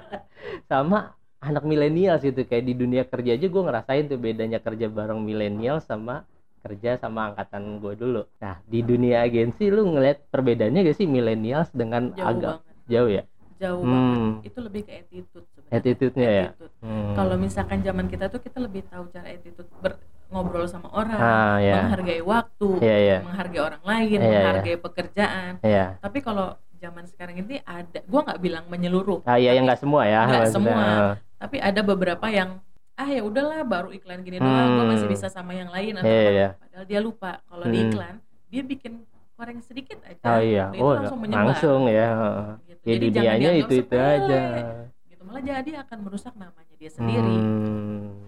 Sama 0.70 0.98
anak 1.38 1.64
milenial 1.64 2.16
gitu. 2.18 2.40
Kayak 2.42 2.64
di 2.64 2.74
dunia 2.74 3.02
kerja 3.04 3.30
aja 3.34 3.46
gue 3.46 3.62
ngerasain 3.62 4.04
tuh 4.06 4.18
bedanya 4.18 4.58
kerja 4.58 4.86
bareng 4.86 5.18
milenial 5.18 5.78
sama 5.78 6.22
kerja 6.58 6.98
sama 6.98 7.30
angkatan 7.32 7.78
gue 7.78 7.94
dulu. 7.94 8.22
Nah, 8.42 8.58
di 8.66 8.82
dunia 8.82 9.22
agensi 9.22 9.70
lu 9.70 9.86
ngeliat 9.88 10.26
perbedaannya 10.28 10.82
gak 10.84 10.98
sih 10.98 11.06
milenials 11.06 11.70
dengan 11.70 12.10
jauh 12.12 12.26
agak 12.26 12.54
banget 12.58 12.86
jauh 12.88 13.10
ya? 13.10 13.22
jauh 13.58 13.82
Hmm. 13.82 14.38
banget 14.38 14.54
itu 14.54 14.58
lebih 14.62 14.82
ke 14.86 14.92
attitude 15.02 15.46
Attitude-nya 15.68 16.30
ya? 16.30 16.46
Hmm. 16.78 17.12
kalau 17.12 17.34
misalkan 17.34 17.80
zaman 17.80 18.06
kita 18.06 18.26
tuh 18.26 18.38
kita 18.38 18.56
lebih 18.56 18.86
tahu 18.86 19.10
cara 19.10 19.28
attitude 19.28 19.66
ber- 19.76 19.98
ngobrol 20.28 20.64
sama 20.64 20.86
orang 20.90 21.16
ah, 21.16 21.56
ya. 21.58 21.82
menghargai 21.82 22.20
waktu 22.20 22.68
Iya, 22.78 22.96
iya. 22.98 23.18
menghargai 23.20 23.60
orang 23.60 23.82
lain 23.82 24.08
Iya, 24.14 24.22
iya. 24.22 24.38
menghargai 24.38 24.76
pekerjaan 24.78 25.52
Iya. 25.60 25.84
tapi 25.98 26.18
kalau 26.20 26.46
zaman 26.76 27.04
sekarang 27.04 27.36
ini 27.40 27.58
ada 27.60 27.98
gua 28.04 28.22
nggak 28.22 28.38
bilang 28.38 28.64
menyeluruh 28.66 29.20
Ah, 29.24 29.36
iya 29.36 29.52
yang 29.52 29.66
nggak 29.66 29.80
semua 29.80 30.04
ya. 30.04 30.22
Nggak 30.24 30.48
semua. 30.48 30.78
Ah. 30.78 31.12
tapi 31.36 31.58
ada 31.58 31.80
beberapa 31.82 32.26
yang 32.28 32.62
ah 32.94 33.06
ya 33.06 33.20
udahlah 33.20 33.62
baru 33.62 33.90
iklan 33.90 34.22
gini 34.22 34.38
doang 34.38 34.68
gua 34.70 34.84
Hmm. 34.84 34.90
masih 34.92 35.06
bisa 35.06 35.26
sama 35.26 35.52
yang 35.52 35.68
lain 35.68 35.96
atau 35.96 36.06
Iya, 36.06 36.18
apa. 36.20 36.30
iya. 36.32 36.48
padahal 36.56 36.84
dia 36.86 37.00
lupa 37.00 37.30
kalau 37.44 37.64
di 37.64 37.76
Hmm. 37.76 37.86
iklan 37.88 38.14
dia 38.46 38.62
bikin 38.62 38.92
goreng 39.34 39.60
sedikit 39.60 39.98
aja 40.02 40.22
Oh 40.24 40.40
iya. 40.40 40.66
itu 40.70 40.78
Oh, 40.80 40.94
langsung 40.94 41.18
menyebar 41.18 41.42
langsung 41.46 41.80
ya. 41.86 42.08
gitu. 42.64 42.82
Ya 42.84 42.94
jadi 42.94 43.06
dunianya 43.08 43.34
dianggap 43.50 43.62
itu-itu 43.64 43.86
sepele, 43.90 44.14
aja. 44.14 44.42
Gitu 45.28 45.30
malah 45.30 45.42
jadi 45.44 45.70
akan 45.78 45.98
merusak 46.00 46.34
namanya 46.34 46.74
dia 46.74 46.88
sendiri 46.88 47.36
Hmm. 47.38 48.24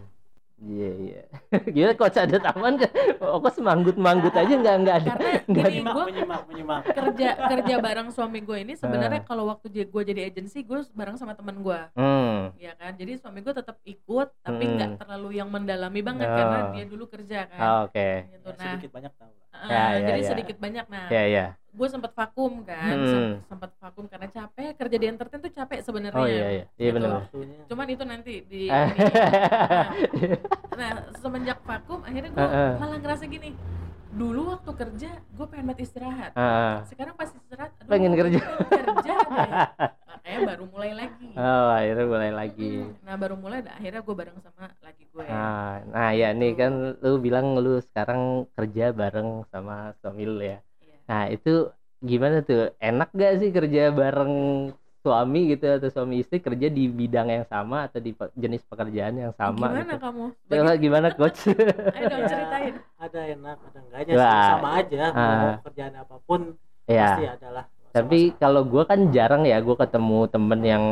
Iya 0.61 0.91
iya. 1.01 1.23
Gila 1.73 1.97
coach 1.97 2.21
ada 2.21 2.37
taman 2.37 2.77
kan? 2.77 2.93
Oh, 3.19 3.41
kok 3.41 3.57
semanggut-manggut 3.57 4.29
aja 4.31 4.53
nggak 4.53 4.75
nggak 4.77 4.97
ada. 4.99 5.11
karena 5.11 5.31
Nggak 5.49 5.69
gini 5.73 5.89
gue 5.89 6.05
menyimak, 6.05 6.41
menyimak. 6.45 6.81
kerja 6.85 7.29
kerja 7.49 7.75
bareng 7.81 8.09
suami 8.13 8.39
gue 8.41 8.59
ini 8.61 8.77
sebenarnya 8.77 9.25
kalau 9.25 9.49
waktu 9.49 9.73
gue 9.73 10.03
jadi 10.05 10.29
agensi 10.29 10.61
gue 10.61 10.85
bareng 10.93 11.17
sama 11.17 11.33
teman 11.33 11.65
gue 11.65 11.81
Hmm. 11.97 12.53
ya 12.55 12.77
kan 12.77 12.93
jadi 12.93 13.17
suami 13.17 13.41
gue 13.41 13.57
tetap 13.57 13.81
ikut 13.83 14.29
tapi 14.39 14.61
Hmm. 14.63 14.75
nggak 14.77 14.91
terlalu 15.01 15.29
yang 15.35 15.49
mendalami 15.49 16.01
banget 16.03 16.29
Oh. 16.29 16.37
karena 16.37 16.59
dia 16.71 16.85
dulu 16.85 17.05
kerja 17.09 17.39
kan 17.49 17.57
Ah, 17.59 17.79
Oke. 17.83 18.09
gitu 18.29 18.45
Ya, 18.45 18.53
nah 18.53 18.65
sedikit 18.69 18.91
banyak 18.93 19.13
tahu 19.17 19.33
ah, 19.33 19.40
Ya, 19.63 19.85
ya, 19.93 20.07
jadi 20.07 20.21
ya. 20.21 20.29
sedikit 20.29 20.57
banyak 20.57 20.87
nah 20.87 21.07
Ya 21.09 21.23
ya. 21.25 21.47
gue 21.71 21.87
sempat 21.87 22.11
vakum 22.11 22.63
kan 22.63 22.93
Hmm. 22.93 23.07
sem- 23.07 23.39
sempat 23.47 23.71
vakum 23.77 24.05
karena 24.05 24.27
capek 24.27 24.75
kerja 24.75 24.97
di 24.97 25.07
entertain 25.07 25.39
tuh 25.39 25.53
capek 25.53 25.79
sebenarnya 25.81 26.17
Oh 26.17 26.27
iya 26.27 26.47
iya. 26.51 26.65
Iya 26.75 26.91
Gitu. 26.93 27.11
cuman 27.67 27.87
itu 27.89 28.05
nanti 28.05 28.35
di. 28.43 28.63
Nah, 28.71 28.91
nah 30.73 30.91
semenjak 31.15 31.61
vakum 31.61 32.01
akhirnya 32.01 32.31
gue 32.31 32.41
Heeh. 32.41 32.71
malah 32.77 32.99
ngerasa 32.99 33.25
gini 33.25 33.53
dulu 34.11 34.51
waktu 34.51 34.71
kerja 34.75 35.11
gue 35.23 35.47
pengen 35.47 35.65
banget 35.69 35.87
istirahat 35.87 36.33
Ah. 36.35 36.83
sekarang 36.85 37.15
pas 37.15 37.31
istirahat 37.31 37.71
aduh, 37.79 37.87
Pengen 37.89 38.13
kerja. 38.13 38.41
pengen 38.43 38.87
kerja. 38.97 39.15
makanya 40.21 40.41
baru 40.53 40.65
mulai 40.69 40.93
lagi 40.93 41.29
Oh, 41.33 41.67
akhirnya 41.73 42.05
mulai 42.07 42.31
lagi. 42.31 42.73
Nah 43.01 43.15
baru 43.17 43.35
mulai 43.41 43.59
akhirnya 43.65 44.01
gue 44.05 44.15
bareng 44.15 44.37
sama 44.45 44.69
laki 44.85 45.05
gue 45.09 45.23
Nah, 45.25 45.73
nah 45.89 46.09
ya 46.13 46.29
nih 46.31 46.53
kan 46.53 46.73
lu 47.01 47.17
bilang 47.17 47.57
lu 47.57 47.81
sekarang 47.81 48.45
kerja 48.53 48.93
bareng 48.93 49.49
sama 49.49 49.97
suami 49.99 50.29
lu 50.29 50.45
ya. 50.45 50.61
Iya. 50.85 50.97
Nah, 51.09 51.23
itu 51.33 51.53
gimana 52.01 52.45
tuh? 52.45 52.77
Enak 52.77 53.09
gak 53.13 53.33
sih 53.41 53.51
kerja 53.51 53.89
bareng 53.91 54.35
suami 55.01 55.57
gitu 55.57 55.65
atau 55.65 55.89
suami 55.89 56.21
istri 56.21 56.45
kerja 56.45 56.69
di 56.69 56.85
bidang 56.85 57.33
yang 57.33 57.47
sama 57.49 57.89
atau 57.89 58.05
di 58.05 58.13
jenis 58.37 58.61
pekerjaan 58.69 59.17
yang 59.17 59.33
sama 59.33 59.73
gimana 59.73 59.97
gitu? 59.97 60.05
kamu 60.05 60.25
Coba 60.29 60.61
Bagi- 60.69 60.81
gimana 60.85 61.09
coach? 61.17 61.41
ayo 61.97 62.05
dong 62.05 62.21
Ya, 62.21 62.29
ceritain 62.29 62.75
Ada 63.01 63.21
enak, 63.33 63.57
ada 63.65 63.79
enggaknya 63.81 64.13
Wah. 64.13 64.45
Sama 64.53 64.69
aja. 64.77 65.01
Ah. 65.09 65.17
Mau 65.17 65.65
kerjaan 65.65 65.95
apa 65.97 66.17
pun 66.29 66.41
ya. 66.85 67.17
pasti 67.17 67.25
adalah. 67.25 67.65
Tapi 67.91 68.39
kalau 68.39 68.63
gua 68.67 68.87
kan 68.87 69.11
jarang 69.11 69.43
ya 69.47 69.59
gua 69.63 69.77
ketemu 69.83 70.19
temen 70.31 70.61
yang 70.63 70.85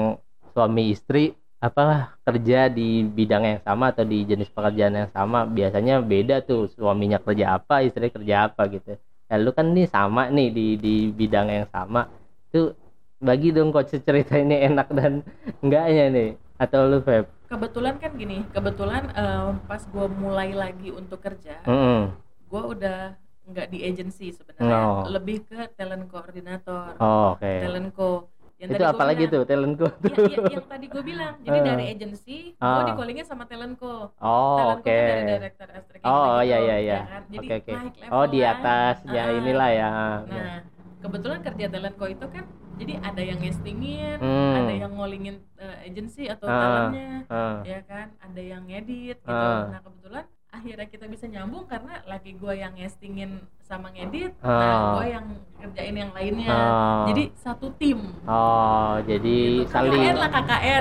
suami 0.55 0.91
istri 0.95 1.35
apa 1.59 2.15
kerja 2.27 2.71
di 2.71 3.03
bidang 3.03 3.43
yang 3.43 3.61
sama 3.67 3.91
atau 3.91 4.07
di 4.07 4.23
jenis 4.27 4.51
pekerjaan 4.51 4.95
yang 4.95 5.11
sama. 5.15 5.47
Biasanya 5.47 6.03
beda 6.03 6.43
tuh 6.43 6.67
suaminya 6.71 7.19
kerja 7.23 7.59
apa 7.59 7.83
istri 7.87 8.11
kerja 8.11 8.51
apa 8.51 8.67
gitu. 8.71 8.99
Ya 9.31 9.37
lu 9.39 9.51
kan 9.55 9.67
nih 9.77 9.87
sama 9.91 10.31
nih 10.33 10.49
di 10.51 10.67
di 10.79 10.95
bidang 11.15 11.49
yang 11.51 11.67
sama. 11.71 12.07
Tuh 12.51 12.75
bagi 13.19 13.51
dong 13.55 13.71
coach 13.75 13.95
ceritainnya 13.99 14.59
enak 14.71 14.89
dan 14.95 15.13
enggaknya 15.63 16.05
nih. 16.15 16.29
Atau 16.59 16.91
lu 16.91 16.99
Feb? 17.07 17.27
Kebetulan 17.49 17.97
kan 17.97 18.13
gini 18.13 18.45
kebetulan 18.53 19.09
eh, 19.15 19.49
pas 19.65 19.81
gue 19.81 20.07
mulai 20.21 20.53
lagi 20.53 20.93
untuk 20.93 21.17
kerja 21.25 21.57
Mm-mm. 21.65 22.13
gue 22.49 22.63
udah 22.77 23.17
nggak 23.49 23.67
di 23.69 23.79
agensi 23.83 24.27
sebenarnya 24.31 24.77
Oh. 24.79 25.09
lebih 25.09 25.43
ke 25.43 25.73
talent 25.73 26.05
koordinator 26.07 26.93
oh, 26.97 27.33
oke 27.33 27.53
talent 27.59 27.91
co 27.93 28.11
yang 28.59 28.69
itu 28.71 28.83
apalagi 28.85 29.25
bilang. 29.25 29.35
tuh 29.35 29.43
talentku 29.47 29.87
Ya, 30.03 30.15
ya, 30.19 30.39
yang 30.51 30.67
tadi 30.67 30.87
gue 30.87 31.03
bilang 31.05 31.35
jadi 31.41 31.59
Ah. 31.59 31.65
dari 31.65 31.85
agensi 31.89 32.39
gue 32.53 32.61
Ah. 32.61 32.83
di 32.83 32.93
callingnya 32.93 33.23
sama 33.23 33.45
talentco 33.45 34.13
oh 34.13 34.59
talentco 34.59 34.75
oke 34.77 34.99
kan 34.99 35.07
dari 35.09 35.33
director 35.33 35.69
astrik 35.71 36.01
oh 36.03 36.39
iya 36.41 36.59
iya 36.59 36.77
iya 36.79 36.99
kan? 37.01 37.23
jadi 37.29 37.47
oke 37.47 37.55
oke 37.57 37.73
naik 37.73 37.95
level 37.97 38.13
oh 38.13 38.25
di 38.27 38.41
lah. 38.41 38.51
atas 38.53 38.97
ya 39.07 39.23
Ah. 39.23 39.37
inilah 39.37 39.71
ya 39.73 39.91
nah 40.25 40.59
kebetulan 40.99 41.39
kerja 41.41 41.65
talentco 41.69 42.05
itu 42.07 42.27
kan 42.27 42.45
jadi 42.75 42.95
ada 43.01 43.23
yang 43.25 43.39
ngestingin 43.39 44.17
Hmm. 44.19 44.55
ada 44.57 44.73
yang 44.77 44.93
ngolingin 44.93 45.37
eh, 45.57 45.87
agensi 45.87 46.27
atau 46.27 46.45
Ah. 46.45 46.59
talentnya 46.59 47.11
Ah. 47.29 47.59
ya 47.63 47.79
kan 47.83 48.07
ada 48.19 48.41
yang 48.43 48.63
ngedit 48.65 49.19
gitu 49.19 49.31
Ah. 49.31 49.71
nah 49.71 49.81
kebetulan 49.81 50.25
akhirnya 50.49 50.85
kita 50.85 51.05
bisa 51.05 51.25
nyambung 51.25 51.65
karena 51.65 52.01
laki 52.03 52.33
gue 52.33 52.55
yang 52.55 52.73
ngestingin 52.73 53.37
sama 53.61 53.89
ngedit 53.91 54.33
Ah. 54.41 54.49
nah 54.49 54.77
gue 54.97 55.07
yang 55.11 55.27
kerjain 55.55 55.93
yang 55.95 56.11
lainnya 56.11 56.49
Oh. 56.49 57.05
jadi 57.07 57.23
satu 57.35 57.69
tim 57.75 58.01
Oh, 58.25 58.97
jadi 59.03 59.37
Gitu. 59.61 59.69
saling 59.69 59.93
KKN 59.95 60.17
lah 60.17 60.31
KKN 60.31 60.81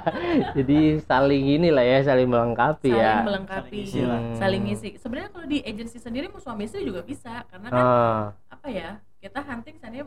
jadi 0.56 0.78
saling 1.00 1.44
inilah 1.50 1.80
ya, 1.82 1.98
saling 2.04 2.28
melengkapi 2.28 2.90
saling 2.90 3.00
ya. 3.00 3.14
melengkapi 3.22 3.78
Saling 3.78 3.88
isi 3.88 4.00
lah. 4.02 4.20
Hmm. 4.20 4.36
saling 4.36 4.62
ngisi 4.62 4.88
sebenarnya 4.96 5.30
kalau 5.30 5.46
di 5.46 5.58
agensi 5.62 5.96
sendiri 5.96 6.28
mau 6.28 6.38
suami 6.38 6.64
istri 6.64 6.84
juga 6.84 7.00
bisa 7.00 7.48
karena 7.48 7.68
kan 7.68 7.80
Ah, 7.80 8.20
apa 8.50 8.66
ya 8.68 8.90
kita 9.18 9.40
hunting 9.40 9.76
seandainya 9.76 10.06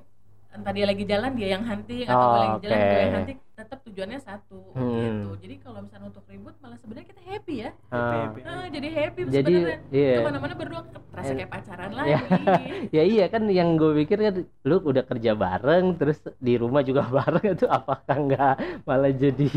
entah 0.52 0.72
dia 0.72 0.84
lagi 0.84 1.04
jalan 1.04 1.32
dia 1.34 1.48
yang 1.50 1.64
hunting 1.64 2.04
atau 2.04 2.18
Oh, 2.22 2.36
lagi 2.36 2.58
jalan 2.62 2.78
gue 2.78 3.00
yang 3.00 3.16
hunting 3.16 3.38
tetap 3.54 3.80
tujuannya 3.82 4.20
satu 4.20 4.60
Hmm. 4.74 4.98
gitu 4.98 5.30
jadi 5.40 5.56
kalau 5.60 5.80
misalnya 5.82 6.08
untuk 6.10 6.26
ribut 6.26 6.56
malah 6.60 6.76
sebenarnya 6.76 7.08
kita 7.08 7.22
happy 7.24 7.56
ya 7.62 7.70
ah. 7.88 8.34
Ah, 8.42 8.66
jadi 8.68 8.88
happy 8.90 9.20
Jadi 9.28 9.54
sebenarnya 9.54 9.80
iya. 9.90 10.16
ke 10.18 10.22
mana-mana 10.24 10.54
berdua 10.54 10.82
terasa 11.08 11.32
kayak 11.32 11.52
pacaran 11.52 11.92
lagi 11.94 12.10
Ya. 12.12 12.20
ya 12.98 13.04
iya 13.06 13.26
kan 13.28 13.44
yang 13.48 13.76
gue 13.76 13.92
pikir 13.98 14.18
kan 14.20 14.36
lu 14.62 14.76
udah 14.82 15.04
kerja 15.04 15.32
bareng 15.34 15.86
terus 15.96 16.18
di 16.38 16.54
rumah 16.56 16.82
juga 16.82 17.06
bareng 17.16 17.46
itu 17.54 17.66
apakah 17.66 18.16
enggak 18.18 18.56
malah 18.84 19.14
jadi 19.14 19.52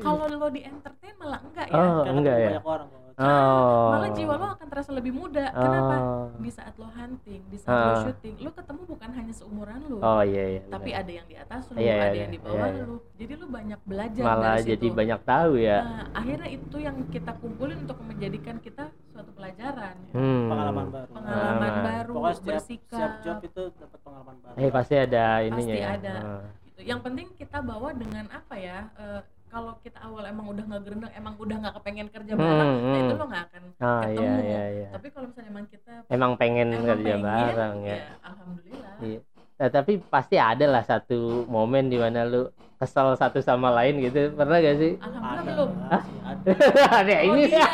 kalau 0.00 0.26
lo 0.26 0.48
di 0.48 0.62
entertain 0.62 1.14
malah 1.16 1.38
enggak 1.40 1.66
ya 1.68 1.74
Oh, 1.76 2.02
Karena 2.02 2.18
enggak 2.18 2.36
ya? 2.36 2.48
banyak 2.50 2.66
orang 2.66 2.88
oh 3.14 3.90
malah 3.90 4.10
jiwa 4.10 4.34
lo 4.34 4.46
akan 4.50 4.66
terasa 4.66 4.90
lebih 4.90 5.12
muda 5.12 5.46
kenapa 5.48 5.94
oh, 5.96 6.26
di 6.36 6.48
saat 6.48 6.74
lo 6.74 6.88
hunting 6.88 7.40
di 7.46 7.56
saat 7.56 7.72
lo 7.72 7.90
Ah. 7.90 8.02
syuting 8.04 8.34
lo 8.38 8.50
ketemu 8.50 8.82
bukan 8.86 9.10
hanya 9.10 9.32
seumuran 9.32 9.80
lo 9.84 9.98
oh 9.98 10.22
iya 10.22 10.44
iya 10.50 10.62
tapi 10.66 10.90
benar. 10.90 11.00
ada 11.00 11.12
yang 11.12 11.26
di 11.26 11.36
atas 11.36 11.62
lo 11.66 11.76
Iya, 11.76 11.84
iya, 11.88 12.04
ada 12.04 12.18
yang 12.18 12.30
di 12.30 12.38
iya, 12.38 12.46
bawah 12.46 12.68
iya. 12.68 12.82
lo 12.82 12.96
jadi 13.14 13.32
lo 13.34 13.46
banyak 13.48 13.80
belajar 13.82 14.22
malah 14.22 14.54
dari 14.54 14.68
jadi 14.68 14.86
situ. 14.86 14.96
banyak 14.96 15.20
tahu 15.22 15.52
ya 15.56 15.78
Nah, 15.82 16.04
akhirnya 16.14 16.48
itu 16.50 16.76
yang 16.78 16.96
kita 17.08 17.32
kumpulin 17.34 17.78
untuk 17.80 17.98
menjadikan 18.00 18.56
kita 18.58 18.84
suatu 19.08 19.30
pelajaran 19.32 19.96
hmm. 20.10 20.44
Pengalaman 20.46 20.86
baru. 20.88 21.10
pengalaman 21.10 21.52
Pengalaman. 21.58 21.82
baru 21.84 22.12
Pokoknya 22.12 22.32
setiap, 22.32 22.48
bersikap 22.48 22.90
setiap 22.92 23.12
job 23.20 23.36
itu 23.42 23.62
dapat 23.76 23.98
pengalaman 24.00 24.36
baru. 24.38 24.54
eh 24.56 24.70
pasti 24.70 24.94
ada 24.96 25.24
ininya 25.42 25.74
ya 25.74 25.88
ada. 25.92 26.14
Ah. 26.14 26.44
gitu. 26.62 26.80
Yang 26.82 27.00
penting 27.02 27.26
kita 27.34 27.58
bawa 27.60 27.88
dengan 27.92 28.24
apa 28.28 28.54
ya? 28.54 28.78
eh, 28.94 29.20
kalau 29.52 29.76
kita 29.78 29.98
awal 30.00 30.24
emang 30.24 30.48
udah 30.48 30.64
nggak 30.64 30.82
gerendeng, 30.82 31.12
emang 31.12 31.34
udah 31.36 31.56
nggak 31.58 31.74
kepengen 31.76 32.08
kerja 32.08 32.32
bareng, 32.32 32.72
Hmm, 32.72 32.82
nah 32.82 32.98
itu 32.98 33.04
hmm. 33.06 33.20
lo 33.20 33.24
nggak 33.26 33.42
akan 33.44 33.62
ah 33.78 34.00
ketemu. 34.00 34.16
iya 34.16 34.32
iya 34.40 34.62
iya 34.72 34.88
Tapi 34.90 35.06
kalau 35.08 35.26
misalnya 35.28 35.50
emang 35.50 35.66
kita 35.68 35.92
emang 36.08 36.32
pengen 36.34 36.68
emang 36.70 36.84
kerja 36.88 37.12
pengen, 37.12 37.22
bareng 37.22 37.76
ya 37.82 37.96
alhamdulillah. 38.22 38.94
Iya. 38.98 39.20
Nah, 39.52 39.68
tapi 39.70 39.92
pasti 40.02 40.36
ada 40.36 40.66
lah 40.66 40.82
satu 40.82 41.20
momen 41.46 41.86
di 41.86 41.94
mana 41.94 42.24
lu 42.24 42.48
kesel 42.76 43.14
satu 43.14 43.38
sama 43.38 43.70
lain 43.70 44.02
gitu. 44.02 44.32
Pernah 44.32 44.58
gak 44.58 44.74
sih? 44.76 44.92
Alhamdulillah 44.96 45.38
Ada 45.38 45.42
belum. 45.46 45.70
sih, 46.02 46.18
ada. 46.24 47.14
Oh, 47.22 47.30
ini. 47.30 47.44
iya, 47.44 47.62
iya. 47.62 47.66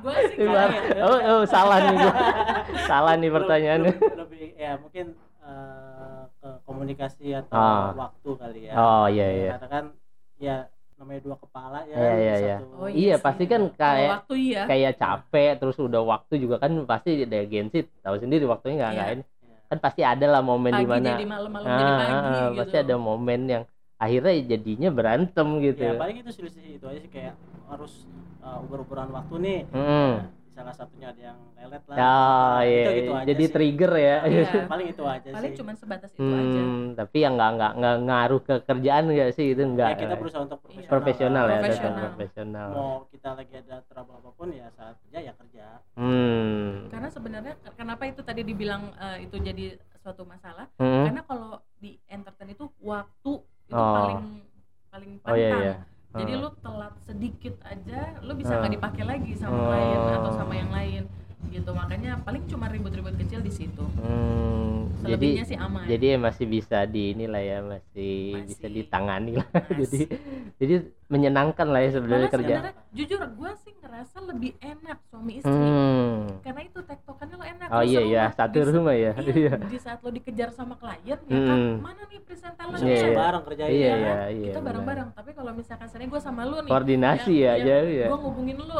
Gua 0.00 0.14
sih 0.24 0.34
Ini 0.34 0.46
kalau- 0.48 0.58
baru- 0.66 0.98
oh, 0.98 1.18
oh, 1.30 1.42
salah 1.46 1.78
nih 1.78 1.96
gua. 1.96 2.12
salah 2.84 3.14
nih 3.14 3.30
pertanyaannya. 3.30 3.92
Lebih, 3.94 4.16
lebih 4.18 4.46
ya 4.56 4.72
mungkin 4.76 5.06
eh, 5.40 6.22
ke 6.34 6.50
komunikasi 6.64 7.26
atau 7.36 7.54
Ah. 7.54 7.94
waktu 7.94 8.30
kali 8.34 8.60
ya. 8.66 8.72
Oh 8.74 9.06
iya 9.06 9.26
iya. 9.30 9.50
Karena 9.54 9.68
kan 9.68 9.84
ya 10.38 10.56
namanya 10.94 11.20
dua 11.22 11.36
kepala 11.36 11.78
ya 11.84 11.94
Iya, 11.94 12.12
iya, 12.14 12.34
iya. 12.36 12.56
satu- 12.58 12.74
Oh, 12.76 12.88
Iya, 12.88 13.14
sih. 13.14 13.22
pasti 13.22 13.44
kan 13.46 13.62
kayak 13.72 14.10
waktu 14.16 14.34
iya. 14.40 14.62
kayak 14.66 14.92
capek 14.96 15.50
terus 15.56 15.76
udah 15.78 16.02
waktu 16.02 16.34
juga 16.38 16.56
kan 16.58 16.72
pasti 16.84 17.22
ada 17.22 17.38
agensi 17.38 17.78
tahu 17.98 18.16
sendiri 18.18 18.44
waktunya 18.44 18.76
nggak 18.80 18.94
Iya. 18.94 19.14
ini 19.14 19.22
Iya. 19.22 19.58
kan 19.68 19.78
pasti 19.78 20.02
ada 20.02 20.26
lah 20.26 20.40
momen 20.40 20.72
di 20.72 20.86
mana 20.86 21.06
jadi 21.12 21.26
malam 21.26 21.50
malam 21.50 21.66
Ah, 21.66 21.74
jadi 21.74 21.86
ah, 21.86 21.98
pagi 21.98 22.10
ah, 22.10 22.34
gitu. 22.48 22.58
pasti 22.58 22.76
ada 22.78 22.94
momen 22.96 23.40
yang 23.46 23.62
akhirnya 23.96 24.32
jadinya 24.48 24.88
berantem 24.90 25.48
gitu 25.60 25.80
ya 25.80 25.92
paling 25.94 26.16
itu 26.18 26.30
selisih 26.30 26.78
itu 26.78 26.84
aja 26.86 26.98
sih 26.98 27.10
kayak 27.10 27.34
harus 27.66 28.06
uh, 28.40 28.62
uber-uberan 28.62 29.10
waktu 29.10 29.34
nih 29.38 29.58
Mm. 29.70 30.14
Salah 30.58 30.74
satunya 30.74 31.06
ada 31.08 31.22
yang 31.22 31.38
lelet 31.54 31.82
lah 31.86 31.94
Oh, 31.94 32.02
Nah, 32.02 32.58
iya, 32.60 32.74
itu 32.74 32.90
iya. 32.90 32.98
gitu 32.98 33.12
aja 33.14 33.24
jadi 33.24 33.44
sih. 33.44 33.52
trigger 33.54 33.92
ya 33.94 34.16
Iya. 34.26 34.50
paling 34.66 34.86
itu 34.88 35.02
aja 35.06 35.28
Paling 35.30 35.46
sih 35.46 35.56
cuma 35.56 35.72
sebatas 35.72 36.10
itu 36.10 36.18
aja. 36.24 36.60
Hmm, 36.60 36.82
tapi 36.92 37.16
yang 37.18 37.34
nggak 37.34 37.50
nggak 37.54 37.72
nggak 37.78 37.96
ngaruh 38.02 38.40
ke 38.42 38.54
kerjaan 38.64 39.02
nggak 39.06 39.30
sih 39.30 39.46
itu 39.48 39.62
ya 39.62 39.68
nggak 39.70 39.90
kita 39.96 40.14
berusaha 40.14 40.42
untuk 40.42 40.58
Iya. 40.68 40.88
profesional 40.88 41.44
ya 41.44 41.48
lah. 41.48 41.54
tetap 41.54 41.62
Profesional. 41.62 42.02
profesional 42.10 42.68
mau 42.68 42.92
kita 43.06 43.28
lagi 43.32 43.54
ada 43.56 43.76
trouble 43.84 44.16
apa 44.16 44.30
pun 44.32 44.48
ya 44.50 44.66
saat 44.70 44.94
kerja 45.00 45.18
ya 45.22 45.32
kerja 45.32 45.66
hmm. 45.94 46.90
Karena 46.90 47.08
sebenarnya 47.08 47.54
kenapa 47.72 48.02
itu 48.04 48.20
tadi 48.20 48.42
dibilang 48.42 48.82
eh, 48.92 49.16
itu 49.22 49.36
jadi 49.38 49.64
suatu 49.98 50.22
masalah? 50.24 50.66
Hmm. 50.76 51.06
Karena 51.06 51.22
kalau 51.22 51.50
di 51.76 52.02
entertain 52.04 52.50
itu 52.50 52.66
waktu 52.78 53.32
itu 53.64 53.76
Oh. 53.76 53.94
paling 53.94 54.20
paling 54.88 55.10
oh 55.22 55.36
iya 55.36 55.50
iya 55.54 55.74
Jadi 56.08 56.32
Hmm. 56.32 56.40
lu 56.40 56.48
telat 56.58 56.94
sedikit 57.00 57.54
aja, 57.62 58.00
lu 58.20 58.32
bisa 58.32 58.50
Ah. 58.50 58.58
nggak 58.58 58.72
dipakai 58.74 59.04
lagi 59.04 59.32
sama 59.34 59.58
klien 59.60 60.00
atau 60.14 60.32
sama 60.32 60.52
yang 60.52 60.70
lain 60.70 61.02
gitu. 61.48 61.70
Makanya 61.70 62.10
paling 62.20 62.42
cuma 62.46 62.66
ribut-ribut 62.66 63.14
kecil 63.16 63.40
di 63.40 63.50
situ. 63.50 63.84
Hmm, 64.00 64.88
jadi 65.00 65.44
sih 65.44 65.54
aman. 65.54 65.84
jadi 65.84 66.16
masih 66.16 66.46
bisa 66.46 66.82
di 66.84 67.12
inilah 67.12 67.38
ya 67.38 67.58
masih, 67.60 68.16
bisa 68.44 68.66
Masih. 68.66 68.74
ditangani 68.74 69.32
lah 69.36 69.48
Masih. 69.78 69.78
jadi 69.78 70.08
jadi 70.58 70.74
menyenangkan 71.08 71.66
lah 71.66 71.80
ya 71.80 71.90
sebenarnya 71.90 72.20
Malah 72.22 72.36
kerja 72.36 72.54
sebenarnya 72.54 72.74
jujur 72.90 73.20
gue 73.20 73.50
sih 73.58 73.72
ngerasa 73.74 74.16
lebih 74.22 74.52
enak 74.58 74.98
suami 75.04 75.32
istri. 75.34 75.48
hmm. 75.50 76.40
Karena 76.40 76.60
itu 76.62 76.80
tektokannya 76.80 77.34
lo 77.34 77.44
enak. 77.46 77.66
oh 77.66 77.74
lo 77.74 77.82
iya 77.82 78.00
ya 78.02 78.24
banget. 78.26 78.36
satu 78.38 78.58
rumah 78.66 78.92
ya 78.94 79.12
Iya, 79.14 79.32
iya 79.34 79.52
di 79.58 79.78
saat 79.78 79.98
lo 79.98 80.10
dikejar 80.10 80.48
sama 80.50 80.74
klien 80.74 81.16
ya 81.18 81.38
kan, 81.38 81.56
Hmm. 81.58 81.74
mana 81.80 82.02
nih 82.04 82.20
present 82.20 82.54
talent 82.54 82.76
bisa 82.76 82.84
Iya, 82.84 82.94
bisa 82.94 83.06
iya. 83.06 83.16
bareng 83.16 83.42
kerjain 83.42 83.70
iya 83.70 83.76
Iya 83.78 83.88
iya 83.94 84.12
kan? 84.14 84.28
iya 84.30 84.46
kita 84.46 84.60
bareng-bareng. 84.62 85.08
Tapi 85.10 85.30
kalau 85.32 85.52
misalkan 85.52 85.86
seandainya 85.86 86.10
gue 86.10 86.22
sama 86.22 86.42
lu 86.44 86.56
nih, 86.58 86.70
koordinasi 86.70 87.32
ya 87.34 87.50
aja 87.54 87.74
ya 87.82 88.06
gue 88.06 88.18
ngubungin 88.18 88.56
lagi 88.60 88.76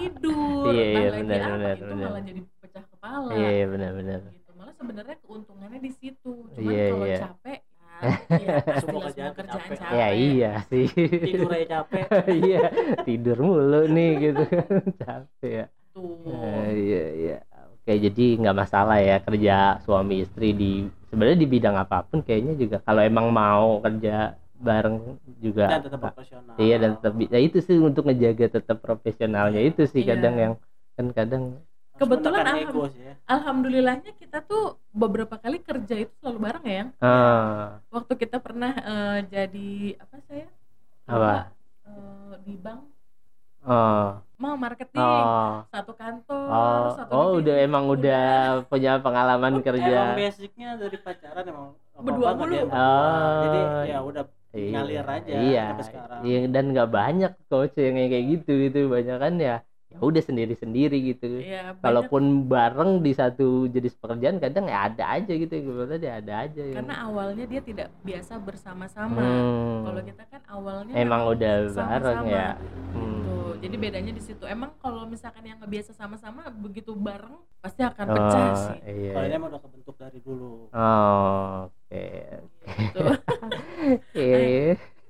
tidur, 0.02 0.72
Iya, 0.72 0.84
iya, 0.86 1.00
lagi 1.06 1.20
benar, 1.20 1.38
apa, 1.38 1.52
benar, 1.52 1.74
itu 1.74 1.84
benar. 1.86 2.08
malah 2.08 2.22
jadi 2.22 2.40
pecah 2.58 2.84
kepala. 2.86 3.30
iya 3.34 3.50
iya, 3.54 3.66
benar 3.66 3.92
benar 3.92 4.20
Gitu. 4.26 4.50
Malah 4.54 4.74
sebenarnya 4.74 5.16
keuntungannya 5.20 5.80
di 5.80 5.92
situ. 5.92 6.32
Cuman 6.50 6.64
Iya, 6.66 6.84
kalau 6.90 7.06
iya. 7.06 7.18
capek, 7.22 7.58
ya, 8.44 8.52
ya 8.68 8.74
Semua 8.80 9.00
kerjaan 9.08 9.32
kerjaan 9.36 9.60
capek. 9.60 9.76
capek. 9.78 9.96
ya 10.00 10.08
iya 10.16 10.50
sih. 10.70 10.86
Tidur 11.24 11.50
aja 11.52 11.66
capek. 11.82 12.04
Iya 12.40 12.60
tidur 13.04 13.36
mulu 13.40 13.80
nih 13.86 14.10
gitu 14.22 14.42
capek 15.02 15.50
ya. 15.50 15.66
Tuh. 15.92 16.14
Eh, 16.26 16.68
iya 16.76 17.02
iya. 17.16 17.36
Oke 17.74 17.92
jadi 17.96 18.24
nggak 18.40 18.56
masalah 18.56 18.96
ya 19.00 19.16
kerja 19.20 19.52
suami 19.84 20.22
istri 20.22 20.52
di 20.52 20.70
sebenarnya 21.08 21.38
di 21.40 21.48
bidang 21.48 21.76
apa 21.76 22.04
pun 22.04 22.20
kayaknya 22.22 22.54
juga. 22.56 22.76
Kalau 22.84 23.00
emang 23.00 23.26
mau 23.32 23.80
kerja 23.80 24.36
bareng 24.60 25.16
juga 25.40 25.72
dan 25.72 25.80
tetap 25.80 26.00
profesional. 26.12 26.52
Iya 26.60 26.74
dan 26.76 26.90
tetap 27.00 27.12
nah 27.16 27.40
itu 27.40 27.58
sih 27.64 27.76
untuk 27.80 28.04
ngejaga 28.04 28.60
tetap 28.60 28.76
profesionalnya 28.84 29.60
itu 29.64 29.88
sih 29.88 30.04
Iya. 30.04 30.10
kadang 30.16 30.34
yang 30.36 30.52
kan 30.96 31.06
kadang 31.16 31.42
Kebetulan 32.00 32.42
alham- 32.42 32.64
ego 32.64 32.82
sih 32.88 33.02
ya 33.02 33.14
Alhamdulillahnya 33.28 34.10
kita 34.16 34.40
tuh 34.40 34.64
beberapa 34.90 35.36
kali 35.36 35.60
kerja 35.60 35.94
itu 36.00 36.12
selalu 36.18 36.38
bareng 36.40 36.64
ya. 36.64 36.74
Yang. 36.80 36.90
ah 36.98 37.78
Waktu 37.88 38.12
kita 38.16 38.36
pernah 38.40 38.72
eh, 38.72 39.18
jadi 39.28 39.70
apa 40.00 40.16
saya? 40.24 40.46
Apa? 41.04 41.52
Eh, 41.84 42.34
di 42.42 42.54
bank 42.56 42.80
oh 43.60 44.16
mau 44.40 44.56
marketing 44.56 44.96
oh 44.96 45.68
satu 45.68 45.92
kantor 45.92 46.48
oh 46.48 46.86
satu 46.96 47.10
oh 47.12 47.28
udah 47.36 47.56
emang 47.60 47.84
udah 47.86 48.24
punya 48.64 48.96
pengalaman 48.96 49.60
emang 49.60 49.60
kerja 49.60 50.16
basicnya 50.16 50.80
dari 50.80 50.96
pacaran 50.96 51.44
emang 51.44 51.76
Berdua 52.00 52.32
mulu. 52.32 52.56
Oh. 52.64 53.40
jadi 53.44 53.60
ya 53.84 53.98
udah 54.00 54.24
Iya. 54.50 54.70
ngalir 54.74 55.06
aja 55.06 55.30
iya 55.36 55.64
sampai 55.70 55.84
sekarang. 55.86 56.20
iya 56.24 56.38
dan 56.48 56.64
nggak 56.72 56.90
banyak 56.90 57.32
coach 57.46 57.76
yang 57.78 57.94
kayak 58.02 58.26
gitu 58.32 58.50
gitu 58.66 58.78
banyak 58.90 59.16
kan 59.20 59.34
ya 59.38 59.56
ya 59.90 59.98
udah 59.98 60.22
sendiri 60.22 60.54
sendiri 60.54 60.96
gitu 61.04 61.42
Iya, 61.42 61.74
banyak. 61.74 61.82
kalaupun 61.82 62.22
bareng 62.46 63.02
di 63.02 63.10
satu 63.10 63.66
jenis 63.66 63.98
pekerjaan 63.98 64.38
kadang 64.38 64.64
ya 64.64 64.86
ada 64.86 65.04
aja 65.12 65.32
gitu 65.34 65.50
gue 65.50 65.84
tadi 65.84 66.06
ada 66.06 66.46
aja 66.46 66.62
yang 66.62 66.78
karena 66.78 66.94
awalnya 67.04 67.44
dia 67.44 67.58
tidak 67.60 67.90
biasa 68.00 68.38
bersama-sama 68.38 69.18
Hmm. 69.18 69.82
kalau 69.82 70.00
kita 70.00 70.22
kan 70.24 70.40
awalnya 70.46 70.94
emang 70.94 71.26
memang 71.26 71.34
udah 71.34 71.54
sama-sama. 71.68 71.90
bareng 71.90 72.22
ya 72.26 72.48
Gitu. 72.54 72.78
Hmm. 72.94 73.50
jadi 73.60 73.76
bedanya 73.76 74.12
di 74.14 74.22
situ 74.22 74.44
emang 74.46 74.70
kalau 74.78 75.04
misalkan 75.04 75.42
yang 75.42 75.58
nggak 75.58 75.68
biasa 75.68 75.90
sama-sama 75.92 76.48
begitu 76.48 76.94
bareng 76.94 77.34
pasti 77.58 77.82
akan 77.82 78.06
pecah 78.08 78.46
oh, 78.46 78.56
sih 78.56 78.78
iya. 78.86 79.12
kalau 79.12 79.26
ini 79.26 79.34
emang 79.36 79.50
udah 79.52 79.60
kebentuk 79.60 79.96
dari 79.98 80.18
dulu 80.22 80.70
oh 80.70 81.66
oke 81.66 82.06
gitu. 82.78 83.00
oke 83.98 84.30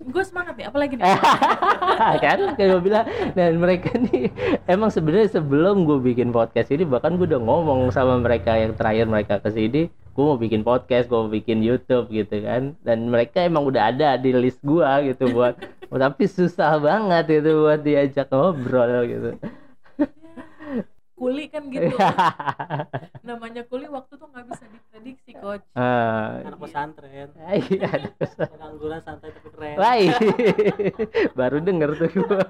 gue 0.00 0.24
semangat 0.24 0.56
nih 0.56 0.66
apalagi 0.72 0.94
nih? 0.96 1.04
Kan 2.24 2.56
kayak 2.56 2.68
gue 2.72 2.82
bilang. 2.82 3.06
Dan 3.36 3.60
mereka 3.60 3.92
nih 4.00 4.32
emang 4.64 4.88
sebenarnya 4.88 5.40
sebelum 5.40 5.84
gue 5.84 6.00
bikin 6.00 6.32
podcast 6.32 6.72
ini 6.72 6.88
bahkan 6.88 7.20
gue 7.20 7.28
udah 7.28 7.40
ngomong 7.40 7.92
sama 7.92 8.16
mereka 8.16 8.56
yang 8.56 8.72
terakhir 8.72 9.04
mereka 9.06 9.36
ke 9.38 9.52
sini 9.52 9.82
gue 10.10 10.24
mau 10.26 10.34
bikin 10.34 10.66
podcast 10.66 11.06
gue 11.06 11.18
mau 11.20 11.30
bikin 11.30 11.60
YouTube 11.60 12.08
gitu 12.08 12.40
kan. 12.40 12.72
Dan 12.80 13.12
mereka 13.12 13.44
emang 13.44 13.68
udah 13.68 13.92
ada 13.92 14.16
di 14.16 14.32
list 14.32 14.64
gue 14.64 14.88
gitu 15.12 15.36
buat. 15.36 15.60
Tapi 15.90 16.24
susah 16.24 16.80
banget 16.80 17.42
itu 17.42 17.50
buat 17.60 17.80
diajak 17.84 18.32
ngobrol 18.32 19.04
gitu 19.04 19.30
kuli 21.20 21.44
kan 21.52 21.68
gitu. 21.68 21.92
Namanya 23.28 23.62
kuli 23.68 23.86
waktu 23.92 24.12
tuh 24.16 24.26
nggak 24.32 24.46
bisa 24.48 24.64
diprediksi 24.64 25.30
coach. 25.36 25.64
ah 25.76 26.40
anak 26.40 26.58
pesantren. 26.58 27.28
Iya 27.70 28.16
pengangguran 28.48 29.00
santai 29.04 29.28
tapi 29.36 29.48
keren. 29.52 29.76
Wah, 29.76 29.94
baru 31.38 31.56
denger 31.60 31.90
tuh 32.00 32.08
gua. 32.16 32.40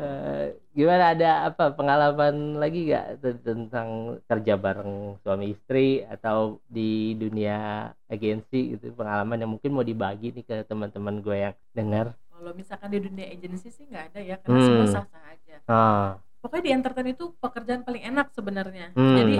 Eh, 0.00 0.44
gimana 0.72 1.12
ada 1.12 1.30
apa 1.50 1.74
pengalaman 1.74 2.56
lagi 2.56 2.88
gak 2.88 3.20
tentang 3.42 4.18
kerja 4.24 4.54
bareng 4.56 5.18
suami 5.20 5.52
istri 5.52 6.06
atau 6.06 6.62
di 6.66 7.12
dunia 7.18 7.90
agensi 8.06 8.78
gitu? 8.78 8.94
Pengalaman 8.94 9.38
yang 9.38 9.50
mungkin 9.50 9.70
mau 9.74 9.84
dibagi 9.84 10.30
nih 10.30 10.44
ke 10.46 10.56
teman-teman 10.64 11.18
gue 11.20 11.36
yang 11.36 11.54
dengar 11.74 12.14
kalau 12.40 12.56
misalkan 12.56 12.88
di 12.88 13.04
dunia 13.04 13.28
agensi 13.28 13.68
sih 13.68 13.84
nggak 13.84 14.04
ada 14.16 14.20
ya 14.24 14.36
karena 14.40 14.56
Hmm. 14.56 14.64
semua 14.64 14.86
sah 14.88 15.04
sah 15.12 15.24
aja. 15.28 15.56
Ah 15.68 16.08
pokoknya 16.40 16.62
di 16.62 16.72
entertain 16.72 17.08
itu 17.08 17.24
pekerjaan 17.36 17.82
paling 17.82 18.02
enak 18.02 18.32
sebenarnya 18.32 18.92
Hmm. 18.92 19.14
jadi 19.14 19.36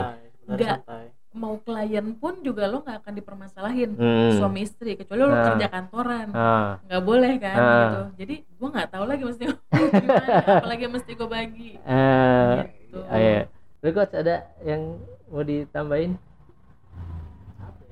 nggak- 0.46 0.80
santai 0.80 1.06
mau 1.30 1.54
klien 1.56 2.06
pun 2.12 2.42
juga 2.42 2.66
lo 2.66 2.82
nggak 2.82 3.06
akan 3.06 3.14
dipermasalahin 3.14 3.90
hmm. 3.94 4.34
suami 4.34 4.60
istri 4.60 4.98
kecuali 4.98 5.22
lo 5.22 5.30
Ah. 5.30 5.46
kerja 5.46 5.66
kantoran 5.70 6.28
ah 6.32 6.74
nggak 6.82 7.02
boleh 7.02 7.32
kan 7.38 7.54
Ah. 7.54 7.70
gitu 7.70 8.00
jadi 8.18 8.34
gua 8.58 8.68
nggak 8.74 8.88
tahu 8.90 9.04
lagi 9.06 9.22
mesti 9.24 9.44
gimana 9.70 10.26
apalagi 10.58 10.86
mesti 10.86 11.10
gue 11.14 11.28
bagi 11.30 11.70
eh 11.78 12.54
gitu 12.82 12.98
oh, 13.00 13.16
iya. 13.16 13.46
Lu, 13.80 13.88
coach 13.94 14.12
ada 14.12 14.36
yang 14.60 14.98
mau 15.26 15.40
ditambahin 15.40 16.18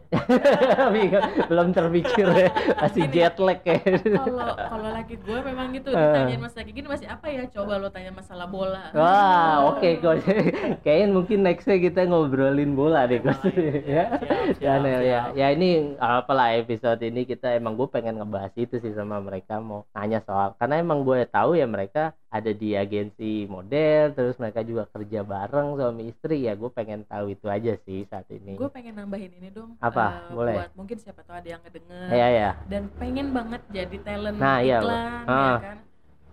belum 1.51 1.69
terpikir 1.77 2.27
ya 2.33 2.51
masih 2.81 3.05
Gini. 3.09 3.15
jet 3.15 3.37
lag 3.37 3.61
ya 3.61 3.77
kalau 3.85 4.55
kalau 4.57 4.89
laki 4.93 5.15
gue 5.21 5.39
memang 5.45 5.67
gitu 5.77 5.89
ditanyain 5.93 6.41
mas 6.41 6.55
lagi 6.57 6.71
gini 6.73 6.89
masih 6.89 7.07
apa 7.09 7.27
ya 7.29 7.45
coba 7.53 7.73
lo 7.77 7.89
tanya 7.93 8.13
masalah 8.13 8.47
bola 8.49 8.89
Wah, 8.97 9.69
oke 9.75 10.01
coach. 10.01 10.25
Kayaknya 10.85 11.07
mungkin 11.13 11.39
nextnya 11.45 11.77
kita 11.79 12.09
ngobrolin 12.09 12.73
bola 12.73 13.05
deh 13.05 13.21
coach. 13.21 13.53
ya. 13.85 14.19
Ya, 14.59 14.75
ya. 14.81 14.99
siap. 15.03 15.29
Ya 15.37 15.47
ini 15.53 15.95
apalah 16.01 16.57
episode 16.57 17.01
ini 17.05 17.29
kita 17.29 17.55
emang 17.57 17.77
gue 17.77 17.89
pengen 17.91 18.19
ngebahas 18.21 18.53
itu 18.57 18.81
sih 18.81 18.93
sama 18.95 19.21
mereka 19.21 19.61
mau 19.61 19.85
nanya 19.93 20.25
soal 20.25 20.55
karena 20.57 20.81
emang 20.81 21.05
gue 21.05 21.27
tahu 21.29 21.59
ya 21.59 21.67
mereka 21.69 22.17
ada 22.29 22.53
di 22.53 22.76
agensi 22.76 23.49
model 23.49 24.12
terus 24.12 24.37
mereka 24.37 24.61
juga 24.61 24.85
kerja 24.93 25.24
bareng 25.24 25.74
suami 25.74 26.12
istri 26.12 26.45
ya 26.45 26.53
gue 26.53 26.68
pengen 26.68 27.09
tahu 27.09 27.33
itu 27.33 27.49
aja 27.49 27.72
sih 27.89 28.05
saat 28.05 28.29
ini. 28.29 28.53
gue 28.55 28.68
pengen 28.68 29.01
nambahin 29.01 29.33
ini 29.41 29.49
dong 29.49 29.81
Apa? 29.81 30.29
eh, 30.29 30.33
Boleh. 30.37 30.55
buat 30.61 30.72
mungkin 30.76 30.97
siapa 31.01 31.24
tahu 31.24 31.41
ada 31.41 31.49
yang 31.57 31.62
ngedenger 31.64 32.09
Ya 32.12 32.29
ya. 32.29 32.51
dan 32.68 32.93
pengen 33.01 33.33
banget 33.33 33.62
jadi 33.72 33.97
talent 34.05 34.37
Nah, 34.37 34.61
iya, 34.61 34.79
iklan 34.81 35.24
Bang. 35.24 35.24
ya 35.24 35.33
Ah. 35.33 35.59
kan 35.61 35.79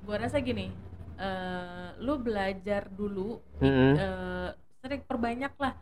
gue 0.06 0.16
rasa 0.20 0.38
gini 0.40 0.68
eh 1.16 1.90
lu 2.04 2.20
belajar 2.20 2.92
dulu 2.92 3.40
Mm-mm. 3.64 3.96
eh, 3.96 4.50
sering 4.84 5.02
perbanyak 5.08 5.56
lah 5.56 5.74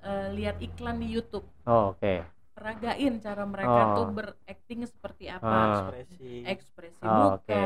eh, 0.00 0.28
lihat 0.32 0.56
iklan 0.64 0.96
di 0.96 1.12
YouTube 1.12 1.44
Oh, 1.68 1.92
oke. 1.92 2.24
peragain 2.56 3.20
cara 3.20 3.44
mereka 3.44 3.82
Oh. 3.92 3.94
tuh 4.00 4.06
berakting 4.16 4.80
seperti 4.88 5.28
apa 5.28 5.44
Ah. 5.46 5.68
ekspresi 5.70 6.42
ekspresi 6.48 7.04
Oh, 7.04 7.36
muka 7.36 7.36
oke. 7.36 7.60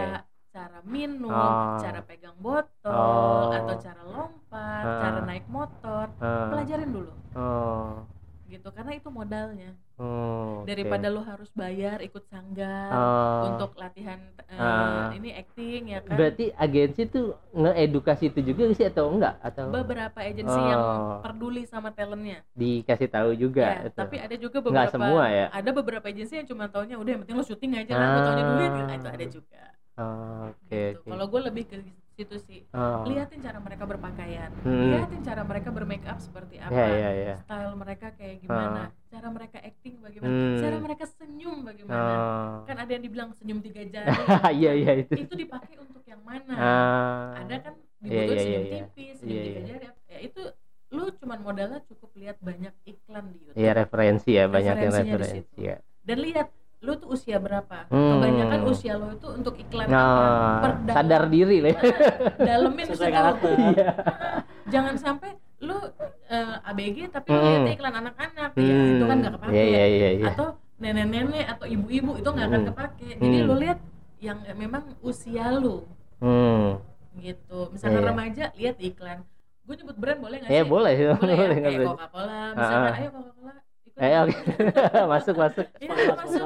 Cara 0.52 0.78
minum 0.84 1.32
Oh. 1.32 1.80
cara 1.80 2.00
pegang 2.00 2.36
botol 2.36 2.92
Oh. 2.92 3.48
atau 3.50 3.74
cara 3.74 4.02
lompat 4.04 4.84
Ah. 4.84 5.00
cara 5.00 5.18
naik 5.24 5.48
motor 5.48 6.06
Ah, 6.18 6.52
pelajarin 6.52 6.92
dulu 6.92 7.12
oh. 7.32 8.04
gitu 8.46 8.68
karena 8.68 8.92
itu 8.92 9.08
modalnya 9.08 9.72
Oh, 9.96 10.66
daripada 10.66 11.06
lo 11.06 11.22
harus 11.22 11.46
bayar 11.52 12.02
ikut 12.02 12.26
sanggar 12.26 12.90
Oh. 12.90 13.48
untuk 13.48 13.72
latihan 13.76 14.18
eh, 14.42 14.58
Ah. 14.58 15.08
ini 15.10 15.32
acting 15.32 15.88
ya 15.88 16.02
kan 16.02 16.18
Berarti 16.18 16.50
agensi 16.52 17.06
tuh 17.06 17.32
ngeedukasi 17.52 18.28
itu 18.28 18.40
juga 18.42 18.66
sih 18.72 18.84
atau 18.84 19.08
enggak 19.08 19.40
atau 19.40 19.70
beberapa 19.70 20.18
agensi 20.18 20.58
yang 20.58 20.82
Oh. 20.82 21.16
peduli 21.22 21.64
sama 21.64 21.88
talentnya 21.90 22.44
dikasih 22.52 23.08
tahu 23.08 23.32
juga 23.34 23.64
Ya, 23.64 23.80
itu? 23.88 23.96
tapi 23.96 24.16
ada 24.18 24.36
juga 24.36 24.58
beberapa 24.60 24.90
semua 24.90 25.24
ya? 25.28 25.46
ada 25.48 25.70
beberapa 25.72 26.04
agensi 26.04 26.34
yang 26.34 26.44
cuma 26.44 26.66
taunya 26.66 26.98
udah 26.98 27.10
yang 27.10 27.22
penting 27.22 27.36
lo 27.38 27.44
syuting 27.46 27.72
aja 27.74 27.92
lah 27.94 28.06
gue 28.06 28.20
taunya 28.22 28.44
duit 28.50 28.70
gitu. 28.70 28.84
Nah, 28.84 28.96
itu 28.98 29.08
ada 29.08 29.26
juga 29.30 29.62
Oh, 29.94 30.48
oke 30.48 30.68
gitu. 30.70 30.98
oke. 30.98 31.08
kalau 31.10 31.26
gue 31.26 31.40
lebih 31.44 31.64
ke 31.66 31.76
situ 32.12 32.36
sih 32.40 32.60
Oh. 32.70 33.04
liatin 33.04 33.40
cara 33.40 33.56
mereka 33.56 33.84
berpakaian 33.84 34.48
Hmm. 34.60 34.88
liatin 34.90 35.20
cara 35.20 35.42
mereka 35.42 35.68
bermake 35.68 36.04
up 36.04 36.16
seperti 36.16 36.56
apa 36.56 36.70
Ya 36.70 36.86
ya 36.88 37.10
ya. 37.14 37.34
style 37.38 37.72
mereka 37.74 38.06
kayak 38.12 38.36
gimana 38.38 38.88
cara 39.06 39.28
mereka 39.28 39.58
acting 39.58 39.94
bagaimana 39.98 40.32
Hmm. 40.32 40.56
cara 40.58 40.76
mereka 40.78 41.04
senyum 41.06 41.58
bagaimana 41.62 42.00
Oh. 42.00 42.56
kan 42.64 42.76
ada 42.78 42.90
yang 42.90 43.02
dibilang 43.02 43.30
senyum 43.34 43.60
tiga 43.60 43.82
jari 43.82 44.08
Iya 44.58 44.72
iya 44.74 44.92
itu. 44.98 45.12
itu 45.18 45.34
dipakai 45.34 45.76
untuk 45.76 46.00
yang 46.02 46.20
mana 46.20 46.52
Ah. 46.52 47.28
ada 47.38 47.56
kan 47.62 47.74
Iya, 48.00 48.22
dibutuhin 48.22 48.28
iya, 48.28 48.40
senyum 48.40 48.60
iya, 48.60 48.68
iya. 48.70 48.84
tipis 48.86 49.14
senyum 49.18 49.32
Iya, 49.32 49.42
tiga 49.42 49.52
iya. 49.54 49.68
jari 49.70 49.86
ya 50.06 50.18
itu 50.22 50.42
lu 50.90 51.04
cuman 51.14 51.38
modalnya 51.40 51.80
cukup 51.86 52.10
lihat 52.14 52.36
banyak 52.38 52.74
iklan 52.82 53.24
di 53.26 53.38
YouTube 53.42 53.56
Iya 53.56 53.70
referensi 53.74 54.30
ya 54.30 54.44
banyak 54.46 54.76
yang 54.78 54.92
referensi 54.94 55.40
ya. 55.58 55.76
dan 56.02 56.16
lihat 56.18 56.48
lu 56.82 56.92
tuh 56.94 57.08
usia 57.08 57.38
berapa 57.38 57.86
Hmm. 57.88 58.18
kebanyakan 58.18 58.60
usia 58.66 58.92
lu 58.94 59.06
itu 59.10 59.28
untuk 59.30 59.54
iklan 59.54 59.86
apa 59.86 59.94
Nah, 59.94 60.58
Perdalam- 60.60 60.96
sadar 60.96 61.22
diri 61.28 61.58
lah. 61.60 61.74
dalemin 62.48 62.84
sesuai 62.84 63.10
karakter 63.12 63.50
Iya. 63.54 63.90
jangan 64.74 64.94
sampai 64.96 65.30
lu 65.60 65.78
eh, 66.26 66.54
ABG 66.64 66.96
tapi 67.08 67.28
lu 67.28 67.38
Hmm. 67.38 67.46
lihat 67.62 67.70
iklan 67.72 67.94
anak-anak 67.96 68.50
ya 68.52 68.74
itu 68.90 69.04
kan 69.04 69.16
nggak 69.16 69.32
kepake 69.32 69.52
Iya 69.52 69.62
iya 69.64 69.84
iya 69.88 70.10
iya. 70.16 70.26
atau 70.28 70.48
nenek-nenek 70.76 71.46
atau 71.48 71.66
ibu-ibu 71.66 72.12
itu 72.16 72.28
nggak 72.28 72.46
akan 72.46 72.60
Hmm. 72.60 72.68
kepake 72.68 73.08
jadi 73.16 73.36
Hmm. 73.36 73.46
lu 73.46 73.54
lihat 73.56 73.78
yang 74.18 74.38
memang 74.52 74.82
usia 75.00 75.46
lu 75.52 75.86
Hmm. 76.18 76.82
gitu 77.16 77.70
misalkan 77.70 77.94
Iya. 77.96 78.08
remaja 78.08 78.44
lihat 78.52 78.76
iklan 78.80 79.18
gue 79.62 79.74
nyebut 79.76 79.94
brand 79.94 80.18
boleh 80.18 80.36
nggak 80.36 80.50
Ya 80.50 80.58
sih 80.58 80.66
boleh. 80.66 80.94
boleh 80.98 81.14
ya 81.14 81.14
boleh 81.38 81.56
kayak. 81.60 81.86
Coca 81.86 82.06
Cola 82.08 82.40
misalkan 82.52 82.82
Ah. 82.84 82.98
ayo 82.98 83.08
Coca 83.12 83.32
Cola 83.32 83.54
ikut 83.92 84.00
Eh, 84.02 84.16
oke. 84.18 84.36
masuk 85.12 85.36
masuk. 85.36 85.66
Iya, 85.76 85.90
masuk 86.14 86.44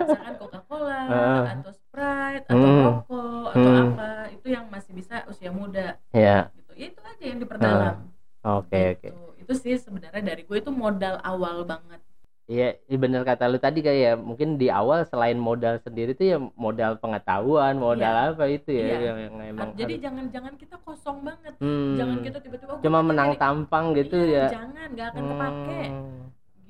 misalkan 0.00 0.34
Coca 0.36 0.60
Cola 0.64 1.00
Ah. 1.02 1.44
atau 1.52 1.72
Sprite 1.72 2.44
atau 2.46 2.56
rokok 2.80 3.46
atau 3.50 3.70
Hmm. 3.70 3.88
apa 3.92 4.08
itu 4.30 4.46
yang 4.48 4.64
masih 4.66 4.92
bisa 4.92 5.14
usia 5.26 5.50
muda 5.50 5.98
Ya. 6.10 6.48
gitu 6.54 6.72
ya 6.74 6.86
itu 6.86 7.00
aja 7.02 7.24
yang 7.26 7.38
diperdalam 7.38 7.96
Oke 8.40 8.80
oke. 8.94 9.08
Gitu. 9.10 9.24
itu 9.38 9.52
sih 9.54 9.74
sebenarnya 9.76 10.22
dari 10.24 10.42
gue 10.42 10.56
itu 10.56 10.70
modal 10.70 11.20
awal 11.20 11.62
banget 11.62 12.00
Iya, 12.46 12.82
iya 12.82 12.98
bener 12.98 13.22
kata 13.22 13.46
lu 13.46 13.58
tadi 13.58 13.78
kayak 13.78 14.18
mungkin 14.18 14.58
di 14.58 14.66
awal 14.68 15.04
selain 15.04 15.38
modal 15.38 15.78
sendiri 15.78 16.12
tuh 16.12 16.26
ya 16.26 16.38
modal 16.56 16.98
pengetahuan, 16.98 17.78
modal 17.78 18.10
Iya. 18.10 18.26
apa 18.28 18.44
itu 18.48 18.70
ya 18.70 18.82
Iya. 18.82 18.98
yang, 19.04 19.18
yang 19.20 19.34
emang 19.48 19.68
jadi 19.72 19.94
jangan-jangan 20.00 20.54
kita 20.56 20.74
kosong 20.80 21.22
banget 21.22 21.54
Hmm. 21.56 21.94
jangan 21.94 22.18
kita 22.20 22.38
tiba-tiba 22.40 22.70
"Oh, 22.72 22.82
cuma 22.82 22.98
menang 23.00 23.30
jadi-" 23.30 23.38
tampang 23.38 23.84
gitu 23.94 24.18
Iya, 24.18 24.34
ya. 24.40 24.46
jangan 24.52 24.88
nggak 24.90 25.06
akan 25.08 25.22
kepake 25.24 25.82
Hmm. 25.84 26.09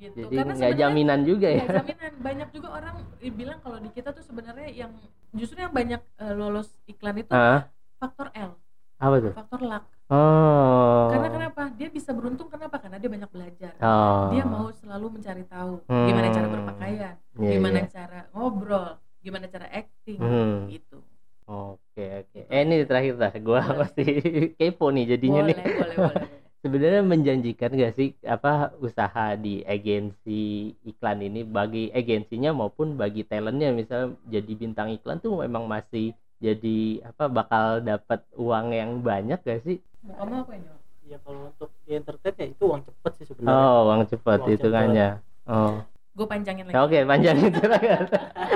Gitu 0.01 0.17
Jadi 0.17 0.35
karena 0.41 0.53
nggak 0.57 0.73
jaminan 0.81 1.19
juga 1.21 1.47
ya. 1.47 1.65
jaminan 1.69 2.13
banyak 2.17 2.49
juga 2.49 2.67
orang 2.73 2.95
bilang 3.37 3.59
kalau 3.61 3.77
di 3.77 3.89
kita 3.93 4.09
tuh 4.11 4.25
sebenarnya 4.25 4.69
yang 4.73 4.91
justru 5.31 5.61
yang 5.61 5.69
banyak 5.69 6.01
eh, 6.17 6.33
lolos 6.33 6.73
iklan 6.89 7.21
itu 7.21 7.29
Ah, 7.31 7.69
faktor 8.01 8.33
L 8.33 8.57
apa 8.97 9.15
tuh? 9.21 9.33
faktor 9.37 9.61
luck 9.61 9.85
Oh. 10.11 11.07
karena 11.07 11.31
kenapa 11.31 11.71
dia 11.71 11.87
bisa 11.87 12.11
beruntung 12.11 12.51
kenapa 12.51 12.75
karena 12.83 12.99
dia 12.99 13.07
banyak 13.07 13.31
belajar 13.31 13.73
Oh. 13.79 14.27
dia 14.27 14.43
mau 14.43 14.67
selalu 14.75 15.21
mencari 15.21 15.47
tahu 15.47 15.79
Hmm. 15.87 16.03
gimana 16.03 16.27
cara 16.29 16.47
berpakaian 16.51 17.15
Iya, 17.39 17.49
gimana 17.55 17.79
iya. 17.79 17.87
cara 17.87 18.19
ngobrol 18.35 18.99
gimana 19.23 19.45
cara 19.47 19.71
acting 19.71 20.19
Hmm. 20.19 20.67
gitu 20.67 20.99
Oke 21.47 22.05
oke. 22.23 22.39
Gitu. 22.43 22.47
Eh 22.47 22.63
ini 22.63 22.87
terakhir 22.87 23.15
lah, 23.19 23.31
gua 23.43 23.59
masih 23.75 24.07
kepo 24.59 24.87
nih 24.87 25.15
jadinya 25.15 25.41
boleh, 25.43 25.51
nih. 25.51 25.55
boleh 25.75 25.95
boleh 25.97 25.97
boleh 25.99 26.50
Sebenarnya 26.61 27.01
menjanjikan 27.01 27.73
gak 27.73 27.93
sih 27.93 28.13
apa 28.21 28.69
usaha 28.77 29.33
di 29.33 29.65
agensi 29.65 30.41
iklan 30.83 31.17
ini 31.19 31.41
bagi 31.41 31.89
agensinya 31.89 32.53
maupun 32.53 32.93
bagi 32.93 33.25
talentnya 33.25 33.73
misal 33.73 34.13
jadi 34.25 34.51
bintang 34.53 34.93
iklan 34.93 35.17
tuh 35.17 35.41
memang 35.41 35.65
masih 35.65 36.13
jadi 36.37 36.77
apa 37.03 37.25
bakal 37.27 37.65
dapat 37.81 38.21
uang 38.35 38.71
yang 38.71 39.01
banyak 39.01 39.41
gak 39.41 39.61
sih? 39.61 39.81
mau 40.01 40.17
kamu 40.17 40.33
apa 40.39 40.51
ini 40.53 40.69
ya 41.05 41.17
kalau 41.19 41.49
untuk 41.49 41.69
di 41.81 41.91
entertain 41.93 42.33
ya 42.35 42.45
itu 42.47 42.63
uang 42.63 42.81
cepet 42.83 43.11
sih 43.15 43.25
sebenarnya 43.27 43.57
Oh, 43.57 43.79
uang 43.83 44.01
cepat 44.07 44.39
Uang 44.39 44.49
hitungannya. 44.49 45.09
Oh. 45.45 45.73
gue 46.11 46.27
panjangin 46.27 46.63
lagi 46.65 46.77
Oke, 46.77 46.97
panjangin 47.03 47.51
silakan. 47.51 48.03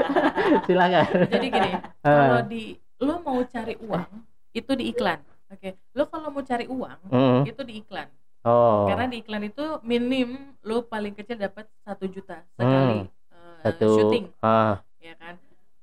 silakan. 0.69 1.05
jadi 1.25 1.47
gini 1.47 1.71
kalau 2.01 2.41
di 2.45 2.63
lo 2.97 3.15
mau 3.19 3.41
cari 3.43 3.73
uang 3.79 4.05
itu 4.51 4.71
di 4.73 4.83
iklan 4.89 5.19
oke 5.47 5.69
lo 5.91 6.03
kalau 6.05 6.29
mau 6.29 6.41
cari 6.41 6.65
uang 6.65 6.99
Hmm. 7.07 7.41
itu 7.43 7.61
di 7.61 7.73
iklan 7.79 8.09
Oh. 8.41 8.85
karena 8.85 9.05
di 9.07 9.17
iklan 9.19 9.43
itu 9.43 9.65
minim 9.81 10.29
lo 10.61 10.81
paling 10.83 11.11
kecil 11.11 11.35
dapat 11.35 11.65
satu 11.81 12.05
juta 12.05 12.41
sekali 12.51 13.01
eh, 13.01 13.09
Hmm. 13.31 13.61
Satu 13.63 13.87
syuting 13.91 14.25
ah, 14.39 14.77
ya 14.99 15.13
kan 15.15 15.35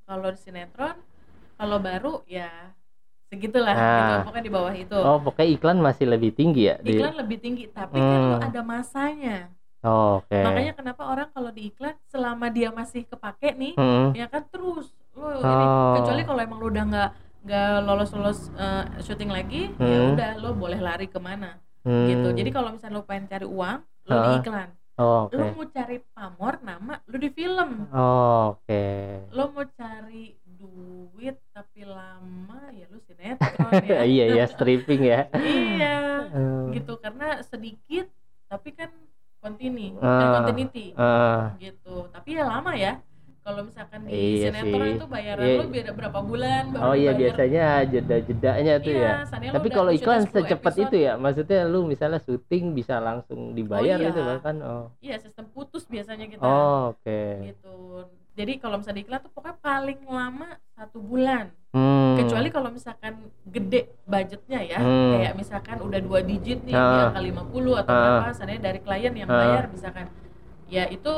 kalau 0.05 0.29
di 0.29 0.39
sinetron 0.39 0.95
kalau 1.57 1.79
baru 1.79 2.23
ya 2.25 2.51
segitulah 3.27 3.73
Ah. 3.73 3.91
gitu 3.97 4.15
pokoknya 4.23 4.45
di 4.45 4.53
bawah 4.53 4.75
itu 4.77 4.99
Oh, 4.99 5.19
pokoknya 5.19 5.49
iklan 5.51 5.79
masih 5.79 6.07
lebih 6.07 6.31
tinggi 6.31 6.69
ya 6.69 6.77
di 6.79 6.95
iklan 6.95 7.17
lebih 7.17 7.39
tinggi 7.39 7.65
tapi 7.69 7.97
kan 7.97 8.21
lo 8.25 8.37
Hmm. 8.37 8.47
ada 8.47 8.61
masanya 8.61 9.39
Oh, 9.83 10.23
Oke. 10.23 10.39
makanya 10.39 10.79
kenapa 10.79 11.03
orang 11.03 11.27
kalau 11.31 11.51
di 11.51 11.67
iklan 11.67 11.99
selama 12.07 12.47
dia 12.49 12.71
masih 12.71 13.03
kepake 13.03 13.51
nih 13.53 13.75
Hmm. 13.75 14.15
ya 14.15 14.27
kan 14.27 14.47
terus 14.47 14.95
lo 15.13 15.27
ini 15.35 15.65
Oh. 15.67 15.99
kecuali 15.99 16.23
kalau 16.23 16.41
emang 16.41 16.59
lo 16.59 16.67
udah 16.69 16.85
nggak 16.87 17.11
nggak 17.43 17.83
lolos 17.83 18.11
lolos 18.13 18.41
eh, 18.55 18.85
syuting 19.01 19.29
lagi 19.29 19.63
ya 19.75 19.99
Hmm. 20.01 20.15
udah 20.15 20.31
lo 20.39 20.55
boleh 20.55 20.79
lari 20.79 21.07
ke 21.07 21.19
mana 21.19 21.59
Hmm. 21.83 22.07
gitu 22.07 22.31
jadi 22.31 22.51
kalau 22.51 22.71
misalnya 22.71 22.97
lo 22.97 23.03
pengen 23.03 23.27
cari 23.27 23.43
uang 23.45 23.79
lo 24.05 24.15
di 24.17 24.29
Ah. 24.29 24.39
iklan 24.39 24.71
Oh, 24.95 25.25
Oke. 25.25 25.35
lo 25.35 25.51
mau 25.51 25.67
cari 25.67 25.99
pamor 26.07 26.61
nama 26.61 27.01
lo 27.03 27.17
di 27.17 27.29
film 27.29 27.89
Oh, 27.91 28.55
Oke. 28.55 28.85
lo 29.29 29.51
mau 29.51 29.65
cari 29.67 30.37
duit 30.45 31.35
tapi 31.51 31.83
lama 31.83 32.71
ya 32.71 32.87
lo 32.87 33.01
sinetron 33.01 33.73
ya 33.83 34.01
iya 34.15 34.25
iya 34.31 34.45
stripping 34.47 35.03
ya. 35.03 35.21
iya 35.35 35.99
Hmm. 36.29 36.71
gitu 36.71 36.97
karena 36.97 37.43
sedikit 37.43 38.07
tapi 38.47 38.73
kan 38.73 38.89
continue 39.37 39.99
Ah. 39.99 40.39
continuity 40.39 40.95
Ah, 40.95 41.59
gitu 41.59 42.07
tapi 42.09 42.37
ya 42.37 42.47
lama 42.47 42.73
ya 42.73 43.03
kalau 43.43 43.61
misalkan 43.63 43.99
di 44.03 44.11
Iya 44.39 44.49
sinetron 44.49 44.83
sih. 44.85 44.95
itu 44.95 45.07
bayaran 45.07 45.43
Iya. 45.43 45.59
lo 45.59 45.65
beda 45.69 45.91
berapa 45.93 46.19
bulan 46.21 46.63
baru 46.71 46.83
oh 46.83 46.95
iya 46.95 47.11
dibayar. 47.11 47.19
biasanya 47.19 47.67
jeda-jedanya 47.85 48.75
tuh 48.79 48.93
Iya, 48.93 49.11
ya. 49.29 49.51
Tapi 49.51 49.69
kalau 49.69 49.91
iklan 49.91 50.21
10 50.23 50.31
secepat 50.33 50.55
episode, 50.73 50.83
itu 50.85 50.97
ya, 51.01 51.13
maksudnya 51.17 51.61
lu 51.65 51.81
misalnya 51.85 52.19
syuting 52.19 52.65
bisa 52.73 52.95
langsung 52.99 53.53
dibayar 53.53 53.97
iya. 53.97 54.09
gitu 54.09 54.21
bahkan. 54.21 54.57
Oh. 54.59 54.87
iya 54.99 55.17
sistem 55.17 55.47
putus 55.49 55.85
biasanya 55.85 56.27
kita 56.27 56.41
Oh, 56.41 56.95
oke. 56.95 57.21
gitu 57.45 57.75
jadi 58.33 58.53
kalau 58.57 58.79
misalnya 58.79 58.97
di 58.97 59.05
iklan 59.05 59.21
tuh 59.21 59.31
pokoknya 59.31 59.57
paling 59.59 60.01
lama 60.07 60.49
satu 60.73 60.99
bulan 60.99 61.51
Hmm. 61.69 62.15
kecuali 62.15 62.49
kalau 62.49 62.69
misalkan 62.69 63.17
gede 63.45 63.89
budgetnya 64.05 64.61
ya 64.63 64.77
Hmm. 64.77 65.17
kayak 65.17 65.35
misalkan 65.35 65.77
udah 65.79 65.99
dua 65.99 66.21
digit 66.21 66.61
nih 66.63 66.71
Ah. 66.71 66.85
di 66.87 67.01
angka 67.09 67.21
50 67.43 67.75
atau 67.75 67.91
Ah. 67.91 68.01
berapa 68.21 68.31
seandainya 68.31 68.63
dari 68.63 68.79
klien 68.79 69.13
yang 69.15 69.27
Ah. 69.27 69.37
bayar 69.37 69.65
misalkan 69.67 70.07
ya 70.67 70.85
itu 70.87 71.13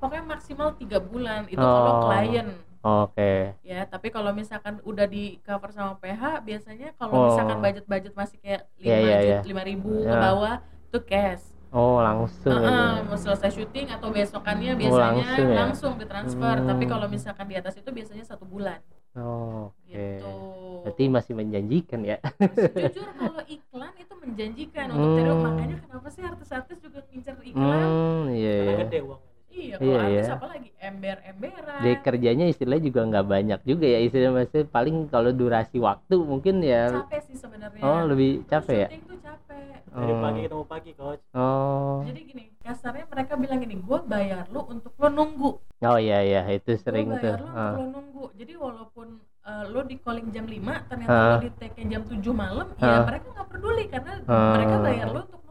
pokoknya 0.00 0.24
maksimal 0.26 0.68
tiga 0.74 0.98
bulan 0.98 1.44
itu 1.46 1.60
Oh. 1.60 1.68
kalau 1.70 1.92
klien 2.08 2.48
Oke. 2.80 3.52
ya 3.60 3.84
tapi 3.84 4.08
kalau 4.08 4.32
misalkan 4.32 4.80
udah 4.82 5.04
di 5.04 5.36
cover 5.40 5.68
sama 5.68 5.94
PH 5.94 6.40
biasanya 6.40 6.96
kalau 6.96 7.12
Oh. 7.12 7.24
misalkan 7.28 7.60
budget-budget 7.60 8.14
masih 8.14 8.40
kayak 8.40 8.64
Iya, 8.74 8.96
lima 8.96 8.96
iya, 8.98 9.16
juta 9.20 9.28
iya. 9.36 9.40
lima 9.46 9.62
ribu 9.62 9.90
ke 10.00 10.08
Ya. 10.08 10.16
bawah 10.18 10.54
itu 10.86 10.98
cash 11.04 11.44
Oh, 11.70 12.02
langsung. 12.02 12.50
Heeh, 12.50 12.66
gitu. 12.66 13.06
mau 13.06 13.14
selesai 13.14 13.50
syuting 13.54 13.86
atau 13.86 14.10
besokannya 14.10 14.74
Oh, 14.74 14.78
biasanya 14.80 15.06
langsung 15.22 15.46
ya? 15.46 15.54
langsung 15.54 15.92
ditransfer 15.94 16.56
Hmm. 16.56 16.66
tapi 16.66 16.84
kalau 16.84 17.06
misalkan 17.06 17.46
di 17.46 17.54
atas 17.54 17.78
itu 17.78 17.90
biasanya 17.92 18.24
satu 18.26 18.42
bulan 18.42 18.80
Oh, 19.12 19.70
oke. 19.70 19.86
gitu 19.86 20.32
Berarti 20.80 21.04
masih 21.06 21.32
menjanjikan 21.36 22.00
ya. 22.02 22.16
jujur 22.72 23.06
kalau 23.12 23.42
iklan 23.46 23.92
itu 23.94 24.14
menjanjikan 24.16 24.86
untuk 24.88 25.10
cari 25.12 25.28
Hmm. 25.28 25.44
makanya 25.44 25.76
kenapa 25.78 26.08
sih 26.08 26.22
artis-artis 26.24 26.78
juga 26.80 26.98
ngincer 27.06 27.36
iklan 27.44 27.86
Hmm, 27.86 28.24
iya. 28.32 28.54
karena 28.56 28.72
iya. 28.72 28.80
gede 28.82 28.98
uang 29.04 29.20
iya 29.50 29.74
Iya, 29.74 29.76
kalau 29.76 29.98
artis 29.98 30.22
iya. 30.22 30.34
apa 30.34 30.46
lagi 30.48 30.68
ember-emberan 30.78 31.80
Dia 31.80 31.94
kerjanya 32.00 32.46
istilahnya 32.46 32.84
juga 32.84 33.00
nggak 33.04 33.26
banyak 33.26 33.60
juga 33.64 33.86
ya 33.86 33.98
istilahnya 34.00 34.32
maksudnya 34.34 34.64
paling 34.66 34.96
kalau 35.06 35.30
durasi 35.30 35.76
waktu 35.78 36.14
mungkin 36.16 36.54
ya 36.60 36.82
capek 36.96 37.20
sih 37.24 37.36
sebenarnya 37.36 37.80
oh 37.80 38.00
lebih 38.06 38.30
capek 38.46 38.76
ya 38.76 38.88
syuting 38.88 39.02
tuh 39.06 39.18
capek 39.20 39.58
dari 39.90 40.12
Oh. 40.12 40.22
pagi 40.22 40.40
ketemu 40.40 40.64
pagi 40.64 40.92
coach 40.94 41.22
oh 41.32 41.96
jadi 42.04 42.20
gini 42.22 42.44
kasarnya 42.60 43.04
mereka 43.06 43.32
bilang 43.34 43.58
gini 43.58 43.74
gue 43.76 43.98
bayar 44.04 44.46
lu 44.46 44.60
untuk 44.64 44.92
lo 44.94 45.08
nunggu 45.08 45.50
oh 45.60 45.98
iya 45.98 46.18
iya 46.20 46.40
itu 46.48 46.70
sering 46.76 47.10
tuh 47.10 47.18
bayar 47.20 47.38
lu 47.38 47.48
Ah. 47.48 47.58
untuk 47.66 47.74
lo 47.74 47.84
nunggu 47.90 48.24
jadi 48.34 48.52
walaupun 48.54 49.06
uh, 49.42 49.64
lo 49.66 49.80
di 49.82 49.96
calling 49.98 50.30
jam 50.30 50.44
5 50.44 50.54
ternyata 50.86 51.10
Ah. 51.10 51.30
lo 51.32 51.36
di 51.40 51.50
take 51.56 51.82
jam 51.84 52.02
7 52.04 52.22
malam 52.30 52.70
Ah. 52.76 52.86
ya 52.86 52.98
mereka 53.04 53.26
nggak 53.28 53.48
peduli 53.50 53.84
karena 53.88 54.12
Ah. 54.24 54.54
mereka 54.54 54.76
bayar 54.80 55.08
lo 55.08 55.20
untuk 55.20 55.38
Iya. 55.40 55.49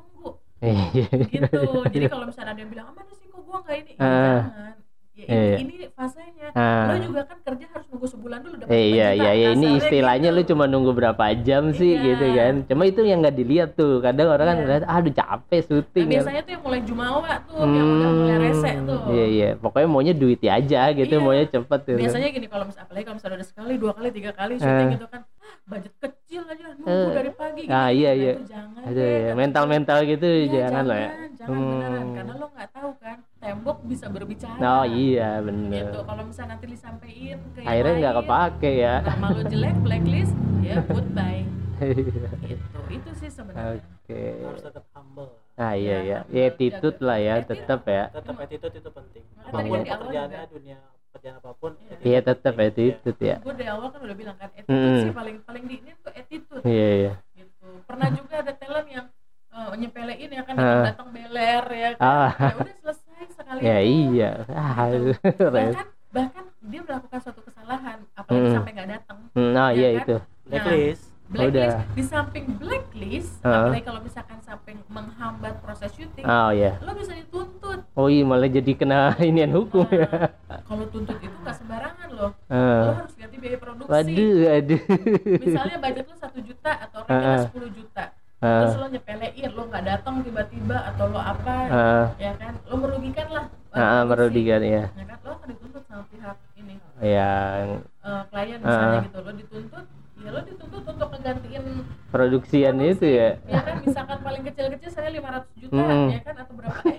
gitu 1.32 1.58
jadi 1.88 2.06
kalau 2.08 2.26
misalnya 2.30 2.52
ada 2.52 2.60
yang 2.60 2.70
bilang 2.70 2.88
mana 2.90 3.12
sih 3.12 3.26
kok 3.26 3.42
gua 3.42 3.58
nggak 3.62 3.78
ini 3.78 3.92
ya, 3.92 4.00
Ah. 4.00 4.40
jangan 4.42 4.76
ya 5.14 5.26
ini, 5.26 5.28
Iya. 5.30 5.58
ini 5.60 5.76
fasenya 5.92 6.48
Ah. 6.52 6.88
lo 6.90 6.96
juga 7.02 7.22
kan 7.24 7.38
kerja 7.42 7.66
harus 7.70 7.88
nunggu 7.88 8.08
sebulan 8.08 8.40
dulu 8.40 8.56
dapat 8.58 8.72
Eh, 8.72 8.84
iya 8.90 9.08
iya 9.12 9.32
iya 9.34 9.48
ini 9.52 9.76
istilahnya 9.78 10.30
lu 10.30 10.42
gitu. 10.42 10.50
cuma 10.50 10.64
nunggu 10.66 10.92
berapa 10.92 11.20
jam 11.38 11.72
sih 11.72 11.92
Iya. 11.92 12.04
gitu 12.06 12.26
kan. 12.34 12.54
Cuma 12.66 12.84
itu 12.84 13.02
yang 13.02 13.20
nggak 13.20 13.36
dilihat 13.36 13.70
tuh. 13.74 14.00
Kadang 14.00 14.28
orang 14.30 14.48
kan 14.48 14.56
Iya. 14.56 14.64
ngeliat 14.64 14.84
aduh 14.86 15.14
capek 15.14 15.52
nah, 15.54 15.68
syuting. 15.68 16.06
kan. 16.06 16.14
biasanya 16.16 16.42
tuh 16.42 16.52
yang 16.52 16.64
mulai 16.64 16.82
jumawa 16.82 17.34
tuh 17.42 17.60
yang 17.60 17.88
udah 17.90 18.10
mulai 18.16 18.38
rese 18.42 18.70
Hmm, 18.70 18.88
tuh 18.88 19.00
Iya 19.10 19.26
iya. 19.28 19.50
Pokoknya 19.58 19.88
maunya 19.88 20.14
duitnya 20.14 20.52
aja 20.56 20.82
gitu, 20.94 21.14
Iya. 21.14 21.22
maunya 21.22 21.46
cepet 21.48 21.80
gitu. 21.86 22.00
biasanya 22.00 22.28
gini 22.32 22.48
kalau 22.48 22.64
misalnya 22.64 22.86
apalagi 22.86 23.04
kalau 23.04 23.18
misalnya 23.20 23.36
udah 23.36 23.50
sekali 23.50 23.74
dua 23.76 23.92
kali 23.92 24.10
tiga 24.10 24.32
kali 24.32 24.54
syuting 24.56 24.88
Eh. 24.88 24.94
gitu 24.96 25.08
kan 25.08 25.22
"Ah, 25.22 25.39
budget 25.70 25.94
kecil 25.96 26.42
aja 26.44 26.66
nunggu 26.74 26.90
Eh. 26.90 27.12
dari 27.14 27.32
pagi 27.32 27.62
Ah, 27.64 27.88
gitu. 27.88 27.96
iya, 27.96 28.10
Nah, 28.10 28.16
iya. 28.16 28.32
itu 28.32 28.44
jangan 28.44 28.82
Aduh 28.82 28.96
deh, 28.96 29.06
ya, 29.08 29.22
kata 29.24 29.38
mental-mental 29.38 29.98
gitu. 30.04 30.26
Iya, 30.28 30.50
jangan 30.52 30.84
lah 30.84 30.98
ya. 30.98 31.10
jangan 31.32 31.48
beneran 31.48 32.02
Hmm. 32.02 32.14
karena 32.14 32.34
lo 32.36 32.48
nggak 32.50 32.70
tahu 32.70 32.90
kan 33.00 33.18
tembok 33.40 33.78
bisa 33.84 34.06
berbicara 34.08 34.60
Oh 34.60 34.86
iya 34.86 35.30
bener. 35.40 35.86
gitu 35.88 36.00
kalau 36.04 36.24
misalnya 36.24 36.50
nanti 36.52 36.66
disampaikan 36.68 37.40
ke 37.50 37.60
Akhirnya 37.64 37.94
nggak 37.96 38.16
kepake 38.20 38.72
ya. 38.78 38.96
nama 39.02 39.28
lo 39.30 39.42
jelek 39.44 39.78
blacklist 39.80 40.34
ya 40.60 40.76
goodbye 40.90 41.44
Iya. 41.80 42.28
gitu 42.46 42.80
itu 42.90 43.10
sih 43.16 43.30
sebenarnya 43.30 43.80
Oke. 44.04 44.22
harus 44.44 44.62
tetap 44.62 44.84
humble 44.92 45.32
Ah 45.56 45.74
iya 45.74 45.98
Ya, 45.98 45.98
ya. 46.02 46.18
humble, 46.22 46.34
Ya 46.34 46.44
attitude 46.50 46.76
jaga- 46.94 47.06
lah 47.06 47.18
ya, 47.20 47.34
tetap 47.42 47.82
ya. 47.86 48.04
tetap 48.10 48.36
attitude 48.38 48.76
itu 48.76 48.90
penting 48.90 49.24
apa 49.40 49.58
pun 49.62 49.80
pekerjaannya 49.82 50.42
dunia 50.50 50.78
pekerjaan 51.20 51.36
apa 51.38 51.52
pun 51.54 51.72
Iya. 51.74 51.84
attitude 51.92 52.08
Iya 52.08 52.20
tetap 52.24 52.54
penting. 52.54 52.92
attitude 52.96 53.20
ya. 53.22 53.36
gue 53.38 53.54
dari 53.54 53.68
awal 53.68 53.88
kan 53.90 54.00
udah 54.00 54.16
bilang 54.16 54.36
kan 54.38 54.48
attitude 54.50 54.72
Hmm. 54.80 55.02
sih 55.02 55.12
paling 55.12 55.36
paling 55.44 55.64
di 55.66 55.76
ini 55.78 55.92
tuh 56.00 56.12
attitude 56.14 56.64
Iya 56.64 56.88
iya. 56.96 57.14
gitu 57.36 57.68
pernah 57.84 58.08
juga 58.10 58.36
ada 58.38 58.54
talent 58.56 58.88
yang 58.88 59.06
eh, 59.50 59.72
nyepelein 59.76 60.30
ya 60.30 60.42
kan 60.42 60.56
Ah. 60.56 60.84
datang 60.88 61.10
beler 61.12 61.64
ya 61.68 61.90
kan 61.92 62.00
Ah. 62.02 62.32
ya 62.40 62.56
udah 62.56 62.76
selesai 62.80 63.24
sekali 63.30 63.60
Ya 63.60 63.78
itu. 63.78 63.92
iya. 64.08 64.32
Ah, 64.48 64.88
Gitu. 64.88 65.12
bahkan 65.52 65.86
bahkan 66.10 66.44
dia 66.62 66.82
melakukan 66.82 67.20
suatu 67.20 67.42
kesalahan 67.44 67.98
apalagi 68.16 68.46
Hmm. 68.46 68.56
sampai 68.56 68.72
nggak 68.74 68.90
datang 68.90 69.18
Hmm, 69.30 69.52
Nah 69.52 69.70
Ya 69.70 69.76
iya 69.76 69.90
kan? 69.92 70.00
itu. 70.00 70.16
blacklist 70.48 71.04
blacklist 71.30 71.54
Udah. 71.54 71.74
di 71.94 72.04
samping 72.04 72.46
blacklist 72.56 73.32
Ah. 73.42 73.64
apalagi 73.64 73.84
kalau 73.84 74.02
misalkan 74.02 74.40
sampai 74.40 74.74
menghambat 74.88 75.54
proses 75.60 75.90
syuting 75.92 76.24
Oh 76.24 76.50
iya. 76.50 76.76
lo 76.80 76.92
bisa 76.92 77.14
dituntut 77.14 77.80
Oh 77.94 78.08
iya 78.08 78.24
malah 78.24 78.48
jadi 78.48 78.72
kena 78.74 79.14
inian 79.22 79.52
hukum 79.52 79.86
ya. 79.90 80.10
Nah, 80.44 80.60
kalau 80.64 80.86
tuntut 80.88 81.18
itu 81.18 81.36
nggak 81.36 81.56
sembarangan 81.56 82.10
loh 82.12 82.32
lo 82.32 82.50
Ah. 82.50 82.98
harus 82.98 83.14
ganti 83.14 83.36
biaya 83.38 83.58
produksi 83.58 83.88
Waduh, 83.88 84.38
aduh. 84.50 84.82
misalnya 85.46 85.78
budget 85.80 86.06
lo 86.06 86.16
satu 86.16 86.40
juta 86.40 86.72
atau 86.80 87.00
ratingnya 87.04 87.46
10 87.48 87.78
juta 87.78 88.06
Ah, 88.40 88.64
terus 88.64 88.76
lo 88.78 88.88
nyepelein 88.88 89.52
lo 89.52 89.64
nggak 89.68 89.84
datang 89.86 90.16
tiba-tiba 90.24 90.78
atau 90.88 91.06
lo 91.08 91.20
apa 91.20 91.56
ah, 91.68 92.06
ya 92.16 92.32
kan 92.34 92.56
lo 92.64 92.76
merugikan 92.76 93.28
lah 93.28 93.46
uh, 93.70 94.04
merugikan 94.04 94.64
ya. 94.64 94.88
ya 94.88 95.06
kan 95.06 95.18
lo 95.20 95.32
akan 95.36 95.48
dituntut 95.52 95.84
sama 95.86 96.04
pihak 96.08 96.38
ini 96.56 96.76
Yang 96.98 97.68
uh, 98.00 98.24
klien 98.26 98.58
misalnya 98.58 98.96
Ah. 98.96 99.04
gitu 99.04 99.20
lo 99.20 99.32
dituntut 99.36 99.86
ya 100.20 100.30
lo 100.30 100.42
dituntut 100.42 100.84
untuk 100.84 101.08
ngegantiin 101.10 101.64
produksian 102.10 102.76
itu 102.78 103.08
ya. 103.08 103.40
ya 103.46 103.60
kan 103.62 103.76
misalkan 103.80 104.20
paling 104.20 104.44
kecil-kecil 104.44 104.90
saya 104.90 105.10
500 105.10 105.48
juta 105.58 105.80
Mm. 105.80 106.08
ya 106.10 106.20
kan 106.22 106.36
atau 106.38 106.54
berapa 106.54 106.80
eh, 106.84 106.98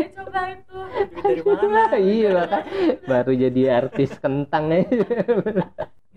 eh 0.00 0.08
coba 0.10 0.40
itu. 0.48 0.78
Dari 1.14 1.40
mana? 1.44 1.96
iya 1.98 2.32
kan 2.46 2.62
baru 3.04 3.32
jadi 3.36 3.62
artis 3.74 4.10
kentang 4.16 4.64
gitu 4.72 5.04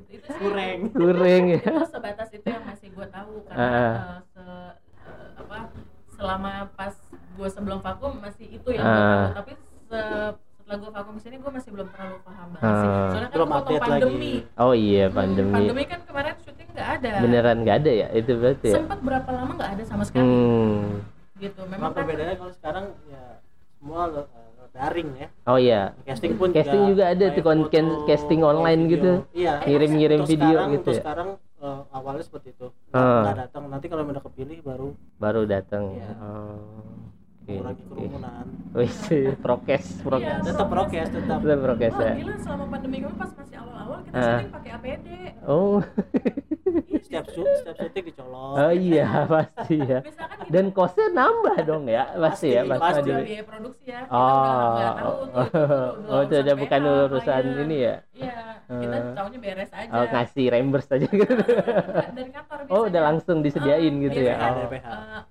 itu 0.07 0.23
sih. 0.25 0.39
Kurang 0.39 0.79
kurang 0.89 1.43
ya. 1.49 1.59
Itu 1.59 1.83
sebatas 1.85 2.29
itu 2.31 2.47
yang 2.47 2.63
masih 2.63 2.87
gue 2.89 3.07
tahu 3.07 3.33
karena 3.43 3.59
Ah. 3.59 3.75
uh, 3.75 4.19
se- 4.23 4.39
uh, 4.39 4.71
apa 5.37 5.57
selama 6.09 6.51
pas 6.73 6.95
gue 7.09 7.49
sebelum 7.49 7.79
vakum 7.79 8.17
masih 8.17 8.47
itu 8.49 8.69
yang 8.71 8.81
gue 8.81 9.03
Ah. 9.03 9.03
tahu. 9.03 9.35
Tapi 9.35 9.51
se- 9.83 10.35
gue 10.69 10.91
vakum 10.91 11.13
di 11.13 11.21
sini 11.21 11.35
gue 11.37 11.47
masih 11.49 11.69
belum 11.71 11.87
terlalu 11.87 12.17
paham 12.21 12.47
banget 12.51 12.67
sih. 12.73 12.87
Ah. 12.87 13.07
soalnya 13.07 13.21
kan 13.23 13.31
Belum 13.31 13.49
update 13.49 13.81
pandemi. 13.81 14.11
lagi. 14.35 14.35
oh 14.57 14.73
iya 14.73 15.05
Hmm, 15.05 15.15
pandemi. 15.15 15.53
pandemi 15.53 15.83
kan 15.85 15.99
kemarin 16.03 16.33
syuting 16.37 16.67
nggak 16.69 16.87
ada. 16.93 17.09
Beneran 17.17 17.57
nggak 17.61 17.77
ada 17.77 17.91
ya? 17.93 18.07
Itu 18.11 18.31
berarti 18.35 18.67
ya? 18.67 18.75
Sempat 18.75 18.99
berapa 18.99 19.29
lama 19.29 19.51
nggak 19.53 19.71
ada 19.71 19.83
sama 19.83 20.03
sekali. 20.03 20.21
Hmm. 20.21 20.83
Gitu 21.37 21.61
memang 21.63 21.89
kan 21.89 21.97
perbedaannya 21.97 22.35
kalau 22.35 22.53
sekarang 22.53 22.85
ya 23.05 23.23
semua 23.73 24.01
lo- 24.05 24.27
eh, 24.27 24.67
daring 24.69 25.09
ya. 25.15 25.27
Oh 25.45 25.57
iya. 25.57 25.81
Casting 26.03 26.33
pun 26.35 26.49
Casting 26.51 26.83
juga 26.85 27.03
ada 27.07 27.25
tuh, 27.25 27.31
live 27.31 27.41
kon- 27.41 27.65
foto, 27.65 28.03
casting 28.05 28.41
online 28.41 28.81
video. 28.83 28.91
gitu. 28.91 29.11
iya. 29.33 29.53
Ngirim-ngirim 29.63 30.21
video 30.25 30.35
sekarang, 30.51 30.75
gitu 30.75 30.89
ya? 30.89 30.99
sekarang 30.99 31.29
eh, 31.57 31.81
awalnya 31.89 32.23
seperti 32.23 32.47
itu. 32.51 32.67
Ah. 32.91 33.23
nggak 33.23 33.37
datang. 33.41 33.63
Nanti 33.67 33.85
kalau 33.87 34.03
udah 34.03 34.19
kepilih 34.21 34.59
baru 34.61 34.87
baru 35.17 35.41
datang 35.43 35.95
Iya. 35.95 36.11
oh. 36.13 36.59
oke 36.59 37.06
mengurangi 37.47 37.79
oke. 37.79 37.89
kerumunan 37.89 38.45
Wih, 38.69 38.91
sih, 38.99 39.25
prokes 39.35 39.85
prokes 39.99 40.21
Iya, 40.21 40.35
tetap 40.43 40.67
prokes. 40.67 40.91
prokes 40.91 41.09
tetap 41.09 41.37
Tetap 41.39 41.59
prokes 41.61 41.93
Wah 41.93 42.03
ya 42.03 42.13
gila 42.15 42.35
selama 42.37 42.65
pandemi 42.67 42.97
kemarin 42.97 43.17
pas 43.17 43.31
masih 43.33 43.55
awal-awal 43.57 43.97
kita 44.01 44.13
Ah. 44.13 44.23
syuting 44.27 44.51
pakai 44.51 44.71
APD. 44.71 45.07
oh 45.45 45.77
Iya, 46.67 46.99
setiap 46.99 47.25
gitu. 47.25 47.33
shoot 47.37 47.49
setiap 47.57 47.75
syuting 47.79 48.03
dicolok 48.05 48.53
oh 48.53 48.71
iya 48.73 49.07
pasti 49.31 49.77
ya 49.81 49.99
dan 50.47 50.65
kosnya 50.69 51.07
nambah 51.09 51.57
dong 51.63 51.85
ya 51.87 52.03
pasti 52.13 52.47
ya 52.49 52.61
Pasti, 52.61 52.71
pas 52.77 52.93
pasti. 52.93 53.09
biaya 53.09 53.43
produksi 53.43 53.85
ya. 53.85 53.99
Kita 54.03 54.15
oh 54.17 54.27
udah 54.27 54.71
nggak 54.75 54.93
tahu 54.93 55.13
tuh. 55.15 55.27
itu 55.27 55.47
tuh 55.47 55.67
udah 55.97 56.09
oh 56.09 56.21
itu 56.21 56.35
udah 56.37 56.55
bukan 56.57 56.81
PH, 56.81 56.91
urusan 57.07 57.43
ini 57.63 57.77
ya 57.79 57.95
Iya, 58.13 58.35
kita 58.67 58.97
Eh. 58.97 59.13
taunya 59.15 59.39
beres 59.39 59.71
aja. 59.71 59.89
oh 59.89 60.05
ngasih 60.05 60.45
reimburse 60.49 60.89
aja 60.91 61.07
gitu 61.07 61.33
dari 62.17 62.31
kantor 62.31 62.57
oh 62.67 62.81
udah 62.85 63.01
langsung 63.05 63.37
disediain 63.39 63.93
Ah, 63.93 64.01
gitu 64.03 64.19
ya 64.21 64.35
biasanya 64.35 64.51
Ada 64.51 64.59
oh. 64.59 64.67
Eh, 64.67 64.83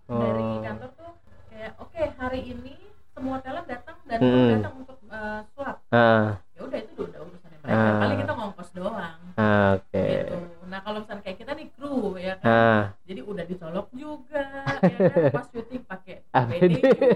Oh. 0.08 0.20
dari 0.22 0.42
kantor 0.62 0.90
tuh 0.90 1.10
kayak 1.56 1.72
oke 1.80 2.02
hari 2.18 2.40
ini 2.46 2.74
semua 3.10 3.40
talent 3.40 3.64
datang 3.64 3.96
dan 4.04 4.18
Hmm. 4.20 4.50
datang 4.52 4.74
untuk 4.76 4.96
eh, 5.08 5.40
swab. 5.50 5.76
ah 5.88 6.36
Ya 6.52 6.60
udah 6.62 6.78
itu 6.78 7.00
udah 7.02 7.20
urusannya 7.22 7.58
mereka. 7.58 7.80
Ah. 7.82 7.96
Paling 7.98 8.18
kita 8.18 8.32
ngongkos 8.34 8.70
doang. 8.72 9.18
ah, 9.36 9.68
oke 9.74 10.04
Gitu. 10.04 10.36
Nah 10.66 10.80
kalau 10.82 10.98
misalnya 11.00 11.22
kayak 11.22 11.38
kita 11.38 11.52
nih 11.52 11.68
kru 11.70 11.96
ya 12.18 12.34
kan. 12.36 12.44
ah 12.46 12.82
jadi 13.04 13.20
udah 13.22 13.44
dicolok 13.46 13.88
juga 13.94 14.44
ya 14.82 14.98
kan 15.06 15.24
pas 15.32 15.46
syuting 15.48 15.82
pakai 15.84 16.14
APD. 16.30 16.72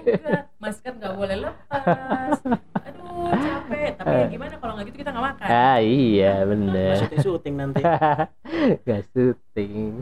Juga 0.06 0.36
masker 0.56 0.92
nggak 0.94 1.14
boleh 1.14 1.36
lepas 1.38 2.36
aduh 2.80 3.28
capek 3.30 3.90
tapi 3.94 4.12
ya 4.14 4.26
gimana 4.26 4.54
kalau 4.56 4.72
nggak 4.72 4.86
gitu 4.88 4.96
kita 4.98 5.10
nggak 5.10 5.26
makan 5.26 5.48
ah 5.50 5.78
iya 5.78 6.32
bener 6.42 6.96
syuting 6.96 7.20
syuting 7.20 7.54
nanti 7.56 7.82
gak 8.86 9.02
syuting 9.10 10.00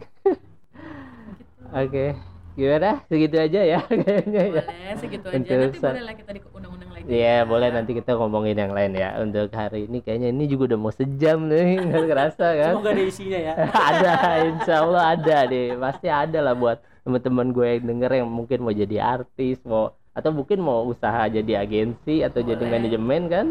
gitu. 1.35 1.63
oke 1.69 2.07
gimana? 2.59 2.91
Segitu 3.07 3.37
aja 3.39 3.61
ya 3.63 3.79
kayaknya 4.03 4.43
ya. 4.43 4.63
Boleh 4.67 4.95
segitu 4.99 5.27
aja. 5.31 5.35
Nanti 5.39 5.51
Interesan. 5.55 5.93
boleh 5.95 6.05
lah 6.05 6.15
kita 6.19 6.31
di 6.35 6.41
undang-undang 6.51 6.91
lagi. 6.91 7.05
Iya 7.07 7.37
boleh. 7.47 7.69
Nanti 7.71 7.91
kita 7.95 8.11
ngomongin 8.19 8.57
yang 8.59 8.73
lain 8.75 8.93
ya. 8.93 9.09
Untuk 9.23 9.49
hari 9.55 9.87
ini 9.87 9.99
kayaknya 10.03 10.29
ini 10.35 10.45
juga 10.45 10.75
udah 10.75 10.79
mau 10.83 10.91
sejam 10.91 11.39
nih 11.47 11.79
nggak 11.87 12.05
kerasa 12.11 12.47
kan? 12.59 12.73
Semoga 12.75 12.91
ada 12.91 13.03
isinya 13.07 13.39
ya. 13.39 13.53
Ada 13.89 14.13
insya 14.45 14.75
Allah 14.83 15.05
ada 15.15 15.39
deh. 15.47 15.67
Pasti 15.79 16.07
ada 16.11 16.39
lah 16.43 16.55
buat 16.59 16.79
teman-teman 17.07 17.47
gue 17.55 17.67
yang 17.79 17.85
denger 17.89 18.11
yang 18.21 18.29
mungkin 18.29 18.59
mau 18.61 18.75
jadi 18.75 18.97
artis 19.01 19.63
mau 19.65 19.95
atau 20.13 20.35
mungkin 20.35 20.59
mau 20.59 20.83
usaha 20.85 21.31
jadi 21.31 21.63
agensi 21.63 22.27
atau 22.27 22.43
jadi 22.43 22.59
Boleh. 22.59 22.73
manajemen 22.75 23.23
kan 23.31 23.47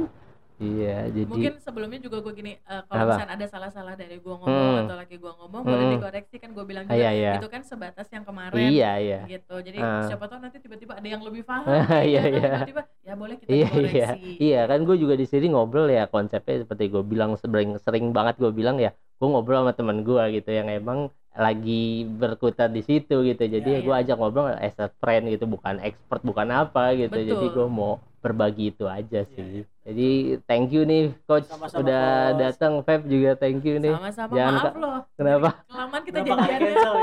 iya 0.57 1.05
jadi 1.07 1.25
mungkin 1.25 1.53
sebelumnya 1.57 1.99
juga 1.99 2.17
gue 2.19 2.33
gini 2.33 2.51
Apa? 2.61 2.87
kalau 2.87 3.03
misalnya 3.11 3.33
ada 3.33 3.45
salah-salah 3.47 3.93
dari 3.93 4.17
gue 4.17 4.35
ngomong 4.35 4.49
Hmm. 4.67 4.81
atau 4.83 4.95
lagi 4.95 5.15
gue 5.15 5.29
ngomong 5.31 5.61
boleh 5.61 5.83
Hmm. 5.83 5.93
dikoreksi 5.95 6.35
kan 6.37 6.49
gue 6.49 6.65
bilang 6.65 6.83
Ah, 6.83 6.91
juga 6.91 6.99
iya, 6.99 7.11
iya. 7.13 7.31
itu 7.35 7.47
kan 7.47 7.61
sebatas 7.61 8.07
yang 8.07 8.23
kemarin 8.23 8.57
iya 8.63 8.91
iya 8.97 9.19
gitu 9.27 9.55
jadi 9.59 9.77
Ah. 9.77 10.03
siapa 10.03 10.25
tahu 10.25 10.39
nanti 10.39 10.57
tiba-tiba 10.57 10.93
ada 10.93 11.07
yang 11.07 11.21
lebih 11.21 11.41
paham 11.41 11.63
Ah, 11.63 12.01
iya, 12.03 12.21
ya 12.21 12.21
kan? 12.23 12.31
iya. 12.33 12.49
tiba-tiba 12.63 12.81
ya 13.01 13.13
boleh 13.13 13.35
kita 13.35 13.49
iya 13.49 13.69
iya 13.69 14.07
dikoreksi 14.09 14.31
iya 14.39 14.61
kan 14.65 14.79
gue 14.81 14.95
juga 14.97 15.13
di 15.13 15.25
sini 15.25 15.45
ngobrol 15.47 15.87
ya 15.87 16.03
konsepnya 16.05 16.55
seperti 16.59 16.83
gue 16.87 17.03
bilang 17.03 17.31
sering 17.35 17.77
sering 17.77 18.09
banget 18.09 18.35
gue 18.37 18.49
bilang 18.51 18.77
ya 18.77 18.89
gue 18.91 19.27
ngobrol 19.27 19.61
sama 19.61 19.71
teman 19.71 20.01
gue 20.01 20.23
gitu 20.33 20.49
yang 20.49 20.67
emang 20.67 21.07
lagi 21.31 21.85
berkutat 22.11 22.69
di 22.69 22.81
situ 22.81 23.21
gitu 23.23 23.43
jadi 23.43 23.61
Iya, 23.71 23.79
gue 23.79 23.93
iya. 23.93 24.01
ajak 24.03 24.15
ngobrol 24.15 24.49
as 24.51 24.73
a 24.75 24.89
friend 24.91 25.29
gitu 25.29 25.45
bukan 25.45 25.77
expert 25.79 26.21
bukan 26.21 26.49
apa 26.51 26.91
gitu 26.93 27.13
Betul. 27.13 27.29
jadi 27.29 27.45
gue 27.47 27.67
mau 27.67 27.93
berbagi 28.17 28.73
itu 28.73 28.85
aja 28.85 29.21
Iya, 29.21 29.29
sih 29.29 29.61
jadi 29.87 30.35
thank 30.43 30.75
you 30.75 30.83
nih 30.83 31.15
coach. 31.23 31.47
Sama-sama, 31.47 31.79
udah 31.79 32.35
datang 32.35 32.83
Feb 32.83 33.07
juga 33.07 33.39
thank 33.39 33.63
you 33.63 33.79
nih. 33.79 33.95
Sama-sama 33.95 34.31
Jangan 34.35 34.53
maaf 34.59 34.75
loh. 34.75 34.99
Kenapa? 35.15 35.49
Kelamaan 35.63 36.01
kita 36.03 36.19
janjiannya 36.27 36.59
cancel 36.59 36.93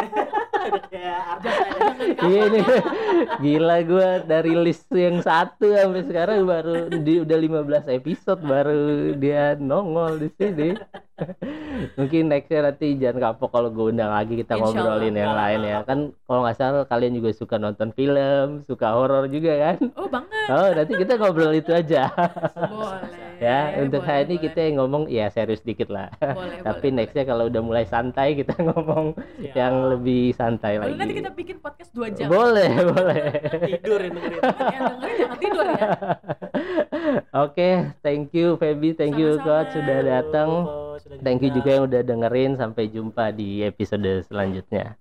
ya. 0.93 1.19
Iya 2.29 2.43
nih. 2.53 2.65
Gila 3.41 3.77
gue 3.89 4.09
dari 4.29 4.53
list 4.53 4.89
yang 4.93 5.25
satu 5.25 5.73
sampai 5.73 6.05
sekarang 6.05 6.45
baru 6.45 6.93
di 6.93 7.25
udah 7.25 7.39
15 7.89 7.89
episode 7.89 8.41
baru 8.45 9.13
dia 9.17 9.57
nongol 9.57 10.21
di 10.21 10.29
sini. 10.37 10.77
Mungkin 11.99 12.27
nextnya 12.27 12.69
nanti 12.69 12.99
jangan 12.99 13.33
kapok 13.33 13.55
kalau 13.55 13.71
gue 13.71 13.95
undang 13.95 14.11
lagi 14.11 14.35
kita 14.35 14.59
Insya 14.59 14.83
ngobrolin 14.83 15.15
Allah. 15.15 15.23
yang 15.23 15.35
lain 15.39 15.61
ya. 15.63 15.79
kan 15.87 15.99
kalau 16.27 16.41
nggak 16.43 16.57
salah 16.59 16.83
kalian 16.91 17.15
juga 17.15 17.31
suka 17.31 17.57
nonton 17.57 17.95
film 17.95 18.67
suka 18.67 18.93
horor 18.93 19.31
juga 19.31 19.53
kan? 19.57 19.77
Oh 19.95 20.11
banget. 20.11 20.47
Oh 20.51 20.69
nanti 20.75 20.93
kita 20.99 21.13
ngobrol 21.17 21.55
itu 21.55 21.71
aja 21.71 22.11
boleh. 22.75 23.11
Ya 23.39 23.59
untuk 23.79 24.03
boleh, 24.03 24.11
hari 24.11 24.23
ini 24.27 24.35
boleh. 24.37 24.45
kita 24.47 24.59
yang 24.63 24.75
ngomong 24.79 25.03
ya 25.11 25.27
serius 25.29 25.63
dikit 25.63 25.91
lah. 25.91 26.09
Boleh, 26.39 26.59
tapi 26.63 26.87
boleh, 26.91 26.97
nextnya 27.03 27.25
kalau 27.27 27.45
udah 27.51 27.63
mulai 27.63 27.85
santai 27.85 28.35
kita 28.35 28.55
ngomong 28.71 29.15
Siap. 29.15 29.55
yang 29.55 29.75
lebih 29.91 30.35
santai 30.35 30.79
boleh. 30.79 30.95
lagi. 30.95 30.99
nanti 30.99 31.15
kita 31.19 31.31
bikin 31.35 31.57
podcast 31.59 31.91
dua 31.93 32.09
jam. 32.11 32.27
Boleh 32.31 32.71
boleh. 32.95 33.23
Tidur 33.79 34.01
yang 34.01 34.15
dengerin. 34.15 34.41
Yang 34.43 34.85
dengerin 34.91 35.17
jangan 35.19 35.39
tidur 35.39 35.67
ya. 35.67 35.89
Oke 37.35 37.71
thank 38.01 38.31
you 38.33 38.57
Feby. 38.57 38.95
Thank 38.95 39.19
you 39.19 39.39
Sama-sama. 39.39 39.67
coach 39.67 39.71
sudah 39.75 39.99
datang. 40.03 40.51
Oh, 40.65 40.95
sudah 40.97 41.17
thank 41.23 41.41
you 41.43 41.51
juga. 41.51 41.59
juga 41.59 41.71
yang 41.75 41.85
udah 41.91 42.03
dengerin. 42.03 42.53
Sampai 42.55 42.85
jumpa 42.89 43.35
di 43.35 43.61
episode 43.63 44.23
selanjutnya 44.27 44.95